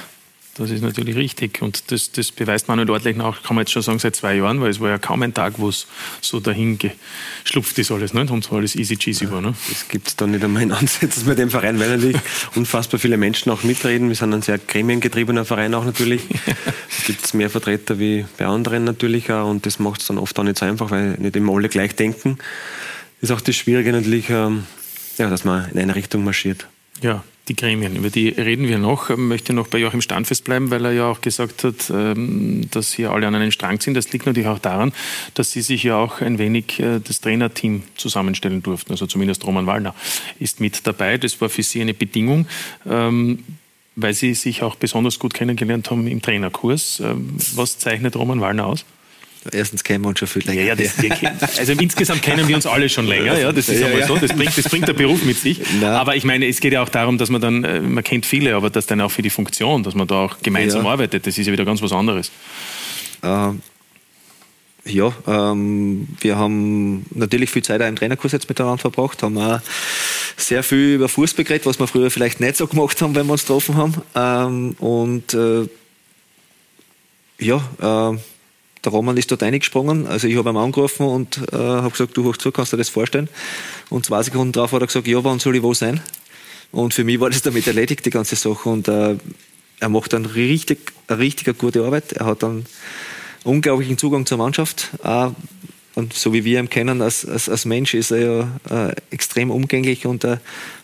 [0.59, 1.61] das ist natürlich richtig.
[1.61, 4.61] Und das, das beweist Manuel Ortlich auch, kann man jetzt schon sagen, seit zwei Jahren,
[4.61, 5.87] weil es war ja kaum ein Tag, wo es
[6.21, 8.21] so dahin geschlupft ist alles, ne?
[8.29, 9.41] und so alles easy cheesy ja, war.
[9.41, 9.53] Ne?
[9.69, 12.17] Das gibt es da nicht einmal in Ansätzen bei dem Verein, weil natürlich
[12.55, 14.09] unfassbar viele Menschen auch mitreden.
[14.09, 16.21] Wir sind ein sehr gremiengetriebener Verein auch natürlich.
[16.91, 20.37] Es gibt mehr Vertreter wie bei anderen natürlich auch und das macht es dann oft
[20.37, 22.37] auch nicht so einfach, weil nicht immer alle gleich denken.
[23.21, 24.65] Das ist auch das Schwierige natürlich, ähm,
[25.17, 26.67] ja, dass man in eine Richtung marschiert.
[27.01, 29.09] Ja, die Gremien, über die reden wir noch.
[29.09, 32.93] Ich möchte noch bei Joachim Standfest bleiben, weil er ja auch gesagt hat, ähm, dass
[32.93, 33.95] hier alle an einem Strang sind.
[33.95, 34.93] Das liegt natürlich auch daran,
[35.33, 38.91] dass Sie sich ja auch ein wenig äh, das Trainerteam zusammenstellen durften.
[38.91, 39.95] Also zumindest Roman Wallner
[40.39, 41.17] ist mit dabei.
[41.17, 42.47] Das war für Sie eine Bedingung
[42.89, 43.43] ähm,
[44.01, 47.01] weil Sie sich auch besonders gut kennengelernt haben im Trainerkurs.
[47.01, 48.85] Ähm, was zeichnet Roman Wallner aus?
[49.51, 50.61] Erstens kennen wir uns schon viel länger.
[50.61, 53.87] Ja, ja, das, also insgesamt kennen wir uns alle schon länger, ja, das ist ja,
[53.87, 54.07] einmal ja.
[54.07, 55.61] so, das bringt, das bringt der Beruf mit sich.
[55.79, 55.97] Na.
[55.99, 58.55] Aber ich meine, es geht ja auch darum, dass man dann, äh, man kennt viele,
[58.55, 60.91] aber dass dann auch für die Funktion, dass man da auch gemeinsam ja.
[60.91, 62.31] arbeitet, das ist ja wieder ganz was anderes.
[63.23, 63.61] Ähm,
[64.85, 69.61] ja, ähm, wir haben natürlich viel Zeit auch im Trainerkurs jetzt miteinander verbracht, haben auch
[70.35, 73.33] sehr viel über Fußball geredet, was wir früher vielleicht nicht so gemacht haben, wenn wir
[73.33, 73.93] uns getroffen haben.
[74.15, 75.67] Ähm, und äh,
[77.39, 78.17] ja, äh,
[78.83, 80.07] der Roman ist dort eingesprungen.
[80.07, 82.81] Also ich habe ihn angerufen und äh, habe gesagt, du hoch zu, kannst du dir
[82.81, 83.29] das vorstellen?
[83.89, 86.01] Und zwei Sekunden drauf hat er gesagt, ja, wann soll ich wo sein?
[86.71, 88.69] Und für mich war das damit erledigt, die ganze Sache.
[88.69, 89.15] Und äh,
[89.79, 92.13] er macht dann richtig, eine richtig gute Arbeit.
[92.13, 92.65] Er hat dann
[93.43, 94.89] unglaublichen Zugang zur Mannschaft.
[95.03, 95.33] Auch,
[95.95, 98.19] und so wie wir ihn kennen als, als, als Mensch ist er
[98.69, 100.37] ja äh, extrem umgänglich und äh,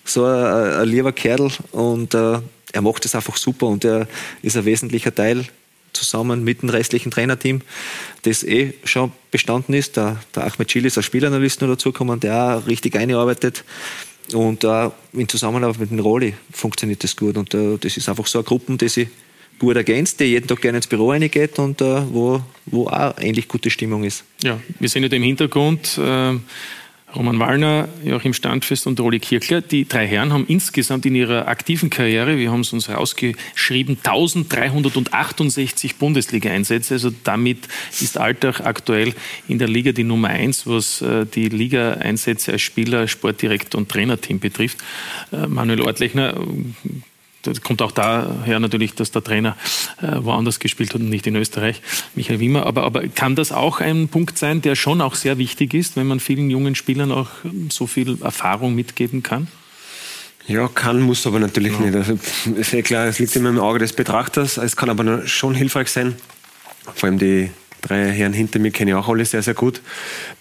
[0.04, 1.52] so ein, ein, lieber Kerl.
[1.72, 2.40] Und äh,
[2.74, 4.08] er macht das einfach super und er
[4.42, 5.46] ist ein wesentlicher Teil
[5.96, 7.62] zusammen mit dem restlichen Trainerteam,
[8.24, 9.98] das eh schon bestanden ist.
[9.98, 13.64] Der, der Ahmed Chili ist als Spielanalyst noch dazugekommen, der auch richtig einarbeitet.
[14.34, 17.38] Und äh, in Zusammenarbeit mit dem Roli funktioniert das gut.
[17.38, 19.08] Und äh, das ist einfach so eine Gruppe, die sich
[19.60, 23.48] gut ergänzt, der jeden Tag gerne ins Büro reingeht und äh, wo, wo auch ähnlich
[23.48, 24.24] gute Stimmung ist.
[24.44, 26.34] Ja, wir sehen ja im Hintergrund äh,
[27.16, 29.62] Roman Wallner, Joachim Standfest und Roli Kirchler.
[29.62, 35.96] Die drei Herren haben insgesamt in ihrer aktiven Karriere, wir haben es uns rausgeschrieben, 1368
[35.96, 36.96] Bundesliga-Einsätze.
[36.96, 37.68] Also damit
[38.02, 39.14] ist Alltag aktuell
[39.48, 44.40] in der Liga die Nummer eins, was äh, die Liga-Einsätze als Spieler, Sportdirektor und Trainerteam
[44.40, 44.78] betrifft.
[45.32, 46.36] Äh, Manuel Ortlechner,
[47.48, 49.56] das kommt auch daher natürlich, dass der Trainer
[50.02, 51.82] äh, woanders gespielt hat und nicht in Österreich,
[52.16, 52.66] Michael Wimmer.
[52.66, 56.08] Aber, aber kann das auch ein Punkt sein, der schon auch sehr wichtig ist, wenn
[56.08, 59.48] man vielen jungen Spielern auch ähm, so viel Erfahrung mitgeben kann?
[60.48, 61.80] Ja, kann, muss aber natürlich ja.
[61.80, 61.96] nicht.
[61.96, 62.20] Also,
[62.56, 64.58] ist ja klar, es liegt immer im Auge des Betrachters.
[64.58, 66.16] Es kann aber schon hilfreich sein,
[66.94, 67.50] vor allem die
[67.88, 69.82] drei Herren hinter mir kenne ich auch alle sehr, sehr gut,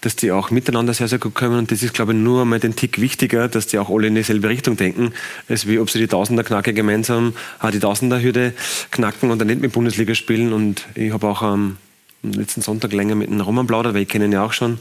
[0.01, 1.57] dass die auch miteinander sehr, sehr gut kommen.
[1.57, 4.15] Und das ist, glaube ich, nur einmal den Tick wichtiger, dass die auch alle in
[4.15, 5.13] dieselbe Richtung denken,
[5.47, 8.53] als wie ob sie die Tausender-Knacke gemeinsam auch die Tausender-Hürde
[8.91, 10.53] knacken und dann nicht mit Bundesliga spielen.
[10.53, 11.77] Und ich habe auch am
[12.23, 14.79] letzten Sonntag länger mit dem Roman plaudert, weil ich kenne ihn ja auch schon.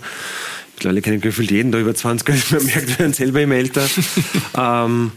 [0.75, 3.55] Mittlerweile kenne ich gefühlt jeden da über 20, also man merkt, wir werden selber immer
[3.55, 3.87] älter.
[4.59, 5.13] ähm,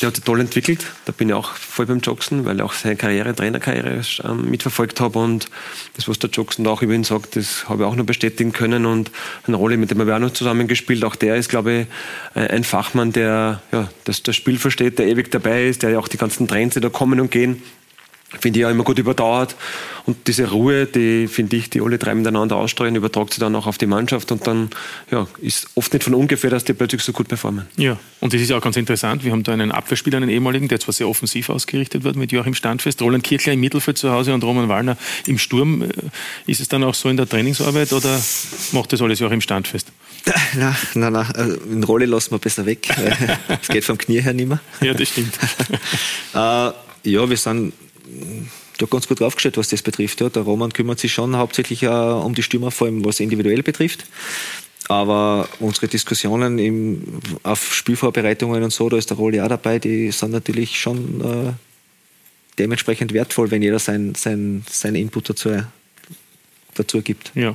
[0.00, 0.84] der hat sich toll entwickelt.
[1.04, 5.00] Da bin ich auch voll beim Jackson, weil ich auch seine Karriere, Trainerkarriere ähm, mitverfolgt
[5.00, 5.20] habe.
[5.20, 5.48] Und
[5.94, 8.52] das, was der Jackson da auch über ihn sagt, das habe ich auch noch bestätigen
[8.52, 8.86] können.
[8.86, 9.12] Und
[9.46, 11.04] eine Rolle, mit dem wir auch noch zusammengespielt.
[11.04, 11.86] Auch der ist, glaube ich,
[12.34, 16.08] ein Fachmann, der ja, das, das Spiel versteht, der ewig dabei ist, der ja auch
[16.08, 17.62] die ganzen Trends, die da kommen und gehen,
[18.40, 19.56] finde ich auch immer gut überdauert.
[20.04, 23.66] Und diese Ruhe, die finde ich, die alle drei miteinander ausstreuen, übertragt sie dann auch
[23.66, 24.70] auf die Mannschaft und dann
[25.10, 27.66] ja, ist oft nicht von ungefähr, dass die plötzlich so gut performen.
[27.76, 29.24] Ja, und das ist ja auch ganz interessant.
[29.24, 32.54] Wir haben da einen Abwehrspieler, einen ehemaligen, der zwar sehr offensiv ausgerichtet wird mit Joachim
[32.54, 35.82] Standfest, Roland Kirchler im Mittelfeld zu Hause und Roman Wallner im Sturm.
[35.82, 35.88] Äh,
[36.46, 38.18] ist es dann auch so in der Trainingsarbeit oder
[38.72, 39.92] macht das alles Joachim Standfest?
[40.54, 41.26] Nein, nein, nein.
[41.34, 42.88] Also, in Rolle lassen wir besser weg.
[43.62, 44.60] Es geht vom Knie her nicht mehr.
[44.80, 45.34] Ja, das stimmt.
[46.34, 46.70] äh,
[47.04, 47.72] ja, wir sind
[48.78, 50.20] da ganz gut draufgestellt, was das betrifft.
[50.20, 50.28] Ja.
[50.28, 54.06] Der Roman kümmert sich schon hauptsächlich äh, um die Stürmer, vor allem was individuell betrifft.
[54.88, 60.10] Aber unsere Diskussionen im, auf Spielvorbereitungen und so, da ist der Rolli auch dabei, die
[60.12, 61.52] sind natürlich schon äh,
[62.58, 65.62] dementsprechend wertvoll, wenn jeder sein, sein, seinen Input dazu,
[66.74, 67.32] dazu gibt.
[67.34, 67.54] Ja,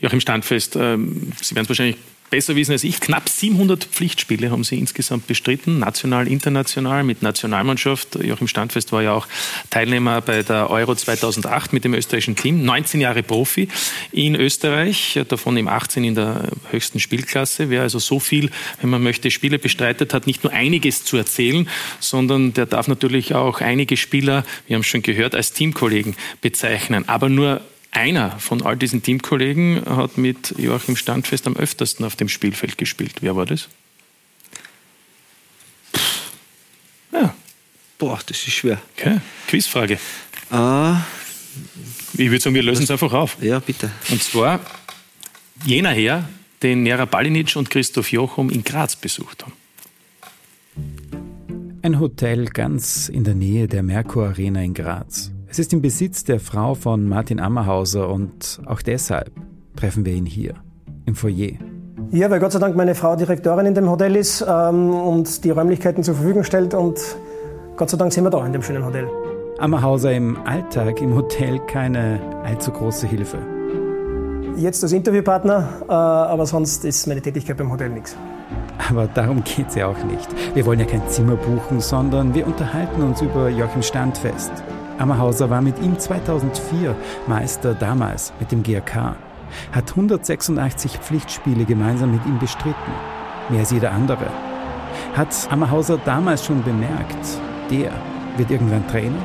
[0.00, 1.96] Joachim Standfest, ähm, Sie werden es wahrscheinlich
[2.30, 3.00] besser wissen als ich.
[3.00, 8.16] Knapp 700 Pflichtspiele haben sie insgesamt bestritten, national, international, mit Nationalmannschaft.
[8.22, 9.26] Joachim Standfest war ja auch
[9.68, 12.64] Teilnehmer bei der Euro 2008 mit dem österreichischen Team.
[12.64, 13.68] 19 Jahre Profi
[14.12, 17.70] in Österreich, davon im 18 in der höchsten Spielklasse.
[17.70, 18.50] Wer also so viel,
[18.80, 21.68] wenn man möchte, Spiele bestreitet hat, nicht nur einiges zu erzählen,
[21.98, 27.08] sondern der darf natürlich auch einige Spieler, wir haben es schon gehört, als Teamkollegen bezeichnen.
[27.08, 27.60] Aber nur
[27.92, 33.16] einer von all diesen Teamkollegen hat mit Joachim Standfest am öftersten auf dem Spielfeld gespielt.
[33.20, 33.68] Wer war das?
[37.12, 37.34] Ja.
[37.98, 38.80] Boah, das ist schwer.
[38.96, 39.20] Okay.
[39.48, 39.98] Quizfrage.
[40.52, 40.94] Uh,
[42.14, 43.36] ich würde sagen, wir lösen es einfach auf.
[43.40, 43.90] Ja, bitte.
[44.10, 44.60] Und zwar
[45.64, 46.28] jener Herr,
[46.62, 49.52] den Nera Balinic und Christoph Jochum in Graz besucht haben.
[51.82, 55.30] Ein Hotel ganz in der Nähe der Merkur Arena in Graz.
[55.50, 59.32] Es ist im Besitz der Frau von Martin Ammerhauser und auch deshalb
[59.74, 60.54] treffen wir ihn hier,
[61.06, 61.54] im Foyer.
[62.12, 65.50] Ja, weil Gott sei Dank meine Frau Direktorin in dem Hotel ist ähm, und die
[65.50, 67.00] Räumlichkeiten zur Verfügung stellt und
[67.76, 69.08] Gott sei Dank sind wir da in dem schönen Hotel.
[69.58, 73.38] Ammerhauser im Alltag im Hotel keine allzu große Hilfe.
[74.56, 78.16] Jetzt als Interviewpartner, äh, aber sonst ist meine Tätigkeit beim Hotel nichts.
[78.88, 80.28] Aber darum geht es ja auch nicht.
[80.54, 84.52] Wir wollen ja kein Zimmer buchen, sondern wir unterhalten uns über Joachim Standfest,
[85.00, 86.94] Ammerhauser war mit ihm 2004
[87.26, 89.16] Meister damals mit dem GRK,
[89.72, 92.92] hat 186 Pflichtspiele gemeinsam mit ihm bestritten,
[93.48, 94.26] mehr als jeder andere.
[95.16, 97.26] Hat Ammerhauser damals schon bemerkt,
[97.70, 97.90] der
[98.36, 99.16] wird irgendwann Trainer?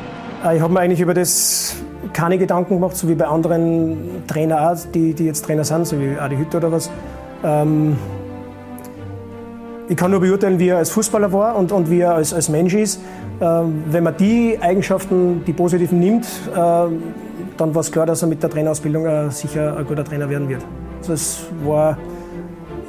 [0.54, 1.76] Ich habe mir eigentlich über das
[2.14, 6.18] keine Gedanken gemacht, so wie bei anderen Trainern die, die jetzt Trainer sind, so wie
[6.18, 6.90] Adi Hütte oder was.
[7.44, 7.98] Ähm,
[9.88, 12.50] ich kann nur beurteilen, wie er als Fußballer war und, und wie er als, als
[12.50, 13.00] Mensch ist.
[13.40, 16.58] Ähm, wenn man die Eigenschaften, die positiven nimmt, äh,
[17.58, 20.50] dann war es klar, dass er mit der Trainerausbildung äh, sicher ein guter Trainer werden
[20.50, 20.66] wird.
[21.00, 21.98] Also es war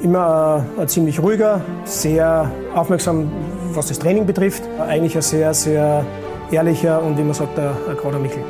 [0.01, 3.31] immer äh, ein ziemlich ruhiger, sehr aufmerksam,
[3.73, 4.63] was das Training betrifft.
[4.79, 6.05] Eigentlich ein sehr, sehr
[6.51, 8.43] ehrlicher und wie man sagt, ein, ein gerader Michel.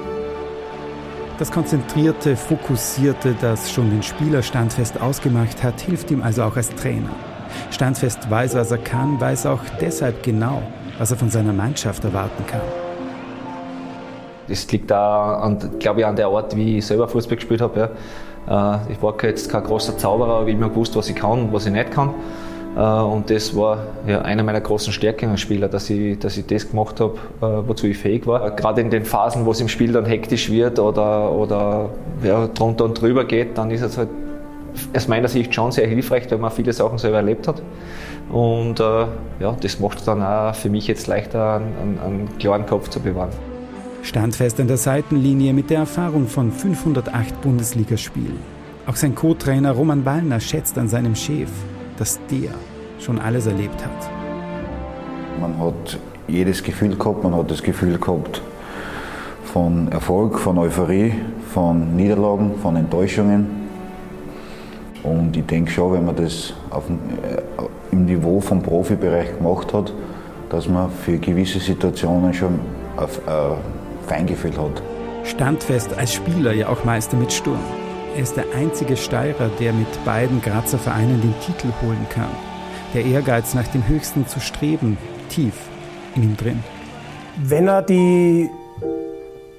[1.37, 6.69] Das konzentrierte, fokussierte, das schon den Spieler standfest ausgemacht hat, hilft ihm also auch als
[6.69, 7.11] Trainer.
[7.71, 10.61] Standfest weiß, was er kann, weiß auch deshalb genau,
[10.97, 12.61] was er von seiner Mannschaft erwarten kann.
[14.47, 17.91] Das liegt da, glaube ich, an der Art, wie ich selber Fußball gespielt habe.
[18.47, 18.77] Ja.
[18.77, 21.53] Äh, ich war jetzt kein großer Zauberer, aber ich habe gewusst, was ich kann und
[21.53, 22.13] was ich nicht kann.
[22.75, 26.45] Äh, und das war ja eine meiner großen Stärken als Spieler, dass ich, dass ich
[26.45, 28.51] das gemacht habe, äh, wozu ich fähig war.
[28.51, 31.89] Gerade in den Phasen, wo es im Spiel dann hektisch wird oder, oder
[32.23, 34.09] ja, drunter und drüber geht, dann ist es halt
[34.95, 37.61] aus meiner Sicht schon sehr hilfreich, weil man viele Sachen selber erlebt hat.
[38.29, 39.05] Und äh,
[39.39, 42.99] ja, das macht es dann auch für mich jetzt leichter, einen, einen klaren Kopf zu
[42.99, 43.31] bewahren.
[44.03, 48.39] Standfest an der Seitenlinie mit der Erfahrung von 508 Bundesligaspielen.
[48.85, 51.49] Auch sein Co-Trainer Roman Wallner schätzt an seinem Chef,
[51.97, 52.51] dass der
[52.99, 54.09] schon alles erlebt hat.
[55.41, 58.41] Man hat jedes Gefühl gehabt, man hat das Gefühl gehabt
[59.43, 61.13] von Erfolg, von Euphorie,
[61.53, 63.66] von Niederlagen, von Enttäuschungen.
[65.07, 67.41] Und ich denke schon, wenn man das auf, äh,
[67.91, 69.93] im Niveau vom Profibereich gemacht hat,
[70.49, 72.59] dass man für gewisse Situationen schon
[72.97, 73.57] ein, ein
[74.07, 74.81] Feingefühl hat.
[75.23, 77.59] Standfest als Spieler ja auch Meister mit Sturm.
[78.15, 82.31] Er ist der einzige Steirer, der mit beiden Grazer Vereinen den Titel holen kann.
[82.93, 84.97] Der Ehrgeiz nach dem Höchsten zu streben,
[85.29, 85.53] tief
[86.15, 86.63] in ihm drin.
[87.43, 88.49] Wenn er die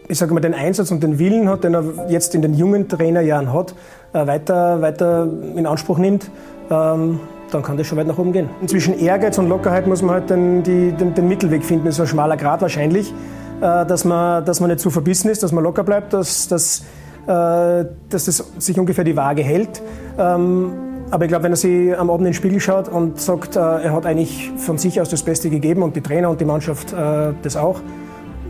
[0.09, 2.89] ich sage mal, den Einsatz und den Willen hat, den er jetzt in den jungen
[2.89, 3.75] Trainerjahren hat,
[4.15, 6.31] äh, weiter, weiter in Anspruch nimmt,
[6.71, 8.49] ähm, dann kann das schon weit nach oben gehen.
[8.67, 11.87] Zwischen Ehrgeiz und Lockerheit muss man halt den, die, den, den Mittelweg finden.
[11.87, 13.13] Das ist ein schmaler Grad wahrscheinlich,
[13.61, 16.81] äh, dass, man, dass man nicht zu verbissen ist, dass man locker bleibt, dass, dass,
[17.27, 19.83] äh, dass das sich ungefähr die Waage hält.
[20.19, 20.73] Ähm,
[21.11, 23.95] aber ich glaube, wenn er sich am Abend in den Spiegel schaut und sagt, er
[23.95, 27.57] hat eigentlich von sich aus das Beste gegeben und die Trainer und die Mannschaft das
[27.57, 27.81] auch,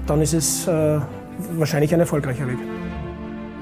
[0.08, 0.68] dann ist es
[1.56, 2.58] wahrscheinlich ein erfolgreicher Weg.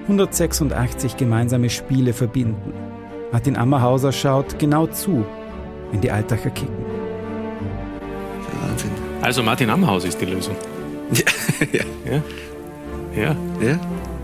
[0.03, 2.73] 186 gemeinsame Spiele verbinden.
[3.33, 5.25] Martin Ammerhauser schaut genau zu,
[5.91, 6.77] wenn die Altacher kicken.
[8.63, 8.91] Wahnsinn.
[9.23, 10.57] Also Martin Ammerhauser ist die Lösung.
[11.73, 11.85] Ja.
[12.13, 12.23] ja.
[13.17, 13.37] Ja.
[13.63, 13.81] ja.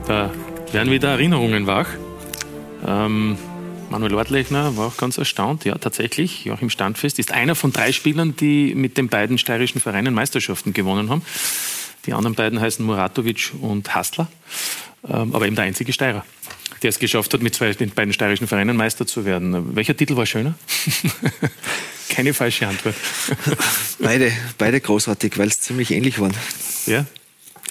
[0.06, 0.30] Da
[0.72, 1.86] werden wieder Erinnerungen wach.
[2.86, 3.38] Ähm,
[3.90, 5.64] Manuel Ortlechner war auch ganz erstaunt.
[5.64, 10.14] Ja, tatsächlich, Joachim Standfest ist einer von drei Spielern, die mit den beiden steirischen Vereinen
[10.14, 11.22] Meisterschaften gewonnen haben.
[12.06, 14.28] Die anderen beiden heißen Muratovic und Hassler,
[15.08, 16.24] ähm, aber eben der einzige Steirer,
[16.82, 19.76] der es geschafft hat, mit zwei, den beiden steirischen Vereinen Meister zu werden.
[19.76, 20.54] Welcher Titel war schöner?
[22.08, 22.94] Keine falsche Antwort.
[23.98, 26.34] beide, beide großartig, weil es ziemlich ähnlich waren.
[26.86, 27.06] Ja.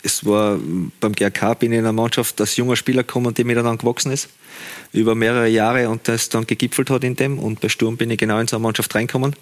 [0.04, 0.58] Es war
[1.00, 4.12] beim GRK bin ich in einer Mannschaft, dass junger Spieler kommen, die mir dann gewachsen
[4.12, 4.30] ist
[4.94, 7.40] über mehrere Jahre und das dann gegipfelt hat in dem.
[7.40, 9.36] Und bei Sturm bin ich genau in so eine Mannschaft reingekommen,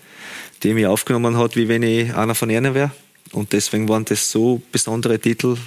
[0.64, 2.92] die mich aufgenommen hat, wie wenn ich einer von ihnen wäre.
[3.32, 5.58] Und deswegen waren das so besondere Titel,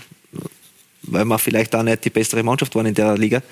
[1.03, 3.43] weil wir vielleicht auch nicht die bessere Mannschaft waren in der Liga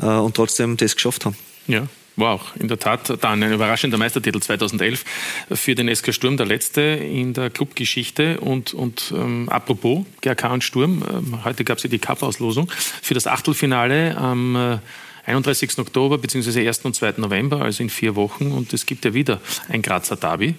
[0.00, 1.36] äh, und trotzdem das geschafft haben.
[1.66, 1.86] Ja,
[2.16, 5.04] war auch in der Tat dann ein überraschender Meistertitel 2011
[5.52, 8.40] für den SK Sturm, der letzte in der Clubgeschichte.
[8.40, 12.70] Und, und ähm, apropos GRK und Sturm, äh, heute gab es ja die Cup-Auslosung
[13.02, 14.78] für das Achtelfinale am äh,
[15.26, 15.78] 31.
[15.78, 16.66] Oktober bzw.
[16.66, 16.80] 1.
[16.80, 17.14] und 2.
[17.18, 18.50] November, also in vier Wochen.
[18.50, 20.54] Und es gibt ja wieder ein Grazer Derby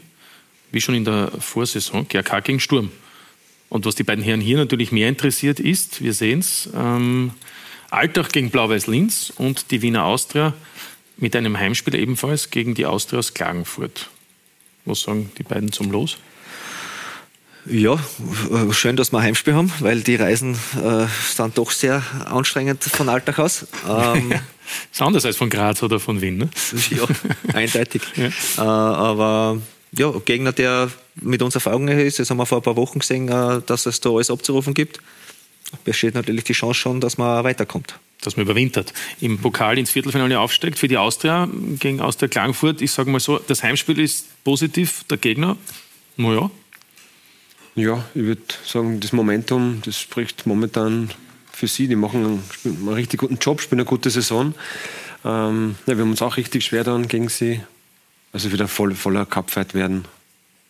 [0.71, 2.91] wie schon in der Vorsaison, GRK gegen Sturm.
[3.69, 7.31] Und was die beiden Herren hier natürlich mehr interessiert ist, wir sehen es, ähm,
[7.91, 10.53] Altach gegen Blau-Weiß Linz und die Wiener Austria
[11.17, 14.09] mit einem Heimspiel ebenfalls gegen die Austria aus Klagenfurt.
[14.85, 16.17] Was sagen die beiden zum Los?
[17.65, 17.99] Ja,
[18.71, 21.05] schön, dass wir ein Heimspiel haben, weil die Reisen äh,
[21.35, 23.67] sind doch sehr anstrengend von Alltag aus.
[23.87, 24.33] Ähm,
[24.91, 26.49] ist anders als von Graz oder von Wien, ne?
[26.89, 27.05] Ja,
[27.53, 28.01] eindeutig.
[28.15, 28.27] ja.
[28.57, 29.61] Äh, aber
[29.91, 32.19] ja, ein Gegner, der mit uns auf Augenhöhe ist.
[32.19, 34.99] Das haben wir vor ein paar Wochen gesehen, äh, dass es da alles abzurufen gibt.
[35.83, 37.99] Besteht natürlich die Chance schon, dass man weiterkommt.
[38.21, 38.93] Dass man überwintert.
[39.21, 41.47] Im Pokal ins Viertelfinale aufsteigt für die Austria
[41.79, 42.81] gegen Austria Klagenfurt.
[42.81, 45.57] Ich sage mal so, das Heimspiel ist positiv, der Gegner,
[46.17, 46.51] naja.
[47.75, 51.11] Ja, ich würde sagen, das Momentum, das spricht momentan
[51.53, 51.87] für sie.
[51.87, 54.53] Die machen einen, einen richtig guten Job, spielen eine gute Saison.
[55.23, 57.61] Ähm, ja, wir haben uns auch richtig schwer dann gegen sie
[58.31, 60.05] also wieder voll, voller Cupfight werden.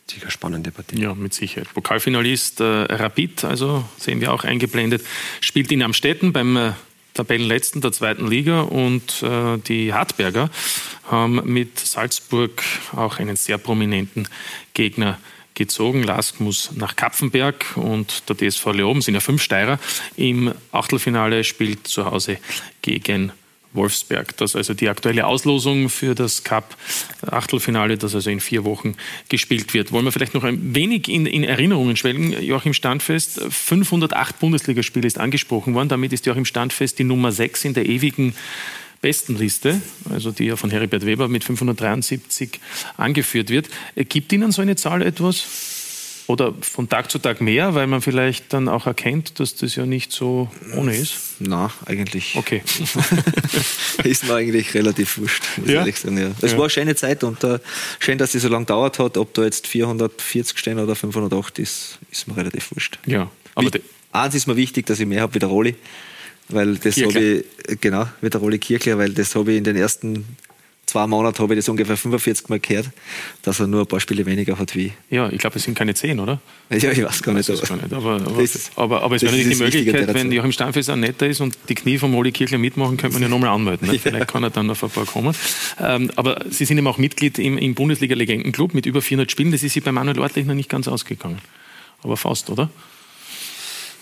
[0.09, 0.99] sicher spannende Partie.
[0.99, 1.73] Ja, mit Sicherheit.
[1.73, 5.05] Pokalfinalist äh, Rapid, also sehen wir auch eingeblendet,
[5.41, 6.71] spielt in Amstetten beim äh,
[7.13, 10.49] Tabellenletzten der zweiten Liga und äh, die Hartberger
[11.09, 12.63] haben mit Salzburg
[12.95, 14.27] auch einen sehr prominenten
[14.73, 15.17] Gegner
[15.53, 16.03] gezogen.
[16.03, 19.79] Lask muss nach Kapfenberg und der DSV Leoben sind ja fünf Steirer.
[20.15, 22.37] Im Achtelfinale spielt zu Hause
[22.81, 23.33] gegen
[23.73, 24.35] Wolfsberg.
[24.37, 28.95] Das ist also die aktuelle Auslosung für das Cup-Achtelfinale, das also in vier Wochen
[29.29, 29.91] gespielt wird.
[29.91, 32.31] Wollen wir vielleicht noch ein wenig in, in Erinnerungen schwelgen?
[32.41, 35.89] Joachim Standfest, 508 Bundesligaspiele ist angesprochen worden.
[35.89, 38.33] Damit ist Joachim Standfest die Nummer 6 in der ewigen
[39.01, 42.59] Bestenliste, also die ja von Heribert Weber mit 573
[42.97, 43.69] angeführt wird.
[43.95, 45.78] Gibt Ihnen so eine Zahl etwas?
[46.29, 49.87] Oder von Tag zu Tag mehr, weil man vielleicht dann auch erkennt, dass das ja
[49.87, 51.15] nicht so ohne ist?
[51.39, 52.35] Na, eigentlich.
[52.35, 52.61] Okay.
[54.03, 55.79] ist mir eigentlich relativ wurscht, muss ja?
[55.79, 56.19] ehrlich sagen.
[56.19, 56.29] Ja.
[56.39, 56.57] Es Ja.
[56.59, 57.57] war eine schöne Zeit und äh,
[57.99, 59.17] schön, dass es so lange gedauert hat.
[59.17, 62.99] Ob da jetzt 440 stehen oder 508 ist, ist mir relativ wurscht.
[63.07, 65.77] Ja, aber Wie, eins ist mir wichtig, dass ich mehr habe wie der Roli.
[66.49, 69.77] Weil das habe ich, genau, wie der Roli Kirchler, weil das habe ich in den
[69.77, 70.25] ersten
[70.89, 72.89] zwei Monaten habe ich das ungefähr 45 Mal gehört,
[73.43, 74.91] dass er nur ein paar Spiele weniger hat wie.
[75.09, 76.41] Ja, ich glaube, es sind keine zehn, oder?
[76.69, 77.47] Ja, ich weiß gar nicht.
[77.47, 77.93] Ist gar nicht.
[77.93, 80.31] Aber, aber, Das- aber, aber es wäre natürlich die Möglichkeit, wenn.
[80.31, 83.29] Joachim Stammfest auch netter ist und die Knie vom Oli Kirchler mitmachen, könnte man ja
[83.29, 83.87] nochmal anmelden.
[83.87, 83.99] Ne?
[84.03, 85.35] Vielleicht kann er dann auf ein paar kommen.
[85.79, 89.51] Ähm, aber Sie sind eben auch Mitglied im, im Bundesliga-Legendenclub mit über 400 Spielen.
[89.51, 91.39] Das ist sich bei Manuel Ortlich noch nicht ganz ausgegangen.
[92.03, 92.69] Aber fast, oder?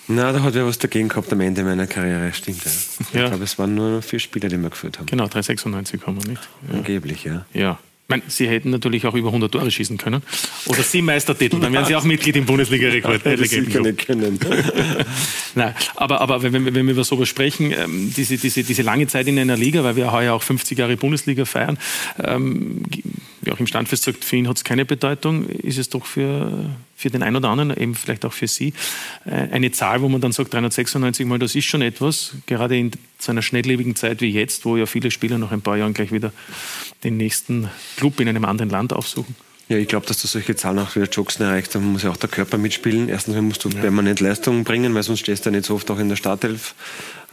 [0.09, 2.71] Na, da hat er was dagegen gehabt am Ende meiner Karriere, stimmt ja.
[3.13, 3.23] Ja.
[3.25, 5.05] Ich glaube, es waren nur noch vier Spieler, die wir geführt haben.
[5.07, 6.41] Genau, 396 haben wir nicht.
[6.69, 6.77] Ja.
[6.77, 7.45] Angeblich, ja.
[7.53, 7.79] Ja.
[8.03, 10.23] Ich meine, Sie hätten natürlich auch über 100 Tore schießen können.
[10.67, 13.25] Oder Sie Meistertitel, dann wären Sie auch Mitglied im Bundesliga-Rekord.
[13.25, 14.39] Hätte ich sicher nicht können.
[15.55, 19.07] Nein, aber, aber wenn, wir- wenn wir über sowas sprechen, ähm, diese, diese, diese lange
[19.07, 21.77] Zeit in einer Liga, weil wir heuer auch 50 Jahre Bundesliga feiern,
[22.23, 22.83] ähm,
[23.51, 27.09] auch im Standfest sagt, für ihn hat es keine Bedeutung, ist es doch für, für
[27.09, 28.73] den einen oder anderen, eben vielleicht auch für Sie,
[29.25, 32.91] äh, eine Zahl, wo man dann sagt, 396 Mal, das ist schon etwas, gerade in
[33.19, 36.11] so einer schnelllebigen Zeit wie jetzt, wo ja viele Spieler nach ein paar Jahren gleich
[36.11, 36.31] wieder
[37.03, 39.35] den nächsten Club in einem anderen Land aufsuchen.
[39.69, 42.17] Ja, ich glaube, dass du solche Zahlen auch wieder Jogsen erreichst, dann muss ja auch
[42.17, 43.09] der Körper mitspielen.
[43.09, 45.99] Erstens musst du permanent Leistung bringen, weil sonst stehst du ja nicht so oft auch
[45.99, 46.73] in der Startelf.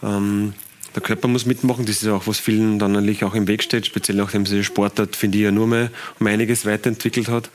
[0.02, 0.52] Ähm,
[0.94, 3.86] der Körper muss mitmachen, das ist auch, was vielen dann natürlich auch im Weg steht,
[3.86, 5.90] speziell nachdem sich Sportart, finde ich, ja nur mehr
[6.20, 7.50] um einiges weiterentwickelt hat.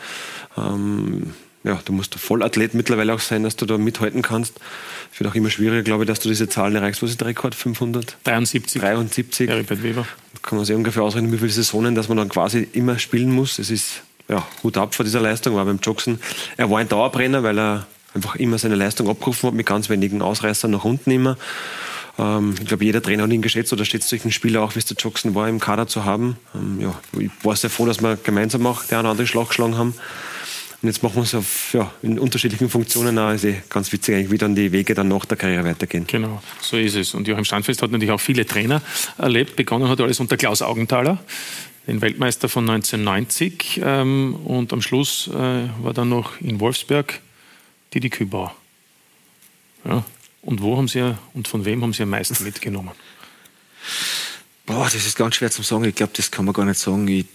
[0.57, 1.33] Ähm,
[1.63, 4.59] ja, du musst ein Vollathlet mittlerweile auch sein, dass du da mithalten kannst.
[5.13, 7.01] Es wird auch immer schwieriger, glaube ich, dass du diese Zahlen erreichst.
[7.01, 7.55] Was ist der Rekord?
[7.55, 8.17] 500?
[8.23, 8.81] 73.
[8.81, 9.49] 73.
[9.49, 10.07] Heribert Weber.
[10.33, 13.31] Da kann man sich ungefähr ausrechnen, wie viele Saisonen, dass man dann quasi immer spielen
[13.31, 13.59] muss.
[13.59, 16.19] Es ist ja, Hut ab vor dieser Leistung, war beim Jogsen.
[16.55, 20.21] Er war ein Dauerbrenner, weil er einfach immer seine Leistung abgerufen hat, mit ganz wenigen
[20.21, 21.37] Ausreißern nach unten immer.
[22.19, 24.85] Ähm, ich glaube, jeder Trainer hat ihn geschätzt oder schätzt solchen Spieler auch, wie es
[24.85, 26.37] der Jackson war, im Kader zu haben.
[26.53, 29.77] Ähm, ja, ich war sehr froh, dass wir gemeinsam auch der eine andere Schlag geschlagen
[29.77, 29.95] haben.
[30.81, 33.27] Und jetzt machen wir es auf, ja, in unterschiedlichen Funktionen auch.
[33.27, 36.05] Also ganz witzig eigentlich, wie dann die Wege dann nach der Karriere weitergehen.
[36.07, 37.13] Genau, so ist es.
[37.13, 38.81] Und Joachim Standfest hat natürlich auch viele Trainer
[39.17, 39.57] erlebt.
[39.57, 41.17] Begonnen hat alles unter Klaus Augenthaler,
[41.85, 43.81] den Weltmeister von 1990.
[43.83, 47.19] Ähm, und am Schluss äh, war dann noch in Wolfsberg
[47.93, 48.55] Didi Kübauer.
[49.83, 50.05] Ja.
[50.41, 52.91] Und wo haben Sie und von wem haben Sie am meisten mitgenommen?
[54.65, 55.83] Boah, das ist ganz schwer zu sagen.
[55.83, 57.07] Ich glaube, das kann man gar nicht sagen.
[57.07, 57.25] Ich,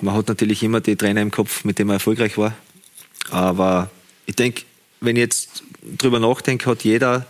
[0.00, 2.54] man hat natürlich immer die Trainer im Kopf, mit denen man erfolgreich war.
[3.30, 3.90] Aber
[4.26, 4.62] ich denke,
[5.00, 5.62] wenn ich jetzt
[5.98, 7.26] drüber nachdenke, hat jeder,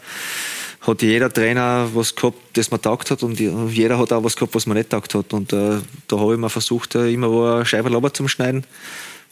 [0.81, 4.55] hat jeder Trainer was gehabt, das man taugt hat und jeder hat auch was gehabt,
[4.55, 5.33] was man nicht taugt hat.
[5.33, 8.65] Und äh, da habe ich mir versucht, äh, immer wo eine Scheibe Laber zu schneiden.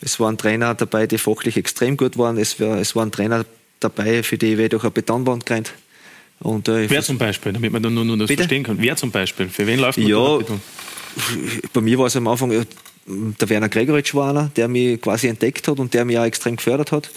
[0.00, 2.36] Es waren Trainer dabei, die fachlich extrem gut waren.
[2.36, 3.46] Es, war, es waren Trainer
[3.80, 5.72] dabei, für die ich durch eine Betonwand gerannt.
[6.40, 8.42] Und, äh, Wer zum Beispiel, damit man nur, nur das Bitte?
[8.42, 8.76] verstehen kann?
[8.78, 9.48] Wer zum Beispiel?
[9.48, 10.38] Für wen läuft man Ja,
[11.72, 12.64] bei mir war es am Anfang äh,
[13.06, 16.56] der Werner Gregoritsch war einer, der mich quasi entdeckt hat und der mich auch extrem
[16.56, 17.10] gefördert hat.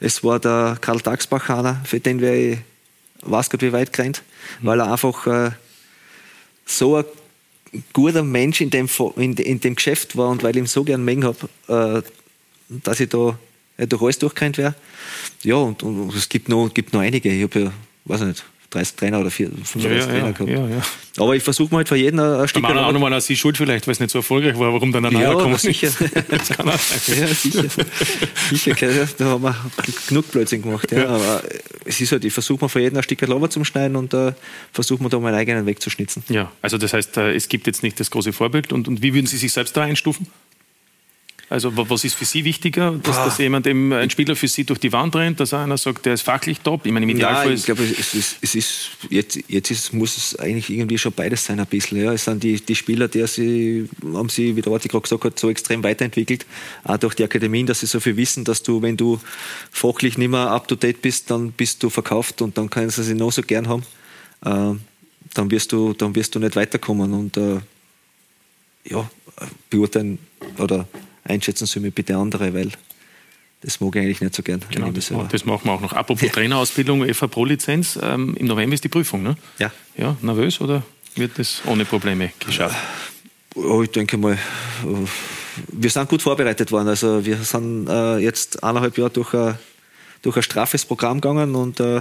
[0.00, 2.58] Es war der Karl Taxbach einer, für den wäre ich
[3.22, 4.22] weiß Gott wie weit gerannt,
[4.60, 5.50] weil er einfach äh,
[6.64, 7.04] so ein
[7.92, 11.04] guter Mensch in dem, in, in dem Geschäft war und weil ich ihn so gern
[11.04, 12.02] mögen habe, äh,
[12.68, 13.38] dass ich da
[13.86, 14.74] durch alles durchgerannt wäre.
[15.42, 17.30] Ja, und, und es gibt noch, gibt noch einige.
[17.30, 17.72] Ich habe ja,
[18.04, 20.70] weiß ich nicht, 30 Trainer oder 4, 35 Ja, ja, Trainer ja, gehabt.
[20.70, 21.22] ja.
[21.22, 23.58] Aber ich versuche mal halt für jeden ein, ein Stück anderen auch nochmal Sie schuld
[23.58, 25.90] vielleicht, weil es nicht so erfolgreich war, warum dann ein ja, gekommen sicher.
[26.28, 27.18] Das kann auch sein.
[27.18, 27.64] Ja, sicher.
[28.50, 29.54] sicher da haben wir
[30.08, 30.90] genug Blödsinn gemacht.
[30.90, 31.08] Ja.
[31.08, 31.42] Aber
[31.84, 34.32] es ist halt, ich versuche mir für jeden ein Stück Lava zu schneiden und äh,
[34.72, 36.24] versuche mir da meinen eigenen Weg zu schnitzen.
[36.30, 38.72] Ja, also das heißt, äh, es gibt jetzt nicht das große Vorbild.
[38.72, 40.28] Und, und wie würden Sie sich selbst da einstufen?
[41.52, 44.80] Also was ist für Sie wichtiger, dass, dass jemand eben, ein Spieler für Sie durch
[44.80, 46.86] die Wand rennt, dass einer sagt, der ist fachlich top?
[46.86, 50.16] Ich meine, im Idealfall ja, ich glaube, es ist, es ist jetzt, jetzt ist, muss
[50.16, 52.02] es eigentlich irgendwie schon beides sein ein bisschen.
[52.02, 52.14] Ja.
[52.14, 55.38] Es sind die, die Spieler, die sie, haben sie, wie der Warte gerade gesagt hat,
[55.38, 56.46] so extrem weiterentwickelt,
[56.84, 59.20] auch durch die Akademien, dass sie so viel wissen, dass du, wenn du
[59.70, 63.02] fachlich nicht mehr up to date bist, dann bist du verkauft und dann können sie
[63.02, 63.82] sich noch so gern haben.
[64.42, 64.78] Äh,
[65.34, 67.60] dann wirst du, dann wirst du nicht weiterkommen und äh,
[68.84, 69.10] ja,
[69.68, 70.18] beurteilen
[70.56, 70.88] oder
[71.24, 72.70] einschätzen Sie mir bitte andere, weil
[73.62, 74.60] das mag ich eigentlich nicht so gern.
[74.70, 75.92] Genau, das, das, machen wir auch noch.
[75.92, 76.32] Apropos ja.
[76.32, 79.36] Trainerausbildung, FA Pro-Lizenz, ähm, im November ist die Prüfung, ne?
[79.58, 79.70] Ja.
[79.96, 80.82] Ja, nervös oder
[81.14, 82.76] wird das ohne Probleme geschafft?
[83.54, 84.38] Oh, ich denke mal,
[85.68, 86.88] wir sind gut vorbereitet worden.
[86.88, 89.58] Also wir sind äh, jetzt eineinhalb Jahre durch ein,
[90.22, 92.00] durch ein straffes Programm gegangen und äh,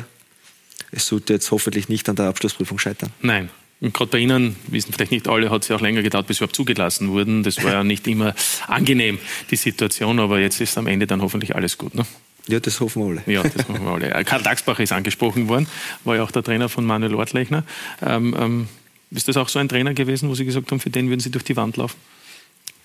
[0.92, 3.12] es sollte jetzt hoffentlich nicht an der Abschlussprüfung scheitern.
[3.22, 3.50] Nein,
[3.82, 6.40] und gerade bei Ihnen, wissen vielleicht nicht alle, hat es ja auch länger gedauert, bis
[6.40, 7.42] wir überhaupt zugelassen wurden.
[7.42, 8.36] Das war ja nicht immer
[8.68, 9.18] angenehm,
[9.50, 11.96] die Situation, aber jetzt ist am Ende dann hoffentlich alles gut.
[11.96, 12.06] Ne?
[12.48, 13.24] Ja, das hoffen wir alle.
[13.26, 14.14] Ja, das hoffen wir alle.
[14.14, 15.68] Äh, Karl Daxbacher ist angesprochen worden,
[16.04, 17.64] war ja auch der Trainer von Manuel Ortlechner.
[18.06, 18.68] Ähm, ähm,
[19.10, 21.32] ist das auch so ein Trainer gewesen, wo Sie gesagt haben, für den würden Sie
[21.32, 21.98] durch die Wand laufen?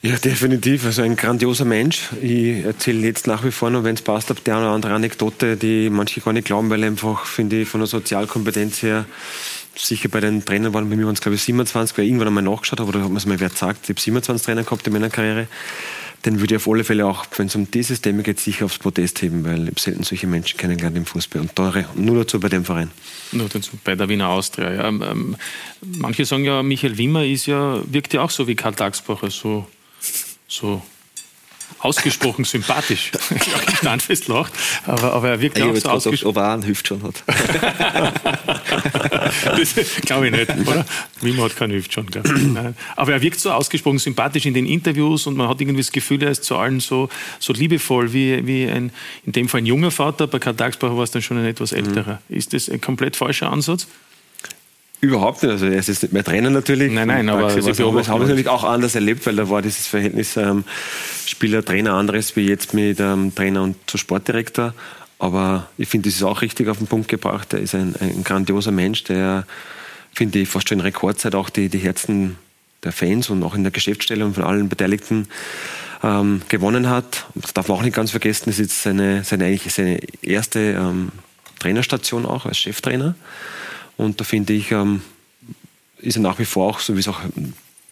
[0.02, 0.84] Ja, definitiv.
[0.84, 2.10] Also ein grandioser Mensch.
[2.22, 5.56] Ich erzähle jetzt nach wie vor noch, wenn es passt, ab der oder andere Anekdote,
[5.56, 9.06] die manche gar nicht glauben, weil einfach, finde ich, von der Sozialkompetenz her
[9.76, 12.28] sicher bei den Trainern waren, bei mir waren es glaube ich 27, weil ich irgendwann
[12.28, 14.86] einmal nachgeschaut habe, oder hat man es mal wer gesagt, ich habe 27 Trainer gehabt
[14.86, 15.48] in meiner Karriere,
[16.24, 18.78] den würde ich auf alle Fälle auch, wenn es um dieses Thema geht, sicher aufs
[18.78, 22.48] Podest heben, weil ich selten solche Menschen kennengelernt im Fußball und teure, nur dazu bei
[22.48, 22.90] dem Verein.
[23.32, 24.72] Nur dazu bei der Wiener Austria.
[24.72, 24.88] Ja.
[24.88, 25.36] Ähm,
[25.80, 29.66] manche sagen ja, Michael Wimmer ist ja, wirkt ja auch so wie Karl Dagsbacher, so,
[30.48, 30.82] so
[31.78, 33.12] ausgesprochen sympathisch.
[33.30, 34.52] ich standfest lacht,
[34.84, 36.28] aber, aber er wirkt ja, auch so ausgesprochen.
[36.28, 37.22] Ob er einen Hüft schon hat.
[39.44, 40.84] das glaube ich nicht, oder?
[41.20, 42.06] Wimmer hat keinen Hüft schon.
[42.96, 46.22] Aber er wirkt so ausgesprochen sympathisch in den Interviews und man hat irgendwie das Gefühl,
[46.22, 47.08] er ist zu allen so,
[47.38, 48.92] so liebevoll wie, wie ein,
[49.24, 50.26] in dem Fall ein junger Vater.
[50.26, 52.20] Bei Karl Dagsbacher war es dann schon ein etwas älterer.
[52.28, 52.36] Mhm.
[52.36, 53.86] Ist das ein komplett falscher Ansatz?
[55.06, 55.52] Überhaupt nicht.
[55.52, 56.92] Also er ist jetzt nicht mehr Trainer natürlich.
[56.92, 60.36] Nein, nein, aber Sie haben es natürlich auch anders erlebt, weil da war dieses Verhältnis
[60.36, 60.64] ähm,
[61.26, 64.74] Spieler-Trainer anderes wie jetzt mit ähm, Trainer und zu Sportdirektor.
[65.20, 67.52] Aber ich finde, das ist auch richtig auf den Punkt gebracht.
[67.52, 69.46] Er ist ein, ein grandioser Mensch, der,
[70.12, 72.36] finde ich, fast schon in Rekordzeit auch die, die Herzen
[72.82, 75.28] der Fans und auch in der Geschäftsstelle und von allen Beteiligten
[76.02, 77.26] ähm, gewonnen hat.
[77.34, 80.00] Und das darf man auch nicht ganz vergessen, das ist jetzt seine, seine, eigentlich seine
[80.20, 81.12] erste ähm,
[81.60, 83.14] Trainerstation auch als Cheftrainer.
[83.96, 85.02] Und da finde ich, ähm,
[85.98, 87.20] ist er nach wie vor auch, so wie es auch,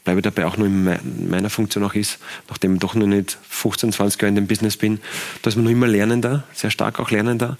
[0.04, 3.92] bleibe dabei auch nur in meiner Funktion auch ist, nachdem ich doch noch nicht 15,
[3.92, 5.00] 20 Jahre in dem Business bin,
[5.42, 7.56] da ist man noch immer lernender, sehr stark auch lernender.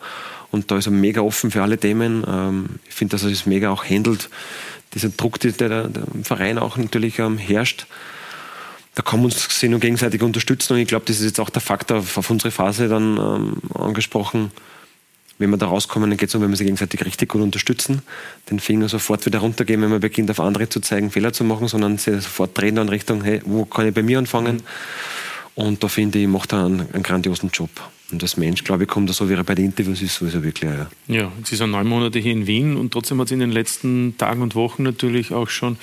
[0.51, 2.25] Und da ist er mega offen für alle Themen.
[2.29, 4.29] Ähm, ich finde, dass er das mega auch handelt.
[4.93, 7.87] Dieser Druck, der, der, im Verein auch natürlich ähm, herrscht,
[8.95, 10.75] da kann man uns nur gegenseitig unterstützen.
[10.75, 14.53] Und ich glaube, das ist jetzt auch der Faktor auf unsere Phase dann angesprochen
[15.39, 18.03] wenn wir da rauskommen, dann geht es um, wenn wir sie gegenseitig richtig gut unterstützen,
[18.51, 21.69] den Finger sofort wieder runtergehen, wenn man beginnt, auf andere zu zeigen, Fehler zu machen,
[21.69, 24.63] sondern sie sofort drehen in Richtung, hey, wo kann ich bei mir anfangen?
[25.55, 27.71] Und da finde ich, macht er einen, einen grandiosen Job.
[28.15, 30.41] Und als Mensch, glaube ich, kommt er so, wie er bei den Interviews ist, sowieso
[30.45, 30.71] wirklich.
[30.71, 33.51] Ja, ja Sie sind neun Monate hier in Wien und trotzdem hat es in den
[33.51, 35.79] letzten Tagen und Wochen natürlich auch schon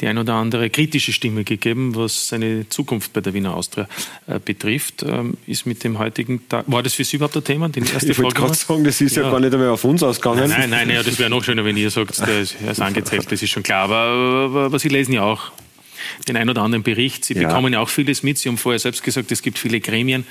[0.00, 3.88] die ein oder andere kritische Stimme gegeben, was seine Zukunft bei der Wiener Austria
[4.26, 5.04] äh, betrifft.
[5.04, 7.68] Ähm, ist mit dem heutigen Tag, war das für Sie überhaupt ein Thema?
[7.68, 9.22] Die erste ich wollte gerade sagen, das ist ja.
[9.22, 10.50] ja, gar nicht einmal auf uns ausgegangen.
[10.50, 12.80] Nein, nein, nein, ja, das wäre noch schöner, wenn ihr sagt, der ist, er ist
[12.82, 13.84] angezählt, das ist schon klar.
[13.84, 15.52] Aber, aber, aber Sie lesen ja auch
[16.28, 17.24] den ein oder anderen Bericht.
[17.24, 17.48] Sie ja.
[17.48, 18.38] bekommen ja auch vieles mit.
[18.38, 20.26] Sie haben vorher selbst gesagt, es gibt viele Gremien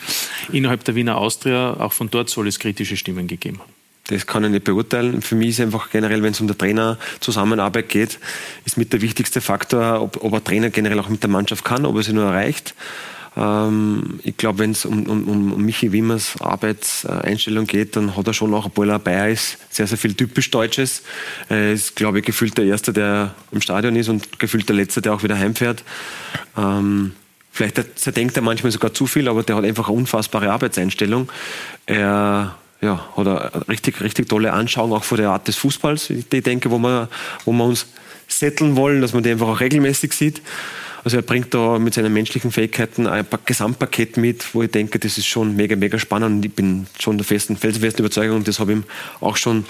[0.51, 1.75] innerhalb der Wiener Austria.
[1.79, 3.73] Auch von dort soll es kritische Stimmen gegeben haben.
[4.07, 5.21] Das kann ich nicht beurteilen.
[5.23, 8.19] Für mich ist einfach generell, wenn es um der Trainerzusammenarbeit geht,
[8.63, 11.85] ist mit der wichtigste Faktor, ob, ob ein Trainer generell auch mit der Mannschaft kann,
[11.85, 12.75] ob er sie nur erreicht.
[13.37, 18.33] Ähm, ich glaube, wenn es um, um, um Michi Wimmers Arbeitseinstellung geht, dann hat er
[18.33, 21.03] schon auch, obwohl er dabei ist, sehr, sehr viel typisch Deutsches.
[21.49, 25.01] Er ist, glaube ich, gefühlt der Erste, der im Stadion ist und gefühlt der Letzte,
[25.01, 25.83] der auch wieder heimfährt.
[26.57, 27.13] Ähm,
[27.51, 31.29] vielleicht zerdenkt er manchmal sogar zu viel, aber der hat einfach eine unfassbare Arbeitseinstellung.
[31.85, 36.37] Er ja, hat eine richtig, richtig tolle Anschauung auch vor der Art des Fußballs, die
[36.37, 37.09] ich denke, wo wir,
[37.43, 37.87] wo wir uns
[38.27, 40.41] setteln wollen, dass man die einfach auch regelmäßig sieht.
[41.05, 45.19] Also er bringt da mit seinen menschlichen Fähigkeiten ein Gesamtpaket mit, wo ich denke, das
[45.19, 48.71] ist schon mega, mega spannend und ich bin schon der festen, felsenfesten Überzeugung das habe
[48.71, 48.83] ich ihm
[49.21, 49.65] auch schon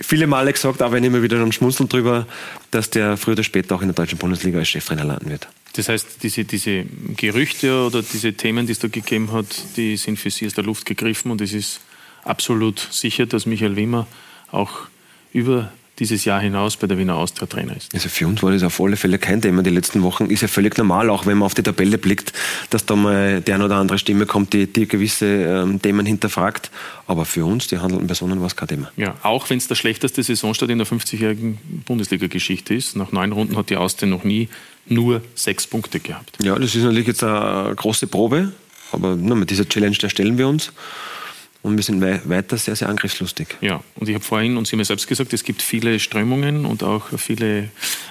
[0.00, 2.26] viele Male gesagt, aber ich nehme wieder dann schmunzeln drüber,
[2.70, 5.48] dass der früher oder später auch in der deutschen Bundesliga als Cheftrainer landen wird.
[5.74, 10.18] Das heißt, diese, diese Gerüchte oder diese Themen, die es da gegeben hat, die sind
[10.18, 11.80] für Sie aus der Luft gegriffen und es ist
[12.24, 14.06] absolut sicher, dass Michael Wimmer
[14.50, 14.88] auch
[15.34, 15.70] über
[16.00, 17.94] dieses Jahr hinaus bei der Wiener Austria Trainer ist.
[17.94, 20.26] Also für uns war das auf alle Fälle kein Thema die letzten Wochen.
[20.26, 22.32] Ist ja völlig normal, auch wenn man auf die Tabelle blickt,
[22.70, 26.70] dass da mal die eine oder andere Stimme kommt, die, die gewisse ähm, Themen hinterfragt.
[27.06, 28.90] Aber für uns, die handelnden Personen, war es kein Thema.
[28.96, 32.96] Ja, auch wenn es der schlechteste Saisonstart in der 50-jährigen Bundesliga-Geschichte ist.
[32.96, 34.48] Nach neun Runden hat die Austria noch nie
[34.86, 36.38] nur sechs Punkte gehabt.
[36.42, 38.52] Ja, das ist natürlich jetzt eine große Probe.
[38.92, 40.72] Aber na, mit dieser Challenge, der stellen wir uns.
[41.62, 43.48] Und wir sind weiter sehr, sehr angriffslustig.
[43.60, 46.64] Ja, und ich habe vorhin, und Sie haben ja selbst gesagt, es gibt viele Strömungen
[46.64, 47.68] und auch viele,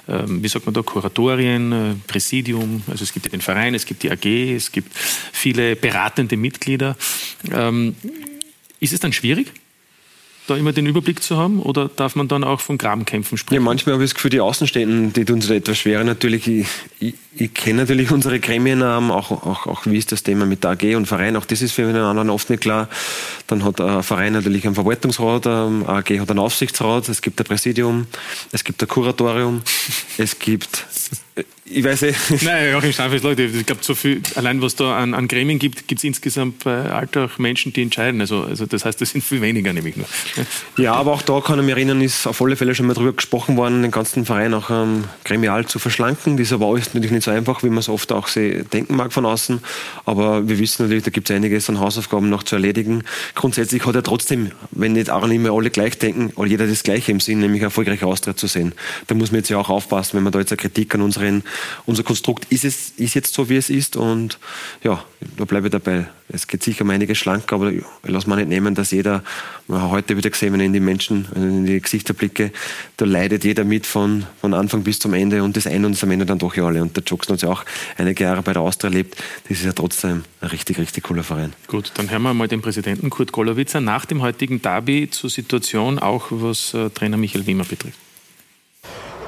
[0.07, 2.83] ähm, wie sagt man da, Kuratorien, äh, Präsidium.
[2.87, 6.95] Also es gibt den Verein, es gibt die AG, es gibt viele beratende Mitglieder.
[7.51, 7.95] Ähm,
[8.79, 9.51] ist es dann schwierig?
[10.49, 11.61] Da immer den Überblick zu haben?
[11.61, 13.55] Oder darf man dann auch von Grabenkämpfen sprechen?
[13.55, 16.03] Ja, manchmal habe ich das Gefühl, die Außenstehenden, die tun es etwas schwerer.
[16.03, 16.67] Natürlich, ich,
[16.99, 20.63] ich, ich kenne natürlich unsere Gremien, ähm, auch, auch, auch wie ist das Thema mit
[20.63, 22.89] der AG und Verein, auch das ist für den anderen oft nicht klar.
[23.47, 27.39] Dann hat ein Verein natürlich einen Verwaltungsrat, ähm, eine AG hat einen Aufsichtsrat, es gibt
[27.39, 28.07] ein Präsidium,
[28.51, 29.61] es gibt ein Kuratorium,
[30.17, 30.85] es gibt
[31.69, 32.19] ich weiß nicht.
[32.41, 35.87] Nein, Joachim Steinfels, Leute, ich glaube, so viel, allein was da an, an Gremien gibt,
[35.87, 38.19] gibt es insgesamt bei auch Menschen, die entscheiden.
[38.21, 40.07] Also, also das heißt, das sind viel weniger nämlich nur.
[40.77, 43.13] Ja, aber auch da kann ich mich erinnern, ist auf alle Fälle schon mal drüber
[43.13, 46.37] gesprochen worden, den ganzen Verein auch ähm, gremial zu verschlanken.
[46.37, 49.11] Das ist aber alles natürlich nicht so einfach, wie man es oft auch denken mag
[49.11, 49.59] von außen.
[50.05, 53.03] Aber wir wissen natürlich, da gibt es einiges an Hausaufgaben noch zu erledigen.
[53.35, 57.11] Grundsätzlich hat er trotzdem, wenn nicht auch nicht mehr alle gleich denken, jeder das Gleiche
[57.11, 58.73] im Sinn, nämlich erfolgreiche Austritt zu sehen.
[59.07, 61.43] Da muss man jetzt ja auch aufpassen, wenn man da jetzt eine Kritik an unseren
[61.85, 64.39] unser Konstrukt ist, es, ist jetzt so, wie es ist und
[64.83, 65.03] ja,
[65.37, 66.07] da bleibe ich dabei.
[66.31, 69.23] Es geht sicher um einiges schlanker, aber ich lasse mir nicht nehmen, dass jeder,
[69.67, 72.51] heute wieder gesehen, wenn ich in die Menschen, in die Gesichter blicke,
[72.97, 76.03] da leidet jeder mit von, von Anfang bis zum Ende und das eine und das
[76.03, 76.81] am Ende dann doch ja alle.
[76.83, 77.65] Und der Jokes hat ja auch
[77.97, 79.15] einige Jahre bei der Austria erlebt.
[79.47, 81.53] Das ist ja trotzdem ein richtig, richtig cooler Verein.
[81.67, 85.97] Gut, dann hören wir mal den Präsidenten Kurt Golowitzer nach dem heutigen Derby zur Situation,
[85.97, 87.97] auch was äh, Trainer Michael Wimmer betrifft.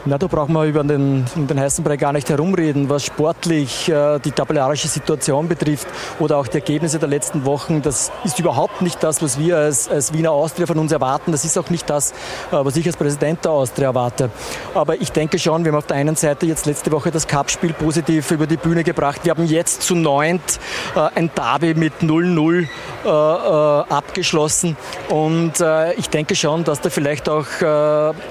[0.03, 3.87] Na, da brauchen wir über den, um den heißen Brei gar nicht herumreden, was sportlich
[3.87, 5.87] äh, die tabellarische Situation betrifft
[6.17, 7.83] oder auch die Ergebnisse der letzten Wochen.
[7.83, 11.31] Das ist überhaupt nicht das, was wir als, als Wiener Austria von uns erwarten.
[11.31, 12.13] Das ist auch nicht das, äh,
[12.51, 14.31] was ich als Präsident der Austria erwarte.
[14.73, 17.73] Aber ich denke schon, wir haben auf der einen Seite jetzt letzte Woche das Cup-Spiel
[17.73, 19.21] positiv über die Bühne gebracht.
[19.23, 20.59] Wir haben jetzt zu neunt
[20.95, 22.67] äh, ein Derby mit 0-0
[23.03, 24.77] äh, äh, abgeschlossen.
[25.09, 27.45] Und äh, ich denke schon, dass da vielleicht auch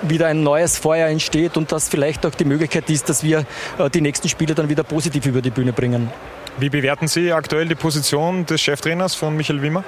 [0.02, 3.44] wieder ein neues Feuer entsteht und dass vielleicht auch die Möglichkeit ist, dass wir
[3.78, 6.10] äh, die nächsten Spiele dann wieder positiv über die Bühne bringen.
[6.58, 9.84] Wie bewerten Sie aktuell die Position des Cheftrainers von Michael Wimmer?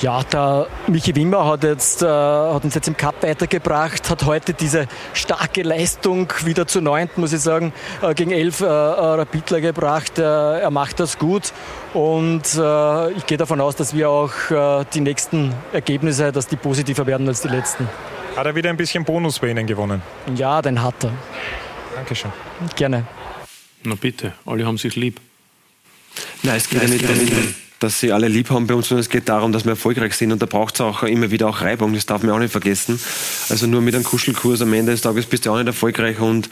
[0.00, 4.54] Ja, der Michi Wimmer hat, jetzt, äh, hat uns jetzt im Cup weitergebracht, hat heute
[4.54, 9.60] diese starke Leistung wieder zu neunt, muss ich sagen, äh, gegen elf äh, äh Rapidler
[9.60, 10.18] gebracht.
[10.18, 11.52] Äh, er macht das gut
[11.92, 14.30] und ich gehe davon aus, dass wir auch
[14.94, 17.88] die nächsten Ergebnisse, dass die positiver werden als die letzten.
[18.38, 20.00] Hat er wieder ein bisschen Bonus bei Ihnen gewonnen?
[20.36, 21.12] Ja, den hat er.
[21.96, 22.30] Dankeschön.
[22.76, 23.04] Gerne.
[23.82, 25.20] Na bitte, alle haben sich lieb.
[26.44, 29.08] Nein, es geht ja nicht darum, dass sie alle lieb haben bei uns, sondern es
[29.08, 31.92] geht darum, dass wir erfolgreich sind und da braucht es auch immer wieder auch Reibung,
[31.94, 33.00] das darf man auch nicht vergessen.
[33.48, 36.48] Also nur mit einem Kuschelkurs am Ende des Tages bist du auch nicht erfolgreich und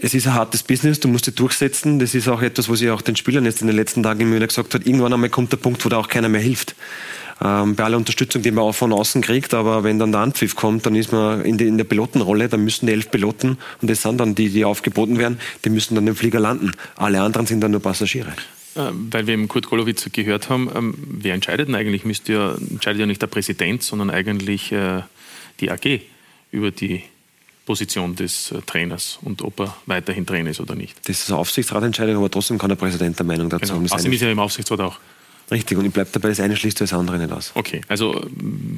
[0.00, 1.98] es ist ein hartes Business, du musst dich durchsetzen.
[1.98, 4.36] Das ist auch etwas, was ich auch den Spielern jetzt in den letzten Tagen immer
[4.36, 4.84] wieder gesagt habe.
[4.84, 6.76] Irgendwann einmal kommt der Punkt, wo da auch keiner mehr hilft
[7.40, 10.56] ähm, bei aller Unterstützung, die man auch von außen kriegt, aber wenn dann der Anpfiff
[10.56, 13.90] kommt, dann ist man in, die, in der Pilotenrolle, dann müssen die elf Piloten, und
[13.90, 16.72] das sind dann die, die aufgeboten werden, die müssen dann im Flieger landen.
[16.96, 18.32] Alle anderen sind dann nur Passagiere.
[18.74, 22.04] Ähm, weil wir eben Kurt Golowitz gehört haben, ähm, wer entscheidet denn eigentlich?
[22.04, 25.02] Müsste ja, entscheidet ja nicht der Präsident, sondern eigentlich äh,
[25.60, 26.00] die AG
[26.50, 27.02] über die
[27.66, 30.96] Position des äh, Trainers und ob er weiterhin Trainer ist oder nicht.
[31.08, 33.74] Das ist eine Aufsichtsratentscheidung, aber trotzdem kann der Präsident der Meinung dazu genau.
[33.74, 33.92] haben.
[33.92, 34.98] Außerdem ist ja im Aufsichtsrat auch.
[35.50, 37.52] Richtig, und ich bleibe dabei, das eine schließt das andere nicht aus.
[37.54, 38.24] Okay, also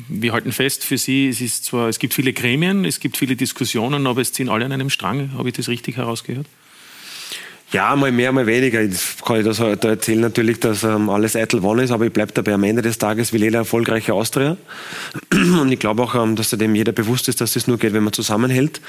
[0.09, 3.37] wir halten fest für Sie, es, ist zwar, es gibt viele Gremien, es gibt viele
[3.37, 5.33] Diskussionen, aber es ziehen alle an einem Strang.
[5.37, 6.47] Habe ich das richtig herausgehört?
[7.75, 8.83] Ja, mal mehr, mal weniger.
[8.83, 12.13] Ich kann ich das da erzählen natürlich, dass ähm, alles eitel wann ist, aber ich
[12.13, 14.57] bleibe dabei am Ende des Tages will jeder erfolgreiche Austria.
[15.33, 17.93] Und ich glaube auch, ähm, dass dem jeder bewusst ist, dass es das nur geht,
[17.93, 18.81] wenn man zusammenhält.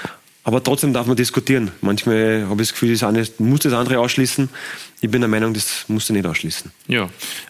[0.43, 1.71] Aber trotzdem darf man diskutieren.
[1.81, 4.49] Manchmal habe ich das Gefühl, das eine muss das andere ausschließen.
[5.01, 6.71] Ich bin der Meinung, das musst du nicht ausschließen.
[6.87, 7.09] Ja,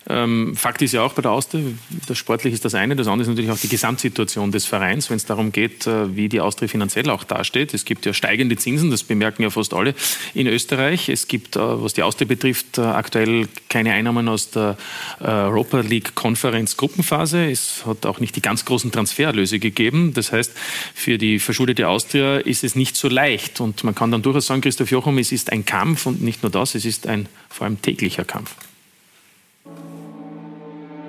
[0.10, 1.64] ähm, Fakt ist ja auch bei der Austria,
[2.08, 5.18] das Sportliche ist das eine, das andere ist natürlich auch die Gesamtsituation des Vereins, wenn
[5.18, 7.74] es darum geht, äh, wie die Austria finanziell auch dasteht.
[7.74, 9.94] Es gibt ja steigende Zinsen, das bemerken ja fast alle
[10.34, 11.08] in Österreich.
[11.08, 14.78] Es gibt, äh, was die Austria betrifft, äh, aktuell keine Einnahmen aus der
[15.20, 17.50] Europa League Konferenz Gruppenphase.
[17.50, 20.14] Es hat auch nicht die ganz großen Transfererlöse gegeben.
[20.14, 20.52] Das heißt,
[20.94, 23.60] für die verschuldete Austria ist es nicht so leicht.
[23.60, 26.52] Und man kann dann durchaus sagen, Christoph Jochum, es ist ein Kampf und nicht nur
[26.52, 28.54] das, es ist ein vor allem täglicher Kampf.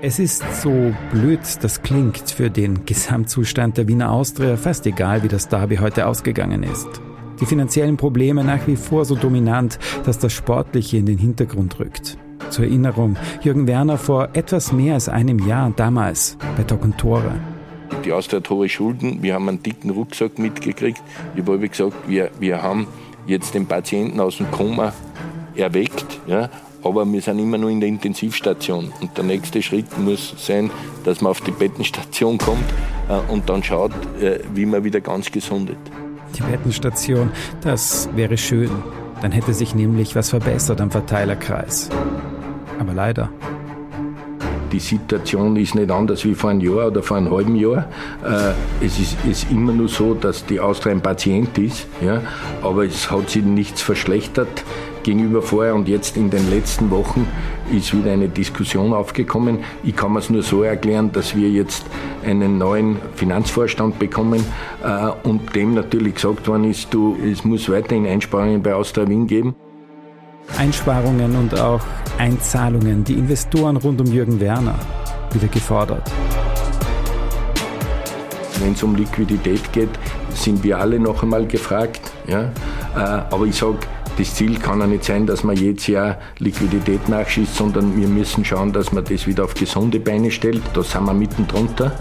[0.00, 5.28] Es ist so blöd, das klingt für den Gesamtzustand der Wiener Austria fast egal, wie
[5.28, 6.86] das Derby heute ausgegangen ist.
[7.40, 12.16] Die finanziellen Probleme nach wie vor so dominant, dass das Sportliche in den Hintergrund rückt.
[12.50, 17.34] Zur Erinnerung, Jürgen Werner vor etwas mehr als einem Jahr damals bei Tok und Tore.
[18.04, 21.02] Die Austria hat hohe Schulden, wir haben einen dicken Rucksack mitgekriegt.
[21.34, 22.86] Ich habe gesagt, wir, wir haben
[23.26, 24.92] jetzt den Patienten aus dem Koma
[25.56, 26.48] erweckt, ja,
[26.82, 28.92] aber wir sind immer nur in der Intensivstation.
[29.00, 30.70] Und der nächste Schritt muss sein,
[31.04, 32.64] dass man auf die Bettenstation kommt
[33.08, 35.78] äh, und dann schaut, äh, wie man wieder ganz gesundet.
[36.36, 37.30] Die Bettenstation,
[37.62, 38.70] das wäre schön.
[39.22, 41.88] Dann hätte sich nämlich was verbessert am Verteilerkreis.
[42.78, 43.30] Aber leider.
[44.72, 47.88] Die Situation ist nicht anders wie vor einem Jahr oder vor einem halben Jahr.
[48.24, 52.20] Äh, es ist, ist immer nur so, dass die Austria ein Patient ist, ja,
[52.62, 54.64] aber es hat sich nichts verschlechtert
[55.06, 57.28] gegenüber vorher und jetzt in den letzten Wochen
[57.72, 59.60] ist wieder eine Diskussion aufgekommen.
[59.84, 61.86] Ich kann mir es nur so erklären, dass wir jetzt
[62.24, 64.44] einen neuen Finanzvorstand bekommen
[64.82, 69.28] äh, und dem natürlich gesagt worden ist, du, es muss weiterhin Einsparungen bei Austria Wien
[69.28, 69.54] geben.
[70.58, 71.80] Einsparungen und auch
[72.18, 74.74] Einzahlungen, die Investoren rund um Jürgen Werner
[75.32, 76.10] wieder gefordert.
[78.58, 79.90] Wenn es um Liquidität geht,
[80.30, 82.00] sind wir alle noch einmal gefragt.
[82.26, 82.50] Ja?
[82.96, 83.78] Äh, aber ich sage,
[84.18, 88.44] das Ziel kann ja nicht sein, dass man jedes Jahr Liquidität nachschießt, sondern wir müssen
[88.44, 90.62] schauen, dass man das wieder auf gesunde Beine stellt.
[90.72, 91.92] Da sind wir mitten drunter.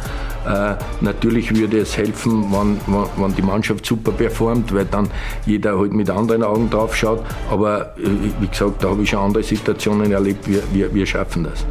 [0.48, 2.80] Äh, natürlich würde es helfen, wenn,
[3.18, 5.10] wenn, die Mannschaft super performt, weil dann
[5.46, 7.24] jeder halt mit anderen Augen drauf schaut.
[7.50, 8.08] Aber äh,
[8.40, 10.48] wie gesagt, da habe ich schon andere Situationen erlebt.
[10.48, 11.66] Wir, wir, wir schaffen das.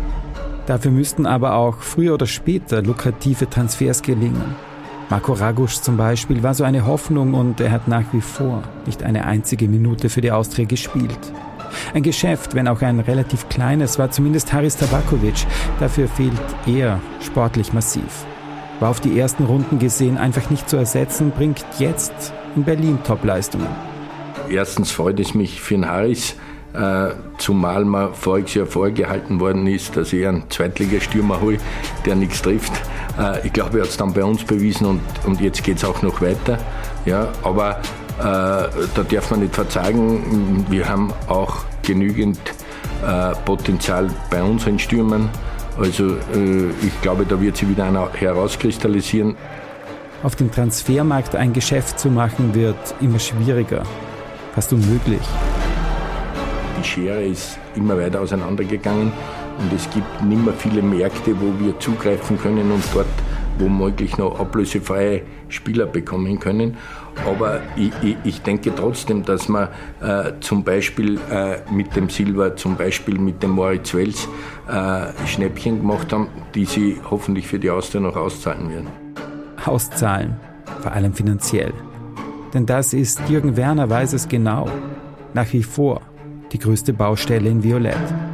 [0.66, 4.73] Dafür müssten aber auch früher oder später lukrative Transfers gelingen.
[5.10, 9.02] Marco Ragusch zum Beispiel war so eine Hoffnung und er hat nach wie vor nicht
[9.02, 11.18] eine einzige Minute für die Austria gespielt.
[11.92, 15.46] Ein Geschäft, wenn auch ein relativ kleines, war zumindest Haris Tabakovic.
[15.80, 16.32] Dafür fehlt
[16.66, 18.24] er sportlich massiv.
[18.80, 23.68] War auf die ersten Runden gesehen einfach nicht zu ersetzen, bringt jetzt in Berlin Topleistungen.
[24.48, 26.36] Erstens freut es mich für den Haris,
[26.74, 31.58] äh, zumal mir voriges Jahr vorgehalten worden ist, dass ich einen Zweitligastürmer hole,
[32.04, 32.72] der nichts trifft.
[33.18, 35.84] Äh, ich glaube, er hat es dann bei uns bewiesen und, und jetzt geht es
[35.84, 36.58] auch noch weiter.
[37.04, 37.80] Ja, aber
[38.18, 42.38] äh, da darf man nicht verzagen, wir haben auch genügend
[43.06, 45.28] äh, Potenzial bei unseren Stürmern.
[45.78, 49.36] Also äh, ich glaube, da wird sich wieder einer herauskristallisieren.
[50.22, 53.82] Auf dem Transfermarkt ein Geschäft zu machen, wird immer schwieriger,
[54.54, 55.20] fast unmöglich.
[56.80, 59.12] Die Schere ist immer weiter auseinandergegangen
[59.58, 63.06] und es gibt nicht mehr viele Märkte, wo wir zugreifen können und dort
[63.58, 66.76] womöglich noch ablösefreie Spieler bekommen können.
[67.26, 72.56] Aber ich, ich, ich denke trotzdem, dass wir äh, zum Beispiel äh, mit dem Silber,
[72.56, 74.28] zum Beispiel mit dem Moritz Wels
[74.68, 78.88] äh, Schnäppchen gemacht haben, die sie hoffentlich für die Austria noch auszahlen werden.
[79.64, 80.36] Auszahlen,
[80.80, 81.72] vor allem finanziell.
[82.52, 84.68] Denn das ist, Jürgen Werner weiß es genau,
[85.32, 86.00] nach wie vor
[86.52, 88.33] die größte Baustelle in Violett.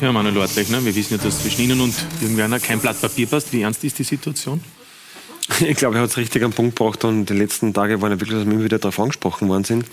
[0.00, 0.84] Ja, Manuel Ortleich, ne?
[0.84, 3.50] wir wissen ja, dass zwischen Ihnen und Jürgen Werner kein Blatt Papier passt.
[3.54, 4.62] Wie ernst ist die Situation?
[5.60, 8.20] Ich glaube, er hat es richtig am Punkt gebracht und die letzten Tage waren ja
[8.20, 9.86] wirklich, dass wir immer wieder darauf angesprochen worden sind.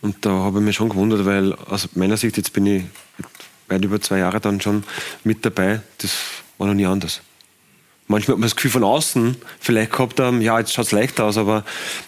[0.00, 2.84] Und da habe ich mich schon gewundert, weil aus meiner Sicht, jetzt bin ich
[3.68, 4.84] weit über zwei Jahre dann schon
[5.24, 6.12] mit dabei, das
[6.56, 7.20] war noch nie anders.
[8.08, 11.20] Manchmal hat man das Gefühl von außen vielleicht gehabt haben, ja, jetzt schaut es leicht
[11.20, 11.64] aus, aber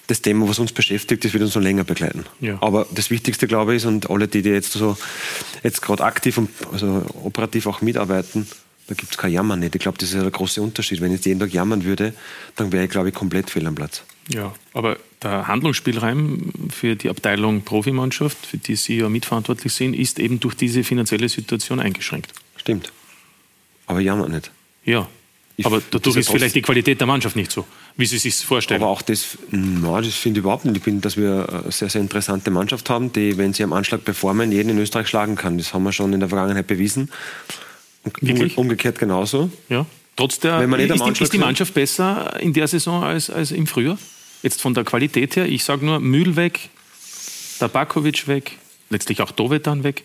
[0.07, 2.25] das Thema, was uns beschäftigt, das wird uns noch länger begleiten.
[2.41, 2.57] Ja.
[2.61, 4.97] Aber das Wichtigste, glaube ich, ist, und alle, die, die jetzt so
[5.65, 8.47] jetzt gerade aktiv und also operativ auch mitarbeiten,
[8.87, 9.75] da gibt es kein Jammern nicht.
[9.75, 11.01] Ich glaube, das ist der große Unterschied.
[11.01, 12.15] Wenn ich jetzt jeden Tag jammern würde,
[12.57, 14.03] dann wäre ich, glaube ich, komplett fehl am Platz.
[14.29, 20.19] Ja, aber der Handlungsspielraum für die Abteilung Profimannschaft, für die Sie ja mitverantwortlich sind, ist
[20.19, 22.33] eben durch diese finanzielle Situation eingeschränkt.
[22.57, 22.93] Stimmt.
[23.87, 24.51] Aber jammern nicht.
[24.85, 25.09] Ja,
[25.59, 28.81] ich aber dadurch ist vielleicht die Qualität der Mannschaft nicht so, wie Sie sich vorstellen.
[28.81, 30.77] Aber auch das, na, das finde ich überhaupt nicht.
[30.77, 34.05] Ich finde, dass wir eine sehr, sehr interessante Mannschaft haben, die, wenn sie am Anschlag
[34.05, 35.59] performen, jeden in Österreich schlagen kann.
[35.59, 37.11] Das haben wir schon in der Vergangenheit bewiesen.
[38.21, 38.57] Wirklich?
[38.57, 39.51] Umgekehrt genauso.
[39.69, 39.85] Ja.
[40.15, 43.29] Trotz der, wenn man nicht ist, die, ist die Mannschaft besser in der Saison als,
[43.29, 43.99] als im Frühjahr?
[44.45, 46.71] Jetzt von der Qualität her, ich sage nur Mühl weg,
[47.59, 48.59] Tabakovic weg,
[48.91, 50.05] letztlich auch Dovedan weg.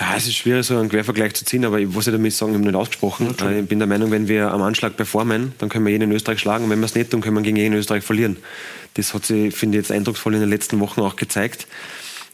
[0.00, 2.52] Ja, es ist schwierig, so einen Quervergleich zu ziehen, aber ich muss ja damit sagen,
[2.52, 3.28] ich habe nicht ausgesprochen.
[3.30, 3.60] Okay.
[3.60, 6.38] Ich bin der Meinung, wenn wir am Anschlag performen, dann können wir jeden in Österreich
[6.38, 6.64] schlagen.
[6.64, 8.36] Und wenn wir es nicht tun, können wir gegen jeden in Österreich verlieren.
[8.94, 11.66] Das hat sich, finde ich, jetzt eindrucksvoll in den letzten Wochen auch gezeigt.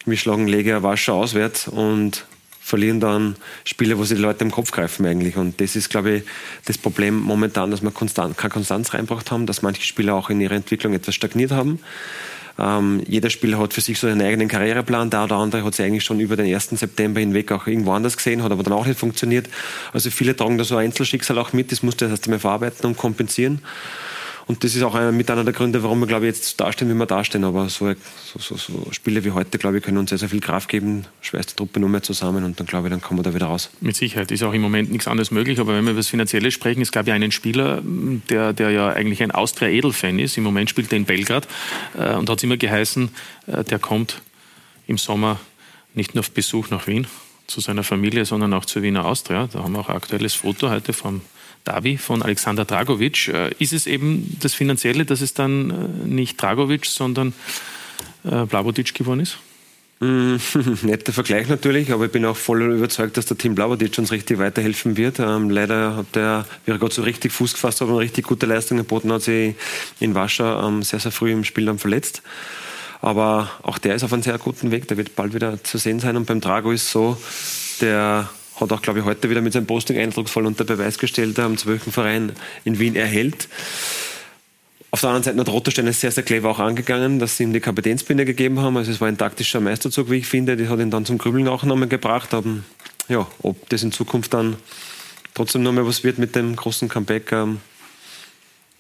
[0.04, 2.26] Wir schlagen Legia Warschau auswärts und
[2.60, 5.36] verlieren dann Spiele, wo sie die Leute im Kopf greifen eigentlich.
[5.36, 6.22] Und das ist, glaube ich,
[6.66, 10.40] das Problem momentan, dass wir konstant, keine Konstanz reinbracht haben, dass manche Spieler auch in
[10.40, 11.80] ihrer Entwicklung etwas stagniert haben.
[12.59, 15.11] Ähm, jeder Spieler hat für sich so einen eigenen Karriereplan.
[15.11, 16.70] Der oder andere hat sich eigentlich schon über den 1.
[16.70, 19.48] September hinweg auch irgendwo anders gesehen, hat aber dann auch nicht funktioniert.
[19.92, 21.72] Also viele tragen da so ein Einzelschicksal auch mit.
[21.72, 23.61] Das musst du erst einmal verarbeiten und kompensieren.
[24.47, 26.95] Und das ist auch mit einer der Gründe, warum wir, glaube ich, jetzt dastehen, wie
[26.95, 27.45] wir dastehen.
[27.45, 27.95] Aber so,
[28.38, 31.53] so, so, Spiele wie heute, glaube ich, können uns sehr, sehr viel Kraft geben, schweißt
[31.53, 33.70] die Truppe nur mehr zusammen und dann, glaube ich, dann kommen wir da wieder raus.
[33.80, 35.61] Mit Sicherheit ist auch im Moment nichts anderes möglich.
[35.61, 38.88] Aber wenn wir über das Finanzielle sprechen, es gab ja einen Spieler, der, der ja
[38.90, 40.36] eigentlich ein Austria-Edelfan ist.
[40.36, 41.49] Im Moment spielt er in Belgrad
[41.97, 43.09] äh, und hat immer geheißen,
[43.47, 44.20] äh, der kommt
[44.86, 45.40] im Sommer
[45.95, 47.07] nicht nur auf Besuch nach Wien
[47.47, 49.49] zu seiner Familie, sondern auch zur Wiener Austria.
[49.53, 51.22] Da haben wir auch ein aktuelles Foto heute vom
[51.64, 53.28] Davi von Alexander Dragovic.
[53.28, 57.32] Äh, ist es eben das Finanzielle, dass es dann äh, nicht Dragovic, sondern
[58.24, 59.38] äh, Blabodic geworden ist?
[60.00, 60.36] Mm,
[60.82, 64.38] netter Vergleich natürlich, aber ich bin auch voll überzeugt, dass der Team Blauberdic uns richtig
[64.38, 65.18] weiterhelfen wird.
[65.18, 68.46] Ähm, leider hat er, wie er gerade so richtig Fuß gefasst hat und richtig gute
[68.46, 69.54] Leistung geboten hat, sich
[70.00, 72.22] in Wascher ähm, sehr, sehr früh im Spiel dann verletzt.
[73.00, 76.00] Aber auch der ist auf einem sehr guten Weg, der wird bald wieder zu sehen
[76.00, 76.16] sein.
[76.16, 77.16] Und beim Drago ist so,
[77.80, 78.28] der
[78.61, 81.92] hat auch, glaube ich, heute wieder mit seinem Posting eindrucksvoll unter Beweis gestellt, am zwölften
[81.92, 82.32] Verein
[82.64, 83.48] in Wien erhält.
[84.90, 87.52] Auf der anderen Seite hat Rotterstein es sehr, sehr clever auch angegangen, dass sie ihm
[87.52, 88.76] die Kapitänsbinde gegeben haben.
[88.76, 90.57] Also es war ein taktischer Meisterzug, wie ich finde.
[90.57, 92.32] Die hat ihn dann zum Grübeln auch nochmal gebracht.
[92.32, 92.59] Aber
[93.09, 94.55] ja, ob das in Zukunft dann
[95.34, 97.59] trotzdem nochmal was wird mit dem großen Comeback, ähm,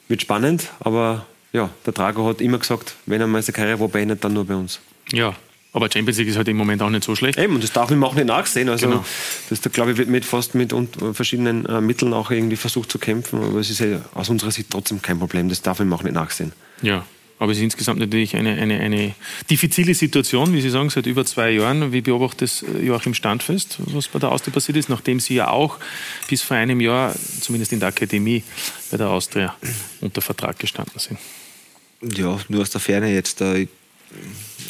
[0.06, 0.70] wird spannend.
[0.78, 4.34] Aber ja, der Drago hat immer gesagt, wenn er mal seine Karriere wo beendet, dann
[4.34, 4.78] nur bei uns.
[5.10, 5.34] Ja,
[5.74, 7.36] aber Champions League ist halt im Moment auch nicht so schlecht.
[7.36, 8.68] Eben, und das darf man auch nicht nachsehen.
[8.68, 9.04] Also, genau.
[9.50, 10.72] das da, glaube ich, wird mit fast mit
[11.12, 13.42] verschiedenen äh, Mitteln auch irgendwie versucht zu kämpfen.
[13.42, 15.48] Aber es ist ja aus unserer Sicht trotzdem kein Problem.
[15.48, 16.52] Das darf man auch nicht nachsehen.
[16.80, 17.04] Ja.
[17.40, 19.16] Aber es ist insgesamt natürlich eine, eine, eine
[19.50, 21.92] diffizile Situation, wie Sie sagen, seit über zwei Jahren.
[21.92, 25.48] Wie beobachtet es äh, Joachim Standfest, was bei der Austria passiert ist, nachdem Sie ja
[25.48, 25.80] auch
[26.28, 28.44] bis vor einem Jahr, zumindest in der Akademie,
[28.92, 29.56] bei der Austria
[30.00, 31.18] unter Vertrag gestanden sind?
[32.16, 33.40] Ja, nur aus der Ferne jetzt.
[33.40, 33.68] Ich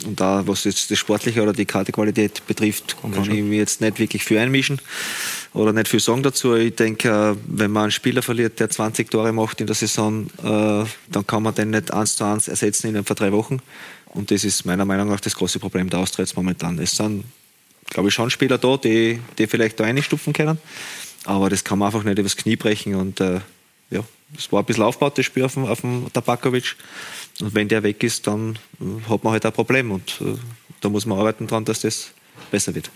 [0.06, 3.98] und da, was jetzt das Sportliche oder die Kartequalität betrifft, kann ich mich jetzt nicht
[3.98, 4.80] wirklich für einmischen
[5.52, 6.54] oder nicht viel sagen dazu.
[6.54, 10.84] Ich denke, wenn man einen Spieler verliert, der 20 Tore macht in der Saison, äh,
[11.10, 13.60] dann kann man den nicht eins zu eins ersetzen in ein drei Wochen.
[14.06, 16.78] Und das ist meiner Meinung nach das große Problem der Austria jetzt momentan.
[16.78, 17.24] Es sind,
[17.90, 20.58] glaube ich, schon Spieler da, die, die vielleicht da einstufen können.
[21.24, 22.94] Aber das kann man einfach nicht übers Knie brechen.
[22.94, 23.40] Und äh,
[23.90, 24.04] ja,
[24.36, 26.76] es war ein bisschen aufgebaut, das Spiel auf dem, auf dem Tabakovic.
[27.40, 29.90] Und wenn der weg ist, dann äh, hat man halt ein Problem.
[29.90, 30.36] Und äh,
[30.80, 32.12] da muss man arbeiten dran, dass das
[32.50, 32.90] besser wird.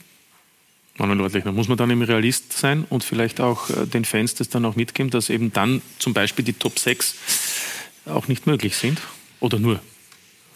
[0.99, 4.49] Manuel Leutlechner, muss man dann im Realist sein und vielleicht auch äh, den Fans das
[4.49, 7.15] dann auch mitgeben, dass eben dann zum Beispiel die Top 6
[8.07, 9.01] auch nicht möglich sind
[9.41, 9.81] oder nur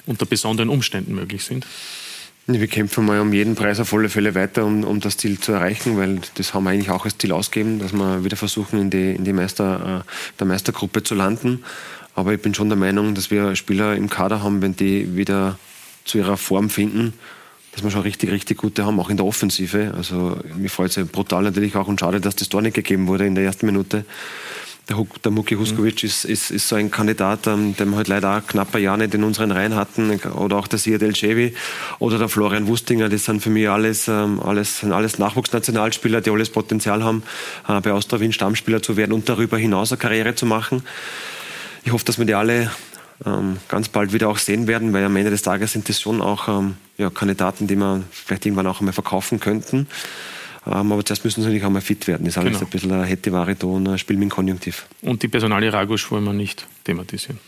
[0.06, 1.66] unter besonderen Umständen möglich sind?
[2.48, 5.52] Wir kämpfen mal um jeden Preis auf alle Fälle weiter, um, um das Ziel zu
[5.52, 8.90] erreichen, weil das haben wir eigentlich auch als Ziel ausgegeben, dass wir wieder versuchen, in
[8.90, 10.04] die, in die Meister,
[10.40, 11.62] der Meistergruppe zu landen.
[12.14, 15.58] Aber ich bin schon der Meinung, dass wir Spieler im Kader haben, wenn die wieder
[16.04, 17.14] zu ihrer Form finden,
[17.72, 19.94] dass wir schon richtig, richtig gute haben, auch in der Offensive.
[19.96, 23.06] Also mir freut es ja brutal natürlich auch und schade, dass das Tor nicht gegeben
[23.06, 24.04] wurde in der ersten Minute.
[24.88, 26.08] Der, der Muki Huskovic mhm.
[26.08, 28.96] ist, ist, ist, so ein Kandidat, ähm, den wir halt leider auch knapp ein Jahr
[28.96, 30.18] nicht in unseren Reihen hatten.
[30.34, 31.54] Oder auch der Siad El Chevi
[32.00, 33.08] oder der Florian Wustinger.
[33.08, 37.22] Das sind für mich alles, ähm, alles, sind alles Nachwuchsnationalspieler, die alles Potenzial haben,
[37.68, 40.82] äh, bei Austria Wien Stammspieler zu werden und darüber hinaus eine Karriere zu machen.
[41.84, 42.70] Ich hoffe, dass wir die alle
[43.24, 46.20] ähm, ganz bald wieder auch sehen werden, weil am Ende des Tages sind das schon
[46.20, 49.86] auch ähm, ja, Kandidaten, die wir vielleicht irgendwann auch einmal verkaufen könnten.
[50.64, 52.24] Ähm, aber zuerst müssen sie natürlich auch mal fit werden.
[52.24, 52.66] Das ist alles genau.
[52.66, 54.86] ein bisschen eine hätte ein Spiel mit Konjunktiv.
[55.02, 57.38] Und die Personalie Ragusch wollen wir nicht thematisieren.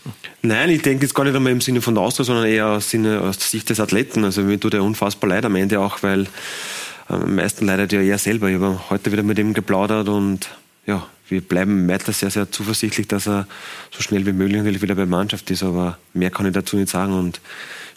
[0.41, 2.89] Nein, ich denke jetzt gar nicht einmal im Sinne von der Austria, sondern eher aus,
[2.89, 4.25] Sinne, aus der Sicht des Athleten.
[4.25, 8.01] Also mir tut er unfassbar leid am Ende auch, weil äh, am meisten leidet ja
[8.01, 8.49] er selber.
[8.49, 10.49] Ich habe heute wieder mit ihm geplaudert und
[10.85, 13.47] ja, wir bleiben weiter sehr, sehr zuversichtlich, dass er
[13.91, 16.77] so schnell wie möglich natürlich wieder bei der Mannschaft ist, aber mehr kann ich dazu
[16.77, 17.13] nicht sagen.
[17.13, 17.41] Und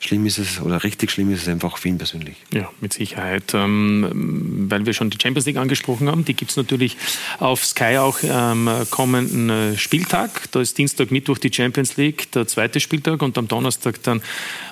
[0.00, 2.36] schlimm ist es oder richtig schlimm ist es einfach für ihn persönlich.
[2.52, 3.52] Ja, mit Sicherheit.
[3.54, 6.96] Ähm, weil wir schon die Champions League angesprochen haben, die gibt es natürlich
[7.38, 10.50] auf Sky auch am kommenden äh, Spieltag.
[10.52, 14.22] Da ist Dienstag, Mittwoch die Champions League, der zweite Spieltag und am Donnerstag dann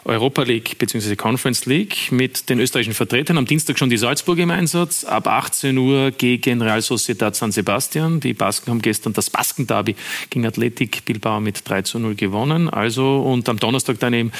[0.04, 1.16] Europa League bzw.
[1.16, 3.38] Conference League mit den österreichischen Vertretern.
[3.38, 8.20] Am Dienstag schon die Salzburg im Einsatz, ab 18 Uhr gegen Real Sociedad San Sebastian.
[8.20, 9.96] Die Basken haben gestern das Basken-Derby
[10.30, 12.70] gegen Athletic Bilbao mit 3 zu 0 gewonnen.
[12.70, 14.30] Also und am Donnerstag dann eben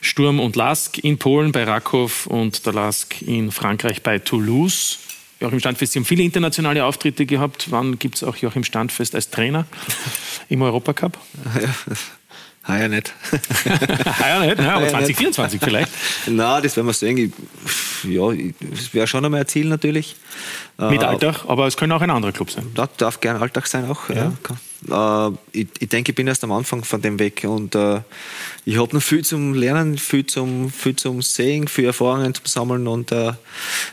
[0.00, 4.98] Sturm und Lask in Polen bei Rakow und der Lask in Frankreich bei Toulouse.
[5.40, 7.70] Joachim Standfest, Sie haben viele internationale Auftritte gehabt.
[7.70, 9.66] Wann gibt es auch Joachim Standfest als Trainer
[10.48, 11.18] im Europacup?
[11.60, 11.74] Ja,
[12.66, 13.12] Heuer nicht.
[14.20, 14.72] Heuer nicht, ne?
[14.72, 15.90] aber 2024 vielleicht.
[16.26, 17.32] Nein, das werden wir sehen.
[18.04, 18.30] ja,
[18.72, 20.16] es wäre schon einmal ein Ziel natürlich.
[20.78, 22.66] Mit Alltag, aber es könnte auch ein anderer Club sein.
[22.74, 24.08] Das darf gern Alltag sein auch.
[24.08, 24.32] Ja.
[24.88, 25.28] ja.
[25.28, 28.00] Äh, ich, ich, denke, ich bin erst am Anfang von dem Weg und äh,
[28.64, 32.88] ich habe noch viel zum Lernen, viel zum, viel zum Sehen, viel Erfahrungen zum Sammeln
[32.88, 33.32] und äh,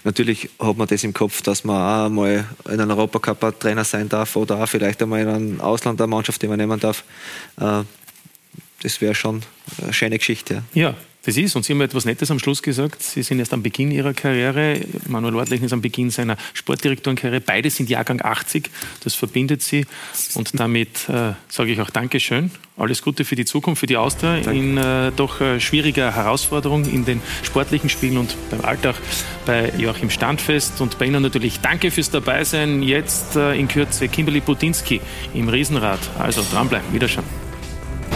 [0.04, 4.10] natürlich hat man das im Kopf, dass man auch mal in einem Europacup Trainer sein
[4.10, 7.04] darf oder auch vielleicht einmal in einem Ausland eine Mannschaft, die man nehmen darf.
[8.82, 9.42] Das wäre schon
[9.82, 10.64] eine schöne Geschichte.
[10.74, 10.90] Ja.
[10.90, 10.96] ja.
[11.26, 13.04] Das ist, und Sie haben etwas Nettes am Schluss gesagt.
[13.04, 14.80] Sie sind erst am Beginn Ihrer Karriere.
[15.08, 17.42] Manuel Ortlechner ist am Beginn seiner Sportdirektorenkarriere.
[17.42, 18.70] Beide sind Jahrgang 80.
[19.04, 19.86] Das verbindet Sie.
[20.36, 22.52] Und damit äh, sage ich auch Dankeschön.
[22.78, 27.04] Alles Gute für die Zukunft, für die Austria in äh, doch äh, schwieriger Herausforderung in
[27.04, 28.96] den sportlichen Spielen und beim Alltag
[29.46, 30.80] bei Joachim Standfest.
[30.80, 32.82] Und bei Ihnen natürlich Danke fürs Dabeisein.
[32.82, 35.02] Jetzt äh, in Kürze Kimberly Budinski
[35.34, 36.00] im Riesenrad.
[36.18, 36.94] Also dranbleiben.
[36.94, 37.49] Wiederschauen.